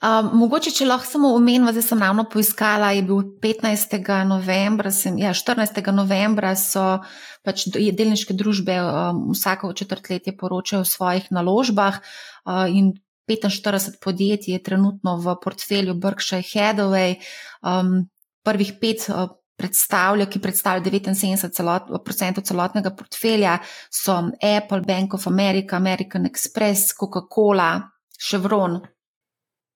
Mogoče, 0.01 0.71
če 0.73 0.87
lahko 0.89 1.05
samo 1.05 1.31
omenim, 1.37 1.67
zdaj 1.75 1.85
sem 1.85 2.01
ravno 2.01 2.25
poiskala, 2.33 2.95
je 2.97 3.03
bil 3.05 3.19
15. 3.43 3.99
novembra, 4.25 4.89
sem, 4.97 5.19
ja, 5.21 5.35
14. 5.37 5.83
novembra 5.93 6.55
so 6.57 7.03
pač 7.45 7.67
delniške 7.69 8.33
družbe 8.33 8.79
um, 8.81 9.27
vsako 9.35 9.75
četrtletje 9.77 10.33
poročajo 10.41 10.87
o 10.87 10.89
svojih 10.89 11.29
naložbah 11.37 12.01
uh, 12.01 12.65
in 12.73 12.95
45 13.29 14.01
podjetij 14.01 14.57
je 14.57 14.63
trenutno 14.63 15.19
v 15.21 15.37
portfelju 15.45 15.95
Berkshire 16.01 16.49
Hathaway, 16.49 17.21
um, 17.61 18.09
prvih 18.43 18.73
pet 18.81 19.05
uh, 19.13 19.29
predstavlja, 19.61 20.25
ki 20.33 20.41
predstavlja 20.41 20.89
79% 20.89 21.53
celot, 21.53 21.93
celotnega 22.41 22.97
portfelja, 22.97 23.59
so 23.93 24.17
Apple, 24.41 24.81
Bank 24.81 25.15
of 25.15 25.29
America, 25.29 25.77
American 25.77 26.25
Express, 26.25 26.97
Coca-Cola, 26.97 27.75
Chevron. 28.21 28.81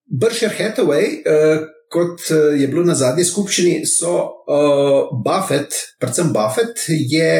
Berkshire 0.05 0.53
Hathaway, 0.53 1.23
uh, 1.25 1.65
kot 1.93 2.21
uh, 2.31 2.53
je 2.61 2.69
bilo 2.69 2.85
na 2.85 2.95
zadnji 2.95 3.25
skupščini, 3.25 3.87
so 3.89 4.15
uh, 4.45 5.11
Buffett, 5.25 5.97
predvsem 6.01 6.33
Buffett, 6.35 6.89
je. 6.89 7.35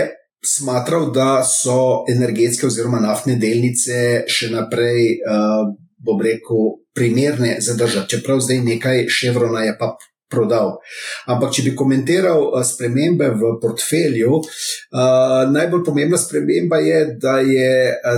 Smatral, 0.45 1.07
da 1.09 1.39
so 1.41 2.05
energetske 2.13 2.67
oziroma 2.69 2.99
naftne 3.01 3.39
delnice 3.41 4.27
še 4.29 4.51
naprej 4.53 5.23
uh, 5.25 5.71
bom 6.05 6.21
rekel, 6.21 6.75
primerne 6.93 7.55
za 7.65 7.75
držati, 7.81 8.11
čeprav 8.13 8.43
zdaj 8.45 8.61
nekaj 8.67 9.07
Chevrona 9.09 9.65
je 9.65 9.73
pa 9.79 9.95
prodal. 10.29 10.77
Ampak, 11.31 11.53
če 11.55 11.65
bi 11.65 11.75
komentiral 11.79 12.51
spremembe 12.67 13.31
v 13.39 13.55
portfelju, 13.63 14.41
uh, 14.41 15.45
najbolj 15.51 15.85
pomembna 15.87 16.21
sprememba 16.21 16.81
je, 16.85 17.01
da 17.21 17.39
je 17.41 17.71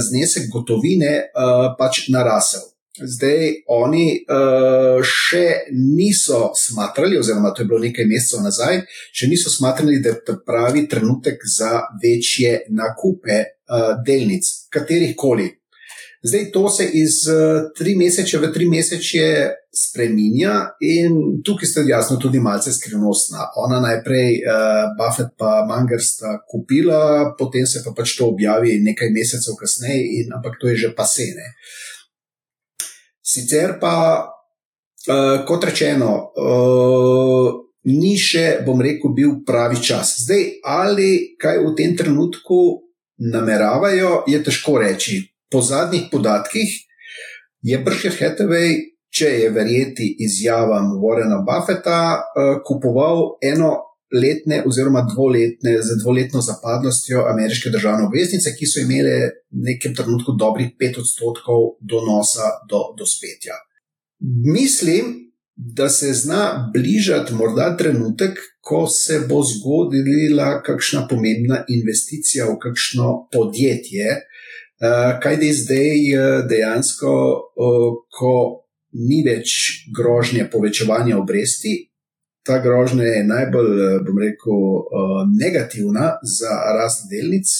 znesek 0.09 0.51
gotovine 0.53 1.13
uh, 1.29 1.69
pač 1.79 2.09
narasel. 2.11 2.67
Zdaj 2.97 3.51
oni 3.69 4.07
uh, 4.25 5.03
še 5.05 5.69
niso 5.73 6.53
smatrali, 6.57 7.19
oziroma 7.19 7.53
to 7.53 7.63
je 7.63 7.69
bilo 7.69 7.83
nekaj 7.83 8.09
mesecev 8.09 8.45
nazaj, 8.45 8.81
še 9.13 9.29
niso 9.29 9.53
smatrali, 9.53 10.01
da 10.01 10.15
je 10.15 10.39
pravi 10.47 10.87
trenutek 10.89 11.45
za 11.45 11.83
večje 12.03 12.63
nakupe 12.73 13.43
uh, 13.43 13.93
delnic, 14.07 14.49
katerih 14.73 15.13
koli. 15.17 15.51
Zdaj 16.27 16.47
to 16.53 16.69
se 16.73 16.87
iz 16.99 17.21
uh, 17.29 17.69
tri 17.77 17.95
mesece 17.95 18.39
v 18.41 18.49
tri 18.53 18.67
mesece 18.67 19.27
spremenja, 19.77 20.55
in 20.81 21.43
tukaj 21.45 21.69
ste 21.69 21.85
jasno 21.87 22.17
tudi 22.17 22.41
malce 22.41 22.73
skrivnostna. 22.73 23.51
Ona 23.63 23.83
najprej, 23.85 24.41
uh, 24.41 24.87
Buffett 24.97 25.37
pa 25.39 25.67
Manger 25.69 26.01
sta 26.01 26.39
kupila, 26.49 27.35
potem 27.39 27.69
se 27.69 27.85
pa 27.85 27.93
pač 27.93 28.17
to 28.17 28.33
objavi 28.33 28.81
nekaj 28.89 29.13
mesecev 29.13 29.59
kasneje, 29.61 30.25
ampak 30.33 30.57
to 30.61 30.73
je 30.73 30.81
že 30.87 30.95
pasene. 30.97 31.53
Sicer 33.27 33.79
pa, 33.81 34.23
uh, 34.23 35.45
kot 35.47 35.65
rečeno, 35.67 36.11
uh, 36.39 37.49
ni 37.91 38.15
še, 38.19 38.63
bom 38.67 38.79
rekel, 38.83 39.15
bil 39.15 39.33
pravi 39.47 39.81
čas. 39.83 40.21
Zdaj, 40.23 40.45
ali 40.63 41.11
kaj 41.39 41.59
v 41.65 41.73
tem 41.79 41.97
trenutku 41.99 42.61
nameravajo, 43.33 44.23
je 44.31 44.39
težko 44.47 44.79
reči 44.83 45.25
po 45.51 45.63
zadnjih 45.63 46.09
podatkih 46.11 46.69
je 47.63 47.79
Berkshire 47.79 48.15
Hathaway, 48.21 48.77
če 49.11 49.31
je 49.41 49.51
verjeti 49.51 50.07
izjavam 50.23 50.93
Warrena 51.01 51.41
Buffeta, 51.47 52.01
uh, 52.21 52.59
kupoval 52.67 53.39
eno 53.43 53.73
letne 54.15 54.63
oziroma 54.67 55.03
dvoletne, 55.15 55.83
z 55.83 55.99
dvoletno 56.03 56.41
zapadnostjo 56.41 57.25
ameriške 57.33 57.71
državne 57.71 58.07
obveznice, 58.07 58.55
ki 58.59 58.67
so 58.67 58.81
imele 58.81 59.17
v 59.51 59.67
nekem 59.71 59.95
trenutku 59.95 60.37
dobrih 60.39 60.75
pet 60.79 60.99
odstotkov 60.99 61.77
donosa 61.81 62.53
do, 62.71 62.83
do 62.99 63.07
spetja. 63.07 63.59
Mislim, 64.55 65.33
da 65.57 65.89
se 65.89 66.13
zna 66.13 66.71
bližati 66.73 67.35
morda 67.35 67.77
trenutek, 67.77 68.39
ko 68.61 68.87
se 68.87 69.21
bo 69.29 69.41
zgodila 69.43 70.63
kakšna 70.63 71.07
pomembna 71.09 71.65
investicija 71.69 72.45
v 72.51 72.59
kakšno 72.63 73.29
podjetje, 73.33 74.21
Eh, 74.81 75.21
kaj 75.23 75.47
je 75.47 75.53
zdaj 75.53 76.01
eh, 76.15 76.43
dejansko, 76.49 77.13
eh, 77.57 77.93
ko 78.19 78.33
ni 79.09 79.23
več 79.25 79.53
grožnje 79.97 80.51
povečevanja 80.53 81.17
obresti. 81.17 81.89
Ta 82.47 82.59
grožnja 82.63 83.05
je 83.05 83.25
najbolj, 83.27 83.71
bom 84.07 84.19
rekel, 84.23 84.61
negativna 85.35 86.13
za 86.23 86.53
rast 86.79 87.09
delnic, 87.11 87.51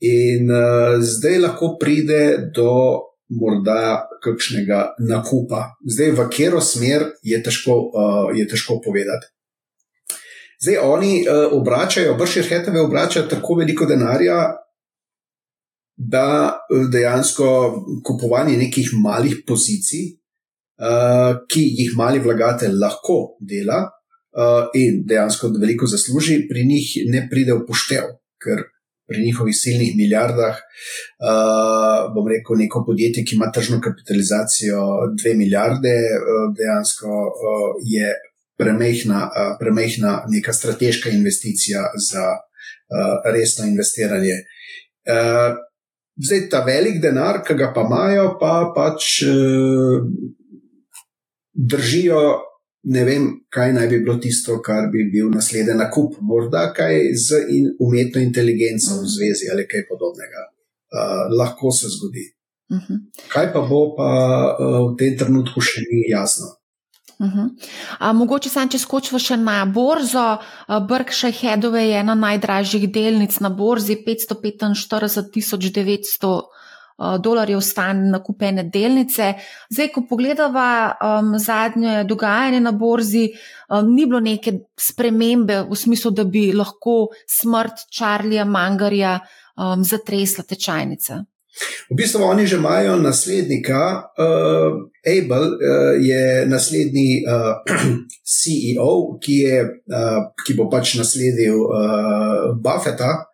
in 0.00 0.50
uh, 0.50 1.00
zdaj 1.00 1.38
lahko 1.38 1.76
pride 1.80 2.50
do 2.56 2.72
morda 3.30 4.06
kakšnega 4.24 4.94
nakupa. 5.08 5.76
Zdaj, 5.86 6.10
v 6.12 6.28
katero 6.28 6.60
smer 6.60 7.04
je 7.22 7.38
težko, 7.42 7.76
je 8.34 8.46
težko 8.48 8.80
povedati. 8.84 9.30
Zdaj, 10.60 10.78
oni 10.82 11.12
obračajo, 11.52 12.16
bršir 12.18 12.48
hetave 12.50 12.82
obračajo 12.82 13.28
tako 13.30 13.60
veliko 13.62 13.86
denarja, 13.86 14.56
da 15.96 16.58
dejansko 16.92 17.46
kupovanje 18.04 18.56
nekih 18.56 18.90
malih 18.98 19.42
pozicij, 19.46 20.19
uh, 20.80 21.32
ki 21.48 21.62
jih 21.78 21.94
mali 21.96 22.20
vlagatelj 22.24 22.76
lahko 22.80 23.36
dela 23.40 23.84
uh, 23.84 24.68
in 24.74 25.04
dejansko 25.06 25.52
veliko 25.60 25.86
zasluži, 25.86 26.46
pri 26.48 26.64
njih 26.66 26.92
ne 27.12 27.26
pride 27.30 27.56
v 27.56 27.64
poštev, 27.68 28.14
ker 28.40 28.64
pri 29.10 29.24
njihovih 29.26 29.56
silnih 29.56 29.96
milijardah. 29.98 30.58
Uh, 31.18 32.10
bom 32.14 32.28
rekel, 32.30 32.60
neko 32.62 32.84
podjetje, 32.86 33.24
ki 33.26 33.34
ima 33.34 33.50
tržno 33.54 33.80
kapitalizacijo 33.82 34.82
2 35.18 35.36
milijarde, 35.36 35.96
uh, 36.18 36.44
dejansko 36.58 37.10
uh, 37.10 37.72
je 37.94 38.12
premehna, 38.60 39.24
uh, 39.26 39.56
premehna 39.60 40.12
neka 40.28 40.52
strateška 40.52 41.10
investicija 41.10 41.82
za 42.10 42.26
uh, 42.30 43.32
resno 43.34 43.66
investiranje. 43.66 44.36
Uh, 45.10 45.58
zdaj 46.26 46.46
ta 46.52 46.62
velik 46.64 47.02
denar, 47.02 47.42
ki 47.46 47.58
ga 47.58 47.72
pa 47.74 47.82
imajo, 47.88 48.36
pa 48.40 48.54
pač 48.76 49.24
uh, 49.26 50.06
držijo 51.68 52.20
ne 52.82 53.04
vem, 53.04 53.24
kaj 53.52 53.72
naj 53.76 53.88
bi 53.88 53.98
bilo 54.00 54.16
tisto, 54.16 54.60
kar 54.64 54.88
bi 54.92 55.04
bil 55.12 55.28
naslednji 55.34 55.76
nakup, 55.76 56.16
morda 56.20 56.70
kaj 56.76 56.94
z 57.26 57.42
in 57.56 57.68
umetno 57.80 58.22
inteligenco 58.22 59.02
v 59.02 59.10
zvezi 59.16 59.50
ali 59.52 59.66
kaj 59.68 59.84
podobnega. 59.88 60.46
Uh, 60.90 61.28
lahko 61.38 61.70
se 61.70 61.86
zgodi. 61.88 62.24
Uh 62.70 62.76
mhm. 62.76 62.94
-huh. 62.94 63.28
Kaj 63.28 63.52
pa 63.52 63.60
bo, 63.60 63.94
pa 63.96 64.10
uh, 64.58 64.92
v 64.92 64.96
tem 64.98 65.18
trenutku 65.18 65.60
še 65.60 65.80
ni 65.80 66.10
jasno. 66.10 66.46
Uh 67.18 67.26
-huh. 67.26 67.48
A, 67.98 68.12
mogoče 68.12 68.48
sem, 68.48 68.68
če 68.68 68.78
skočim 68.78 69.18
še 69.18 69.36
na 69.36 69.64
borzo. 69.64 70.38
Berkshire 70.88 71.32
Hathaway 71.32 71.86
je 71.90 72.00
ena 72.00 72.14
najdražjih 72.14 72.92
delnic 72.92 73.40
na 73.40 73.48
borzi, 73.48 73.96
545 74.06 75.56
900 75.70 76.42
Eh, 76.42 76.42
dolarjev 77.18 77.60
stan 77.64 78.08
nakupene 78.10 78.64
delnice. 78.68 79.32
Zdaj, 79.70 79.88
ko 79.94 80.04
pogledamo 80.08 80.66
um, 80.90 81.34
zadnje 81.38 82.04
dogajanje 82.04 82.60
na 82.60 82.72
borzi, 82.72 83.30
um, 83.68 83.94
ni 83.94 84.06
bilo 84.06 84.20
neke 84.20 84.52
spremembe 84.78 85.62
v 85.70 85.76
smislu, 85.76 86.10
da 86.10 86.24
bi 86.24 86.50
lahko 86.52 87.08
smrt 87.28 87.86
Charlija 87.90 88.44
Mangarja 88.44 89.18
um, 89.56 89.84
zatresla 89.84 90.44
tečajnica. 90.44 91.24
V 91.90 91.94
bistvu 91.98 92.22
oni 92.22 92.46
že 92.46 92.56
imajo 92.56 92.96
naslednika, 92.96 94.06
uh, 94.16 94.86
Abel 95.02 95.42
uh, 95.42 95.98
je 95.98 96.46
naslednji 96.46 97.22
uh, 97.26 97.58
CEO, 98.22 99.18
ki, 99.18 99.34
je, 99.44 99.56
uh, 99.90 100.30
ki 100.46 100.54
bo 100.54 100.70
pač 100.70 100.94
nasledil 101.00 101.58
uh, 101.58 102.54
Buffeta, 102.54 103.29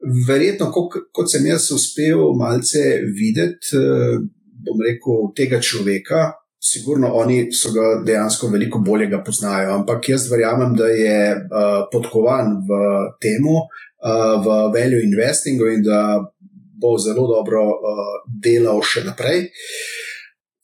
Verjetno, 0.00 0.70
kot, 0.72 0.96
kot 1.12 1.28
sem 1.28 1.44
jaz 1.44 1.66
uspel 1.76 2.22
malce 2.38 3.02
videti, 3.16 3.76
eh, 3.76 4.20
bom 4.64 4.80
rekel, 4.84 5.26
tega 5.36 5.60
človeka, 5.60 6.30
sigurno 6.60 7.12
oni 7.16 7.52
so 7.52 7.72
ga 7.72 8.02
dejansko 8.04 8.48
veliko 8.52 8.78
bolje 8.84 9.08
poznajo, 9.24 9.74
ampak 9.74 10.08
jaz 10.08 10.28
verjamem, 10.30 10.74
da 10.76 10.88
je 10.92 11.20
uh, 11.36 11.86
podkovan 11.92 12.58
v 12.68 12.80
temu, 13.20 13.56
uh, 13.64 14.36
v 14.44 14.58
value 14.74 15.00
investingu 15.04 15.70
in 15.72 15.82
da 15.82 16.20
bo 16.80 16.98
zelo 16.98 17.24
dobro 17.28 17.64
uh, 17.64 18.12
delal 18.44 18.84
še 18.84 19.06
naprej. 19.08 19.48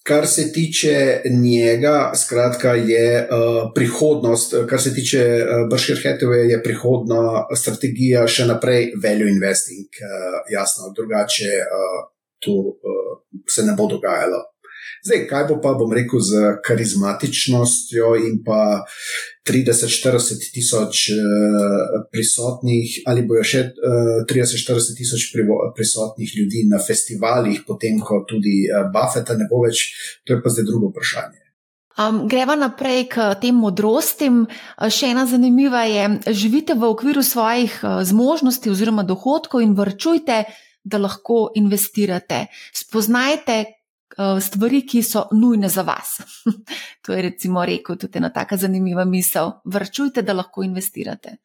Kar 0.07 0.26
se 0.26 0.52
tiče 0.52 1.22
njega, 1.30 2.12
skratka, 2.14 2.74
je 2.74 3.22
uh, 3.22 3.72
prihodnost, 3.74 4.54
kar 4.70 4.80
se 4.80 4.94
tiče 4.94 5.22
uh, 5.22 5.68
Bashir 5.70 5.98
Hathaway, 5.98 6.46
je 6.50 6.62
prihodna 6.62 7.46
strategija 7.57 8.22
še 8.30 8.46
naprej 8.46 8.92
value 9.02 9.32
investing. 9.32 9.88
Uh, 9.98 10.36
jasno, 10.52 10.92
drugače 10.94 11.50
uh, 11.64 11.96
tu 12.38 12.54
uh, 12.70 13.16
se 13.50 13.66
ne 13.66 13.74
bo 13.78 13.88
dogajalo. 13.90 14.44
Zdaj, 15.07 15.20
kaj 15.30 15.44
bo 15.46 15.57
pa, 15.62 15.70
bom 15.78 15.92
rekel, 15.94 16.18
z 16.18 16.57
karizmatičnostjo 16.66 18.09
in 18.26 18.40
pa 18.42 18.82
30-40 19.46 20.48
tisoč 20.50 21.02
uh, 21.14 22.07
prisotnih, 22.11 22.96
ali 23.07 23.22
bojo 23.22 23.44
še 23.46 23.61
uh, 23.70 24.24
eh, 24.24 24.26
30-40 24.26 24.98
tisoč 24.98 25.28
prisotnih 25.76 26.32
ljudi 26.34 26.64
na 26.66 26.82
festivalih, 26.82 27.62
potem 27.68 28.00
ko 28.02 28.24
tudi 28.26 28.64
uh, 28.66 28.88
Buffeta 28.90 29.38
ne 29.38 29.46
bo 29.46 29.62
več, 29.62 29.92
to 30.26 30.34
je 30.34 30.42
pa 30.42 30.50
zdaj 30.50 30.66
drugo 30.66 30.90
vprašanje. 30.90 31.38
Um, 31.96 32.24
greva 32.28 32.59
naprej 32.59 33.07
k 33.14 33.30
tem 33.40 33.57
modrostim. 33.57 34.42
Še 34.76 35.14
ena 35.14 35.22
zanimiva 35.30 35.86
je, 35.86 36.34
živite 36.34 36.74
v 36.74 36.90
okviru 36.90 37.22
svojih 37.24 37.78
zmožnosti 38.11 38.74
oziroma 38.74 39.07
dohodkov 39.07 39.62
in 39.62 39.78
vrčujte, 39.78 40.42
da 40.86 41.00
lahko 41.00 41.54
investirate. 41.57 42.46
Spoznajte, 42.74 43.86
stvari, 44.40 44.82
ki 44.88 45.02
so 45.02 45.26
nujne 45.32 45.68
za 45.68 45.82
vas. 45.82 46.16
to 47.04 47.12
je 47.12 47.22
recimo 47.22 47.64
rekel 47.64 47.96
tudi 47.96 48.18
ena 48.18 48.32
taka 48.32 48.56
zanimiva 48.56 49.04
misel. 49.04 49.52
Vrčujte, 49.64 50.22
da 50.22 50.32
lahko 50.32 50.62
investirate. 50.62 51.36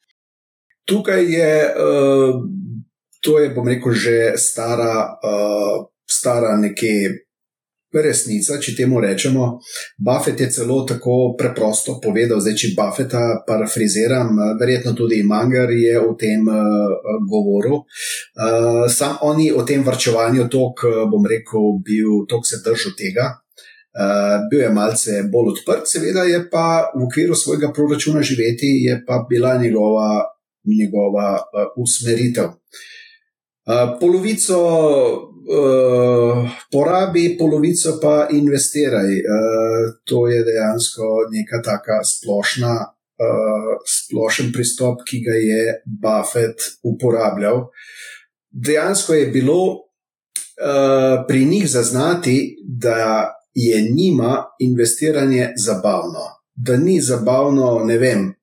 Tukaj 0.86 1.26
je, 1.34 1.52
uh, 1.76 2.42
to 3.22 3.40
je, 3.40 3.50
bom 3.56 3.68
rekel, 3.68 3.94
že 3.94 4.16
stara, 4.38 5.18
uh, 5.24 5.86
stara 6.10 6.56
nekje 6.58 7.28
resnica, 7.94 8.60
če 8.62 8.76
temu 8.76 9.02
rečemo. 9.04 9.60
Buffett 10.00 10.40
je 10.40 10.50
celo 10.52 10.82
tako 10.88 11.36
preprosto 11.38 11.98
povedal, 12.04 12.40
zdaj 12.40 12.56
če 12.56 12.72
Buffeta 12.78 13.24
parafraziram, 13.48 14.38
verjetno 14.60 14.94
tudi 14.96 15.22
Manger 15.28 15.74
je 15.76 16.00
o 16.00 16.16
tem 16.20 16.48
uh, 16.48 17.20
govoril. 17.28 17.82
Uh, 17.84 18.88
sam 18.88 19.20
oni 19.28 19.52
o 19.52 19.66
tem 19.68 19.84
vrčevanju, 19.84 20.48
tok, 20.52 20.86
bom 21.12 21.28
rekel, 21.28 21.78
bil 21.84 22.24
tok 22.32 22.48
se 22.48 22.64
držal 22.66 22.96
tega. 22.98 23.32
Uh, 23.92 24.48
bil 24.48 24.62
je 24.64 24.70
malce 24.72 25.18
bolj 25.28 25.50
odprt, 25.58 25.90
seveda 25.92 26.24
je 26.24 26.46
pa 26.48 26.94
v 26.96 27.04
okviru 27.10 27.36
svojega 27.36 27.74
proračuna 27.76 28.22
živeti, 28.24 28.70
je 28.88 28.96
pa 29.08 29.26
bila 29.30 29.58
njegova, 29.60 30.32
njegova 30.64 31.42
uh, 31.44 31.74
usmeritev. 31.76 32.56
Uh, 33.68 34.00
polovico 34.00 34.58
uh, 35.50 36.50
porabi, 36.72 37.36
polovico 37.40 37.98
pa 38.02 38.28
investiraj. 38.32 39.10
Uh, 39.10 39.94
to 40.06 40.28
je 40.28 40.44
dejansko 40.44 41.04
neka 41.32 41.62
taka 41.66 42.02
splošna, 42.04 42.74
uh, 43.22 43.72
splošen 43.88 44.52
pristop, 44.54 45.06
ki 45.08 45.22
ga 45.26 45.38
je 45.38 45.82
Buffett 45.86 46.60
uporabljal. 46.84 47.68
Dejansko 48.52 49.14
je 49.14 49.28
bilo 49.28 49.62
uh, 49.72 51.26
pri 51.28 51.46
njih 51.46 51.70
zaznati, 51.70 52.58
da 52.66 53.32
je 53.54 53.82
njima 53.82 54.46
investiranje 54.60 55.54
zabavno. 55.58 56.20
Da 56.56 56.78
ni 56.78 57.02
zabavno, 57.02 57.80
ne 57.86 57.98
vem. 57.98 58.34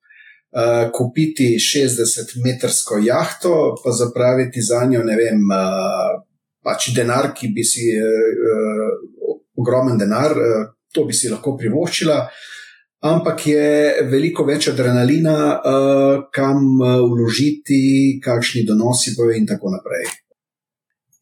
Uh, 0.49 0.89
kupiti 0.93 1.57
60-metrsko 1.61 2.97
jahto, 3.05 3.75
pa 3.83 3.91
zapraviti 3.91 4.61
za 4.61 4.85
njo, 4.85 5.03
ne 5.03 5.15
vem, 5.15 5.43
uh, 5.53 6.28
pač 6.69 6.91
denar, 6.95 7.33
ki 7.33 7.49
bi 7.55 7.65
si 7.65 7.89
uh, 7.97 9.33
ogromen 9.59 9.97
denar, 9.97 10.37
uh, 10.37 10.69
to 10.93 11.05
bi 11.09 11.15
si 11.17 11.29
lahko 11.31 11.55
privoščila, 11.57 12.19
ampak 13.09 13.45
je 13.47 13.67
veliko 14.11 14.45
več 14.45 14.69
adrenalina, 14.71 15.35
uh, 15.57 16.23
kam 16.33 16.79
vložiti, 16.79 18.19
kakšni 18.23 18.65
donosi 18.67 19.15
bojo 19.17 19.37
in 19.37 19.47
tako 19.49 19.73
naprej. 19.75 20.09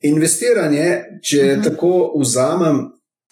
Investiranje, 0.08 0.88
če 1.24 1.44
mhm. 1.56 1.66
tako 1.72 1.94
vzamem. 2.20 2.86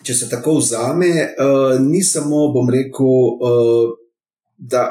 Če 0.06 0.14
se 0.14 0.28
tako 0.30 0.60
vzame, 0.60 1.08
uh, 1.42 1.80
ni 1.82 2.04
samo, 2.06 2.52
bom 2.54 2.68
rekel, 2.70 3.08
uh, 3.42 3.96
da 4.54 4.84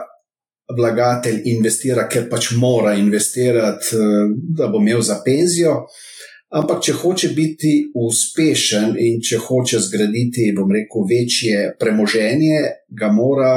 vlagatelj 0.75 1.45
investira, 1.53 2.09
ker 2.11 2.25
pač 2.31 2.49
mora 2.59 2.97
investirati, 2.99 3.95
uh, 3.95 4.33
da 4.59 4.67
bo 4.73 4.81
imel 4.83 5.05
za 5.07 5.21
penzijo, 5.23 5.77
uh, 5.85 6.01
Ampak, 6.55 6.83
če 6.87 6.93
hoče 7.01 7.33
biti 7.35 7.73
uspešen 7.99 8.95
in 9.03 9.19
če 9.25 9.41
hoče 9.43 9.81
zgraditi, 9.83 10.53
bom 10.55 10.71
rekel, 10.71 11.07
večje 11.11 11.73
premoženje, 11.81 12.61
ga 12.95 13.09
mora 13.11 13.55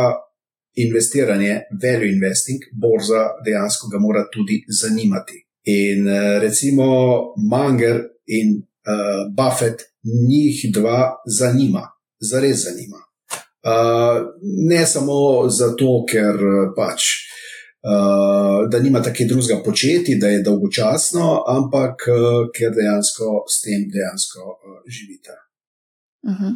investiranje, 0.81 1.67
value 1.81 2.09
investing, 2.13 2.65
borza 2.73 3.27
dejansko 3.45 3.91
ga 3.93 4.01
mora 4.01 4.23
tudi 4.33 4.63
zanimati. 4.67 5.43
In 5.69 6.07
eh, 6.07 6.39
recimo 6.39 6.87
Manger 7.37 8.01
in 8.27 8.55
uh, 8.57 9.27
Buffett 9.35 9.83
njih 10.03 10.65
dva 10.73 11.21
zanima. 11.25 11.85
zares 12.19 12.63
zanima. 12.63 12.97
Uh, 13.63 14.25
ne 14.69 14.85
samo 14.85 15.49
zato, 15.49 16.05
ker 16.09 16.37
pač. 16.75 17.03
Uh, 17.77 18.69
da 18.71 18.79
nima 18.79 19.01
tako 19.01 19.23
drugega 19.29 19.63
početi, 19.65 20.17
da 20.21 20.27
je 20.27 20.43
dolgočasno, 20.43 21.43
ampak 21.47 22.07
uh, 22.09 22.49
ker 22.55 22.73
dejansko 22.73 23.43
s 23.47 23.61
tem 23.61 23.85
dejansko 23.93 24.41
uh, 24.41 24.79
živite. 24.89 25.37
Uh 26.23 26.33
-huh. 26.33 26.53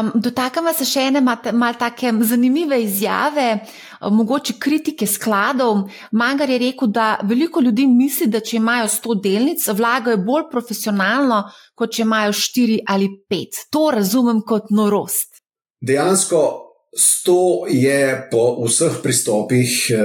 um, 0.00 0.20
Dotakamo 0.20 0.72
se 0.72 0.84
še 0.84 1.00
ene 1.00 1.20
malo 1.20 1.74
tako 1.78 2.06
zanimive 2.20 2.82
izjave, 2.82 3.58
mogoče 4.00 4.52
kritike 4.58 5.06
skladov. 5.06 5.76
Mangar 6.10 6.50
je 6.50 6.58
rekel, 6.58 6.88
da 6.88 7.18
veliko 7.22 7.60
ljudi 7.60 7.86
misli, 7.86 8.26
da 8.26 8.40
če 8.40 8.56
imajo 8.56 8.88
100 8.88 9.22
delnic, 9.22 9.68
vlagajo 9.68 10.16
bolj 10.16 10.42
profesionalno, 10.50 11.44
kot 11.74 11.92
če 11.92 12.02
imajo 12.02 12.32
4 12.32 12.78
ali 12.86 13.08
5. 13.30 13.46
To 13.70 13.90
razumem 13.90 14.42
kot 14.46 14.62
norost. 14.70 15.42
Dejansko 15.80 16.65
Sto 16.98 17.66
je 17.68 18.28
po 18.30 18.64
vseh 18.64 18.94
pristopih 19.02 19.72
eh, 19.92 19.96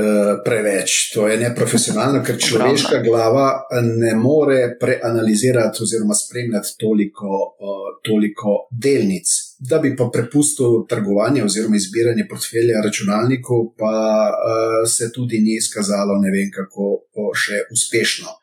preveč, 0.44 1.14
to 1.14 1.24
je 1.28 1.38
neprofesionalno, 1.40 2.20
ker 2.20 2.36
človeška 2.36 3.00
glava 3.06 3.64
ne 3.80 4.12
more 4.20 4.76
preanalizirati 4.80 5.84
oziroma 5.86 6.14
spremljati 6.14 6.76
toliko, 6.80 7.30
eh, 7.56 7.86
toliko 8.04 8.56
delnic. 8.72 9.32
Da 9.60 9.80
bi 9.80 9.96
pa 9.96 10.10
prepustil 10.14 10.84
trgovanje 10.90 11.44
oziroma 11.44 11.80
izbiranje 11.80 12.26
portfelja 12.30 12.82
računalniku, 12.84 13.74
pa 13.78 13.96
eh, 14.32 14.88
se 14.90 15.12
tudi 15.16 15.40
ni 15.40 15.56
izkazalo, 15.56 16.18
ne 16.20 16.32
vem 16.32 16.52
kako 16.52 17.32
še 17.32 17.62
uspešno. 17.72 18.36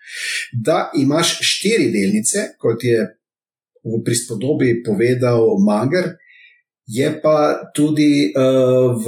Da 0.53 0.88
imaš 0.96 1.36
štiri 1.44 1.90
delnice, 1.92 2.55
kot 2.57 2.80
je 2.84 3.05
v 3.84 4.01
prispodobi 4.05 4.80
povedal 4.82 5.44
Mager. 5.61 6.14
Je 6.89 7.09
pa 7.22 7.70
tudi 7.76 8.32
uh, 8.32 8.97
v, 8.97 9.07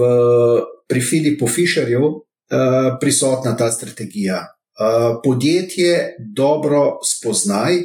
pri 0.89 1.01
Filipu 1.01 1.49
Fischerju 1.49 2.05
uh, 2.05 2.21
prisotna 3.01 3.57
ta 3.57 3.71
strategija. 3.73 4.43
Uh, 4.81 5.21
podjetje 5.25 6.17
dobro 6.37 6.99
spoznaj 7.05 7.77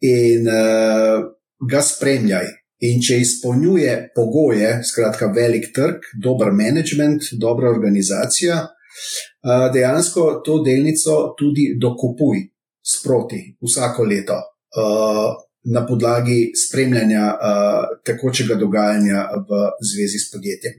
in 0.00 0.46
uh, 0.46 1.24
ga 1.70 1.82
spremljaj. 1.82 2.46
In 2.84 3.00
če 3.02 3.16
izpolnjuje 3.22 3.92
pogoje, 4.14 4.70
skratka, 4.84 5.30
velik 5.34 5.70
trg, 5.74 6.04
dober 6.22 6.52
management, 6.52 7.30
dobra 7.40 7.70
organizacija, 7.70 8.58
uh, 8.66 9.66
dejansko 9.72 10.42
to 10.46 10.60
delnico 10.62 11.34
tudi 11.38 11.72
dokupuj 11.80 12.44
sproti 12.84 13.40
vsako 13.62 14.04
leto. 14.04 14.38
Uh, 14.74 15.43
na 15.64 15.86
podlagi 15.86 16.52
spremljanja 16.56 17.24
uh, 17.32 17.98
tekočega 18.04 18.54
dogajanja 18.54 19.26
v 19.48 19.60
zvezi 19.80 20.18
s 20.18 20.30
podjetjem. 20.32 20.74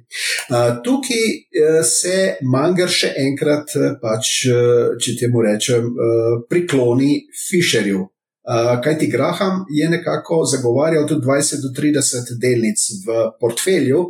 Uh, 0.49 0.81
tukaj 0.83 1.23
uh, 1.25 1.79
se 1.85 2.17
Manger 2.41 2.91
še 2.91 3.13
enkrat, 3.25 3.73
pač, 4.01 4.33
uh, 4.51 4.97
če 5.01 5.15
temu 5.23 5.41
rečem, 5.45 5.87
uh, 5.89 6.43
prikloni 6.49 7.25
Fisherju. 7.47 8.03
Uh, 8.45 8.75
Kaj 8.83 8.99
ti 9.01 9.09
Graham 9.09 9.63
je 9.73 9.89
nekako 9.89 10.43
zagovarjal 10.45 11.07
tudi 11.09 11.25
20 11.25 11.65
do 11.65 11.73
30 11.73 12.35
delnic 12.41 12.83
v 13.07 13.23
portfelju, 13.41 14.03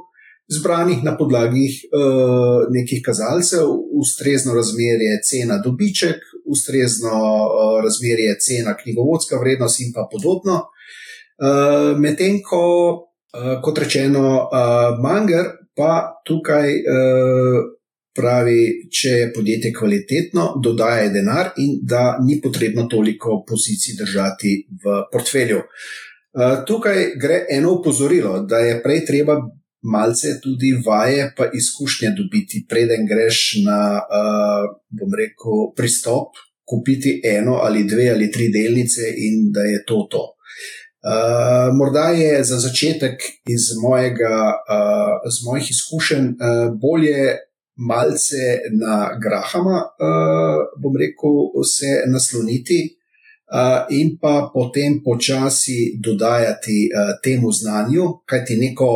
zbranih 0.47 1.03
na 1.03 1.15
podlagi 1.17 1.65
uh, 1.67 2.65
nekih 2.69 3.01
kazalcev, 3.05 3.65
ustrezno 3.97 4.53
razmerje 4.53 5.19
cena 5.23 5.57
dobiček, 5.57 6.21
ustrezno 6.45 7.17
uh, 7.17 7.83
razmerje 7.83 8.37
cena 8.39 8.77
knjigovodska 8.77 9.39
vrednost 9.41 9.81
in 9.81 9.93
pa 9.93 10.07
podobno. 10.11 10.61
Uh, 11.35 11.97
Medtem 11.99 12.39
ko, 12.45 12.65
uh, 13.33 13.55
kot 13.61 13.77
rečeno, 13.77 14.25
uh, 14.45 15.01
Manger 15.01 15.49
pa 15.75 16.21
tukaj 16.27 16.69
uh, 16.69 17.59
pravi, 18.15 18.87
če 18.91 19.09
je 19.09 19.31
podjetje 19.35 19.73
kvalitetno, 19.75 20.45
dodaja 20.63 21.09
denar 21.11 21.51
in 21.59 21.81
da 21.83 22.15
ni 22.23 22.39
potrebno 22.41 22.85
toliko 22.91 23.41
pozicij 23.47 23.97
držati 23.99 24.55
v 24.83 25.01
portfelju. 25.11 25.59
Uh, 26.35 26.61
tukaj 26.67 27.15
gre 27.19 27.45
eno 27.49 27.73
upozorilo, 27.79 28.39
da 28.47 28.61
je 28.63 28.81
prej 28.83 29.05
treba 29.09 29.41
malce 29.85 30.39
tudi 30.43 30.73
vaje, 30.87 31.33
pa 31.37 31.45
izkušnje 31.53 32.09
dobiti, 32.17 32.65
preden 32.69 33.05
greš 33.11 33.39
na, 33.65 33.79
uh, 34.01 34.65
bom 34.89 35.11
rekel, 35.21 35.69
pristop, 35.77 36.37
kupiti 36.69 37.21
eno 37.23 37.59
ali 37.63 37.83
dve 37.83 38.09
ali 38.09 38.31
tri 38.31 38.49
delnice 38.49 39.01
in 39.27 39.51
da 39.53 39.61
je 39.61 39.83
to 39.85 40.07
to. 40.11 40.23
Uh, 41.05 41.69
morda 41.77 42.09
je 42.09 42.43
za 42.43 42.57
začetek 42.59 43.21
iz, 43.55 43.63
mojega, 43.81 44.37
uh, 44.69 45.13
iz 45.29 45.37
mojih 45.45 45.71
izkušenj 45.71 46.25
uh, 46.25 46.35
bolje 46.81 47.37
malce 47.75 48.43
na 48.81 48.95
Grahama, 49.23 49.77
uh, 49.85 50.57
bom 50.81 50.93
rekel, 50.97 51.33
se 51.63 52.11
nasloniti 52.11 52.79
in 53.89 54.17
pa 54.21 54.49
potem 54.53 55.03
počasi 55.05 55.99
dodajati 56.05 56.89
temu 57.23 57.51
znanju, 57.51 58.03
kajti 58.25 58.57
neko. 58.57 58.87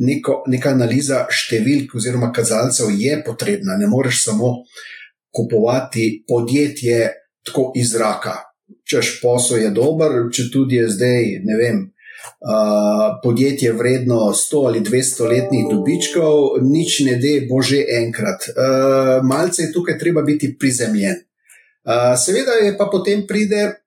Neko, 0.00 0.42
neka 0.52 0.74
analiza 0.74 1.24
številk 1.30 1.94
oziroma 1.96 2.30
kazalcev 2.34 2.92
je 2.96 3.16
potrebna. 3.26 3.78
Ne 3.80 3.88
moreš 3.88 4.24
samo 4.26 4.52
kupovati 5.30 6.24
podjetje 6.28 7.08
tako 7.46 7.70
iz 7.76 7.94
zraka. 7.94 8.36
Češ 8.86 9.20
posel 9.22 9.64
je 9.64 9.70
dober, 9.74 10.18
če 10.32 10.50
tudi 10.52 10.78
je 10.80 10.90
zdaj, 10.90 11.32
ne 11.46 11.56
vem. 11.58 11.80
Uh, 12.40 13.16
podjetje 13.22 13.72
vredno 13.72 14.18
100 14.36 14.60
ali 14.68 14.80
200 14.84 15.28
letnih 15.28 15.64
dobičkov, 15.70 16.60
nič 16.64 17.00
ne 17.08 17.16
de, 17.20 17.32
bože, 17.48 17.80
enkrat. 17.96 18.50
Uh, 18.52 19.24
malce 19.24 19.66
je 19.66 19.72
tukaj 19.72 19.98
treba 19.98 20.22
biti 20.22 20.52
prizemljen. 20.58 21.16
Uh, 21.84 22.12
seveda 22.20 22.58
je 22.60 22.76
pa 22.76 22.90
potem 22.92 23.24
pride 23.28 23.80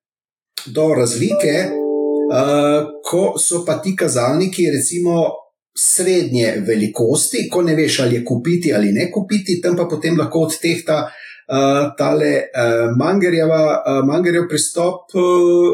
do 0.66 0.88
razlike, 0.98 1.54
uh, 1.70 2.89
ko 3.06 3.38
so 3.38 3.62
pa 3.66 3.78
ti 3.82 3.96
kazalniki, 3.96 4.70
recimo, 4.74 5.43
srednje 5.74 6.53
velikosti, 6.67 7.47
ko 7.51 7.61
ne 7.61 7.76
veš, 7.76 7.99
ali 7.99 8.15
je 8.15 8.26
kupiti 8.26 8.74
ali 8.74 8.91
ne 8.91 9.09
kupiti, 9.11 9.59
tam 9.61 9.76
pa 9.76 9.88
potem 9.89 10.17
lahko 10.17 10.45
odtehta 10.47 10.99
uh, 11.03 11.93
tale 11.97 12.34
uh, 12.53 12.91
uh, 12.93 14.05
Mangerjev 14.05 14.47
pristop, 14.49 15.15
uh, 15.15 15.74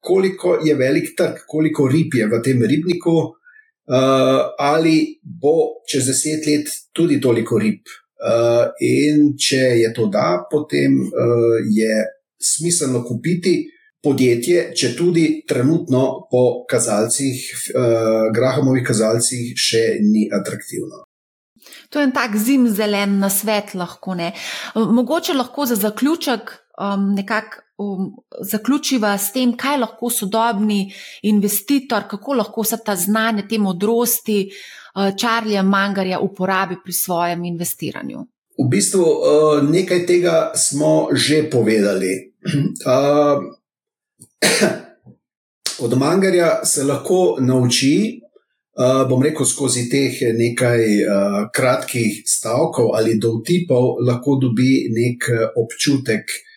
koliko 0.00 0.58
je 0.64 0.74
velik 0.74 1.14
trg, 1.16 1.44
koliko 1.46 1.88
rib 1.88 2.14
je 2.14 2.26
v 2.26 2.42
tem 2.42 2.62
ribniku, 2.62 3.16
uh, 3.20 4.40
ali 4.58 5.20
bo 5.22 5.84
čez 5.86 6.06
deset 6.06 6.46
let 6.46 6.68
tudi 6.92 7.20
toliko 7.20 7.58
rib. 7.58 7.82
Uh, 8.20 8.66
in 8.84 9.30
če 9.40 9.78
je 9.80 9.92
to 9.96 10.10
da, 10.12 10.42
potem 10.50 10.98
uh, 11.00 11.56
je 11.64 12.02
smiselno 12.36 13.04
kupiti 13.04 13.62
podjetje, 14.02 14.70
če 14.76 14.94
tudi 14.96 15.26
trenutno 15.48 16.26
po 16.30 16.64
kazalcih, 16.70 17.44
uh, 17.74 18.30
Grahamovih 18.34 18.84
kazalcih, 18.86 19.52
še 19.56 20.00
ni 20.04 20.28
atraktivno. 20.32 21.04
To 21.90 22.00
je 22.00 22.06
en 22.06 22.14
tak 22.14 22.36
zim 22.38 22.68
zelen 22.70 23.18
na 23.20 23.28
svet, 23.30 23.74
lahko 23.74 24.14
ne. 24.14 24.32
Mogoče 24.74 25.34
lahko 25.34 25.66
za 25.66 25.76
zaključek 25.76 26.52
um, 26.80 27.10
nekako 27.14 27.62
um, 27.80 28.10
zaključiva 28.40 29.18
s 29.18 29.32
tem, 29.32 29.56
kaj 29.56 29.80
lahko 29.82 30.10
sodobni 30.10 30.92
investitor, 31.22 32.06
kako 32.08 32.38
lahko 32.40 32.64
vsa 32.64 32.78
ta 32.84 32.96
znanje, 32.96 33.48
te 33.50 33.58
modrosti 33.58 34.40
uh, 34.46 35.10
Čarlija 35.16 35.62
Mangarja 35.62 36.20
uporabi 36.20 36.80
pri 36.84 36.92
svojem 36.92 37.44
investiranju. 37.44 38.26
V 38.60 38.68
bistvu 38.70 39.04
uh, 39.04 39.62
nekaj 39.64 40.06
tega 40.06 40.36
smo 40.54 41.08
že 41.12 41.42
povedali. 41.50 42.32
Uh, 42.86 43.44
Od 45.84 45.96
mangarja 45.98 46.64
se 46.64 46.84
lahko 46.84 47.38
nauči, 47.40 48.20
uh, 48.76 49.08
bom 49.08 49.22
rekel, 49.22 49.46
skozi 49.46 49.88
teh 49.92 50.20
nekaj 50.36 50.84
uh, 50.84 51.40
kratkih 51.54 52.22
stavkov 52.26 52.94
ali 52.98 53.18
dovtipov, 53.18 54.00
lahko 54.06 54.38
dobi 54.42 54.86
nek 54.92 55.28
občutek, 55.56 56.24
uh, 56.28 56.49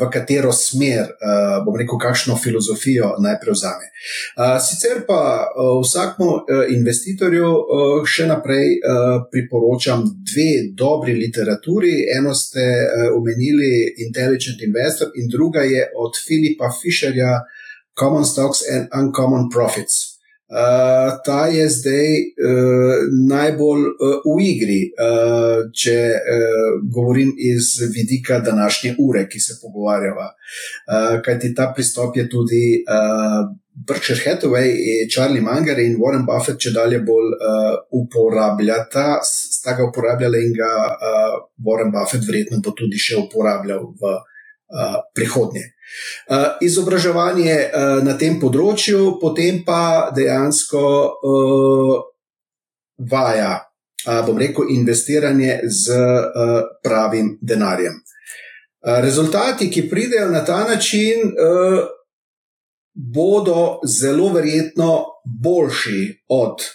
v 0.00 0.08
katero 0.12 0.52
smer, 0.52 1.08
uh, 1.08 1.64
bom 1.64 1.76
rekel, 1.76 1.96
kakšno 1.98 2.36
filozofijo 2.36 3.14
naj 3.24 3.38
prevzame. 3.40 3.88
Uh, 4.36 4.58
sicer 4.60 5.04
pa 5.08 5.48
vsakmu 5.56 6.30
investitorju 6.74 7.50
še 8.04 8.28
naprej 8.28 8.78
priporočam 9.32 10.04
dve 10.04 10.50
dobri 10.76 11.16
literaturi. 11.16 11.94
Eno 12.16 12.34
ste 12.36 12.64
omenili 13.16 13.94
Intelligent 14.06 14.60
Investor, 14.62 15.12
in 15.16 15.28
druga 15.32 15.64
je 15.64 15.88
od 15.96 16.12
Filipa 16.26 16.68
Fisherja. 16.82 17.40
Common 17.94 18.24
Stocks 18.24 18.64
and 18.66 18.88
Uncommon 18.90 19.48
Profits. 19.48 20.13
Uh, 20.54 21.16
ta 21.26 21.46
je 21.50 21.64
zdaj 21.68 22.10
uh, 22.14 23.00
najbolj 23.28 23.82
uh, 23.90 24.22
v 24.22 24.44
igri, 24.46 24.78
uh, 24.94 25.64
če 25.74 25.96
uh, 26.14 26.76
govorim 26.94 27.32
iz 27.34 27.72
vidika 27.90 28.38
današnje 28.38 28.94
ure, 29.02 29.24
ki 29.28 29.40
se 29.40 29.58
pogovarjava. 29.62 30.28
Uh, 30.30 31.18
kajti 31.26 31.54
ta 31.58 31.72
pristop 31.74 32.16
je 32.16 32.28
tudi, 32.30 32.64
uh, 32.86 33.50
Berkshire 33.74 34.20
Hathaway, 34.22 34.70
Charlie 35.10 35.42
Munger 35.42 35.78
in 35.82 35.98
Warren 35.98 36.22
Buffett 36.22 36.60
če 36.62 36.70
dalje 36.70 37.00
bolj 37.02 37.32
uh, 37.34 37.74
uporabljata, 37.98 39.18
sta 39.26 39.74
ga 39.74 39.88
uporabljala 39.88 40.38
in 40.38 40.54
ga 40.54 40.70
uh, 40.94 41.38
Warren 41.66 41.90
Buffett 41.90 42.22
verjetno 42.28 42.62
bo 42.62 42.70
tudi 42.78 43.02
še 43.02 43.18
uporabljal 43.18 43.88
v 43.98 44.12
uh, 44.14 45.00
prihodnje. 45.18 45.73
Uh, 46.28 46.56
izobraževanje 46.64 47.54
uh, 47.54 48.00
na 48.04 48.16
tem 48.18 48.38
področju, 48.40 49.18
potem 49.20 49.62
pa 49.66 50.10
dejansko 50.16 50.82
uh, 51.12 51.94
vaja, 53.10 53.54
bom 54.04 54.36
rekel, 54.38 54.68
investiranje 54.68 55.62
z 55.72 55.94
pravim 56.84 57.30
denarjem. 57.40 57.94
Rezultati, 59.00 59.70
ki 59.72 59.86
pridejo 59.88 60.26
na 60.28 60.42
ta 60.44 60.58
način, 60.68 61.32
bodo 62.92 63.80
zelo 63.88 64.28
verjetno 64.32 64.90
boljši 65.24 66.26
od 66.28 66.66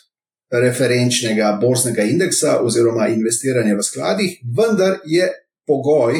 referenčnega 0.51 1.57
borznega 1.61 2.03
indeksa 2.03 2.59
oziroma 2.65 3.07
investiranja 3.07 3.75
v 3.77 3.83
skladih, 3.85 4.39
vendar 4.57 4.97
je 5.05 5.29
pogoj, 5.67 6.17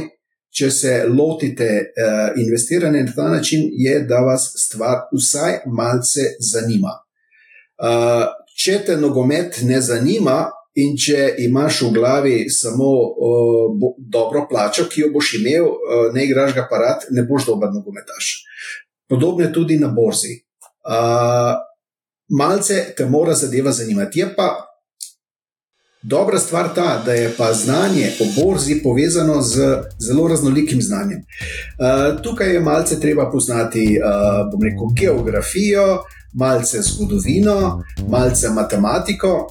če 0.50 0.72
se 0.72 0.94
lotite 1.08 1.70
uh, 1.70 2.40
investiranja 2.42 3.04
na 3.04 3.14
ta 3.16 3.30
način, 3.30 3.70
je, 3.72 4.00
da 4.10 4.20
vas 4.26 4.52
stvar 4.58 5.06
vsaj 5.14 5.62
malce 5.66 6.34
zanima. 6.40 6.96
Uh, 7.80 8.26
če 8.58 8.80
te 8.86 8.98
nogomet 8.98 9.62
ne 9.64 9.82
zanima. 9.82 10.46
In 10.80 10.94
če 10.96 11.34
imaš 11.44 11.82
v 11.82 11.88
glavi 11.92 12.34
samo 12.54 12.88
uh, 12.88 13.72
bo, 13.76 13.90
dobro 13.98 14.46
plačo, 14.48 14.86
ki 14.88 15.02
jo 15.02 15.08
boš 15.12 15.34
imel, 15.40 15.66
uh, 15.66 16.04
ne 16.14 16.24
igraš 16.24 16.54
ga 16.56 16.68
parat, 16.70 17.08
ne 17.12 17.26
boš 17.28 17.50
dober 17.50 17.74
nogometaš. 17.74 18.30
Podobno 19.10 19.44
je 19.44 19.52
tudi 19.54 19.80
na 19.82 19.90
borzi. 19.92 20.38
Uh, 20.86 21.58
malce 22.30 22.94
te 22.96 23.06
mora 23.10 23.34
zadeva 23.34 23.72
zanimati. 23.72 24.20
Je 24.20 24.30
pa 24.36 24.69
dobra 26.02 26.40
stvar 26.40 26.74
ta, 26.76 27.04
da 27.06 27.14
je 27.14 27.34
pa 27.38 27.54
znanje 27.54 28.12
o 28.20 28.42
borzi 28.42 28.82
povezano 28.84 29.42
z 29.42 29.78
zelo 30.00 30.28
raznolikim 30.28 30.82
znanjem. 30.82 31.20
Uh, 31.20 32.22
tukaj 32.22 32.54
je 32.54 32.60
malce 32.60 33.00
treba 33.00 33.32
poznati, 33.32 34.00
uh, 34.00 34.52
bom 34.52 34.64
rekel, 34.64 34.88
geografijo, 34.96 36.04
malce 36.34 36.82
zgodovino, 36.82 37.84
malce 38.08 38.50
matematiko. 38.50 39.48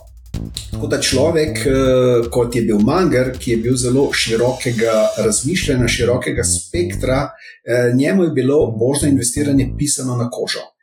Tako 0.70 0.86
da 0.86 1.00
človek, 1.00 1.58
eh, 1.66 2.28
kot 2.30 2.56
je 2.56 2.62
bil 2.62 2.78
Manger, 2.78 3.32
ki 3.38 3.50
je 3.50 3.56
bil 3.56 3.76
zelo 3.76 4.12
širokega 4.12 5.06
razmišljanja, 5.18 5.88
širokega 5.88 6.42
spektra, 6.44 7.30
eh, 7.64 7.92
njemu 7.94 8.24
je 8.24 8.30
bilo 8.30 8.76
možno 8.76 9.08
investiranje 9.08 9.72
pisano 9.78 10.16
na 10.16 10.30
kožo. 10.30 10.77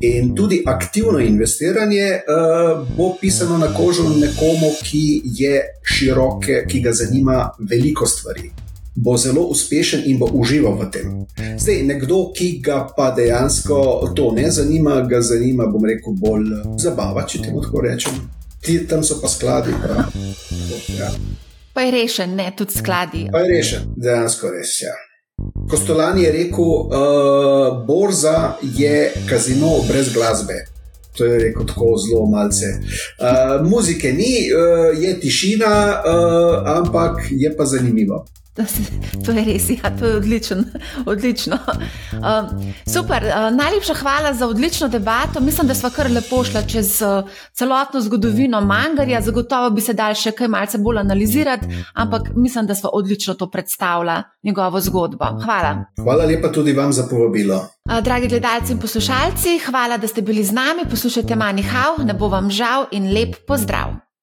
In 0.00 0.34
tudi 0.34 0.62
aktivno 0.66 1.18
investiranje 1.18 2.08
uh, 2.26 2.82
bo 2.96 3.16
pisano 3.20 3.58
na 3.58 3.70
kožo 3.74 4.08
nekomu, 4.08 4.72
ki 4.82 5.22
je 5.24 5.62
široke, 5.82 6.64
ki 6.68 6.80
ga 6.80 6.92
zanima 6.92 7.50
veliko 7.58 8.06
stvari. 8.06 8.50
Bo 8.94 9.16
zelo 9.16 9.42
uspešen 9.50 10.02
in 10.06 10.18
bo 10.18 10.28
užival 10.32 10.78
v 10.78 10.90
tem. 10.90 11.26
Zdaj, 11.58 11.82
nekdo, 11.82 12.30
ki 12.34 12.60
ga 12.62 12.84
pa 12.96 13.10
dejansko 13.10 14.12
to 14.14 14.30
ne 14.32 14.50
zanima, 14.50 15.00
ga 15.10 15.20
zanima, 15.20 15.66
bom 15.66 15.84
rekel, 15.84 16.14
bolj 16.14 16.52
zabava, 16.78 17.26
če 17.26 17.42
temu 17.42 17.62
tako 17.62 17.82
rečem 17.86 18.22
ti 18.64 18.86
tam 18.88 19.04
so 19.04 19.20
pa 19.20 19.28
skladi. 19.28 19.70
Ja. 20.98 21.10
Pa 21.72 21.80
je 21.80 21.90
rešen, 21.90 22.34
ne 22.34 22.52
tudi 22.56 22.72
skladi. 22.72 23.28
Pa 23.32 23.38
je 23.38 23.56
rešen, 23.56 23.80
dejansko 23.96 24.50
res. 24.50 24.80
Ja. 24.82 24.94
Kostolani 25.70 26.22
je 26.22 26.32
rekel, 26.32 26.64
uh, 26.64 27.86
borza 27.86 28.52
je 28.62 29.12
kazino 29.28 29.70
brez 29.88 30.12
glasbe. 30.14 30.54
To 31.16 31.24
je 31.24 31.38
rekel 31.38 31.66
tako 31.66 31.96
zelo 32.08 32.26
malce. 32.26 32.66
Uh, 32.66 33.70
muzike 33.70 34.12
ni, 34.12 34.34
uh, 34.50 35.02
je 35.02 35.20
tišina, 35.20 36.02
uh, 36.06 36.76
ampak 36.78 37.26
je 37.30 37.56
pa 37.56 37.64
zanimivo. 37.64 38.24
To 39.26 39.32
je 39.32 39.44
res, 39.44 39.70
ja, 39.70 39.90
to 39.98 40.06
je 40.06 40.16
odlično. 40.16 40.56
odlično. 41.06 41.58
Uh, 42.12 42.48
super, 42.94 43.24
uh, 43.24 43.56
najlepša 43.56 43.94
hvala 43.94 44.34
za 44.34 44.46
odlično 44.46 44.88
debato. 44.88 45.40
Mislim, 45.40 45.66
da 45.66 45.74
smo 45.74 45.90
kar 45.90 46.10
lepo 46.10 46.44
šli 46.44 46.68
čez 46.68 47.02
uh, 47.02 47.28
celotno 47.52 48.00
zgodovino 48.00 48.60
Mangarja. 48.60 49.20
Zagotovo 49.20 49.70
bi 49.70 49.80
se 49.80 49.92
dal 49.92 50.14
še 50.14 50.32
kaj 50.32 50.48
malce 50.48 50.78
bolj 50.78 50.98
analizirati, 50.98 51.66
ampak 51.94 52.30
mislim, 52.34 52.66
da 52.66 52.74
smo 52.74 52.90
odlično 52.92 53.34
to 53.34 53.50
predstavili, 53.50 54.22
njegovo 54.42 54.80
zgodbo. 54.80 55.24
Hvala. 55.44 55.84
Hvala 56.02 56.24
lepa 56.24 56.52
tudi 56.52 56.72
vam 56.72 56.92
za 56.92 57.06
povabilo. 57.10 57.66
Uh, 57.90 58.00
dragi 58.00 58.28
gledalci 58.28 58.72
in 58.72 58.78
poslušalci, 58.78 59.58
hvala, 59.66 59.98
da 59.98 60.08
ste 60.08 60.22
bili 60.22 60.44
z 60.44 60.52
nami. 60.52 60.86
Poslušajte 60.90 61.36
Manihau, 61.36 62.04
ne 62.04 62.14
bo 62.14 62.28
vam 62.28 62.50
žal 62.50 62.86
in 62.92 63.12
lep 63.12 63.36
pozdrav. 63.46 64.03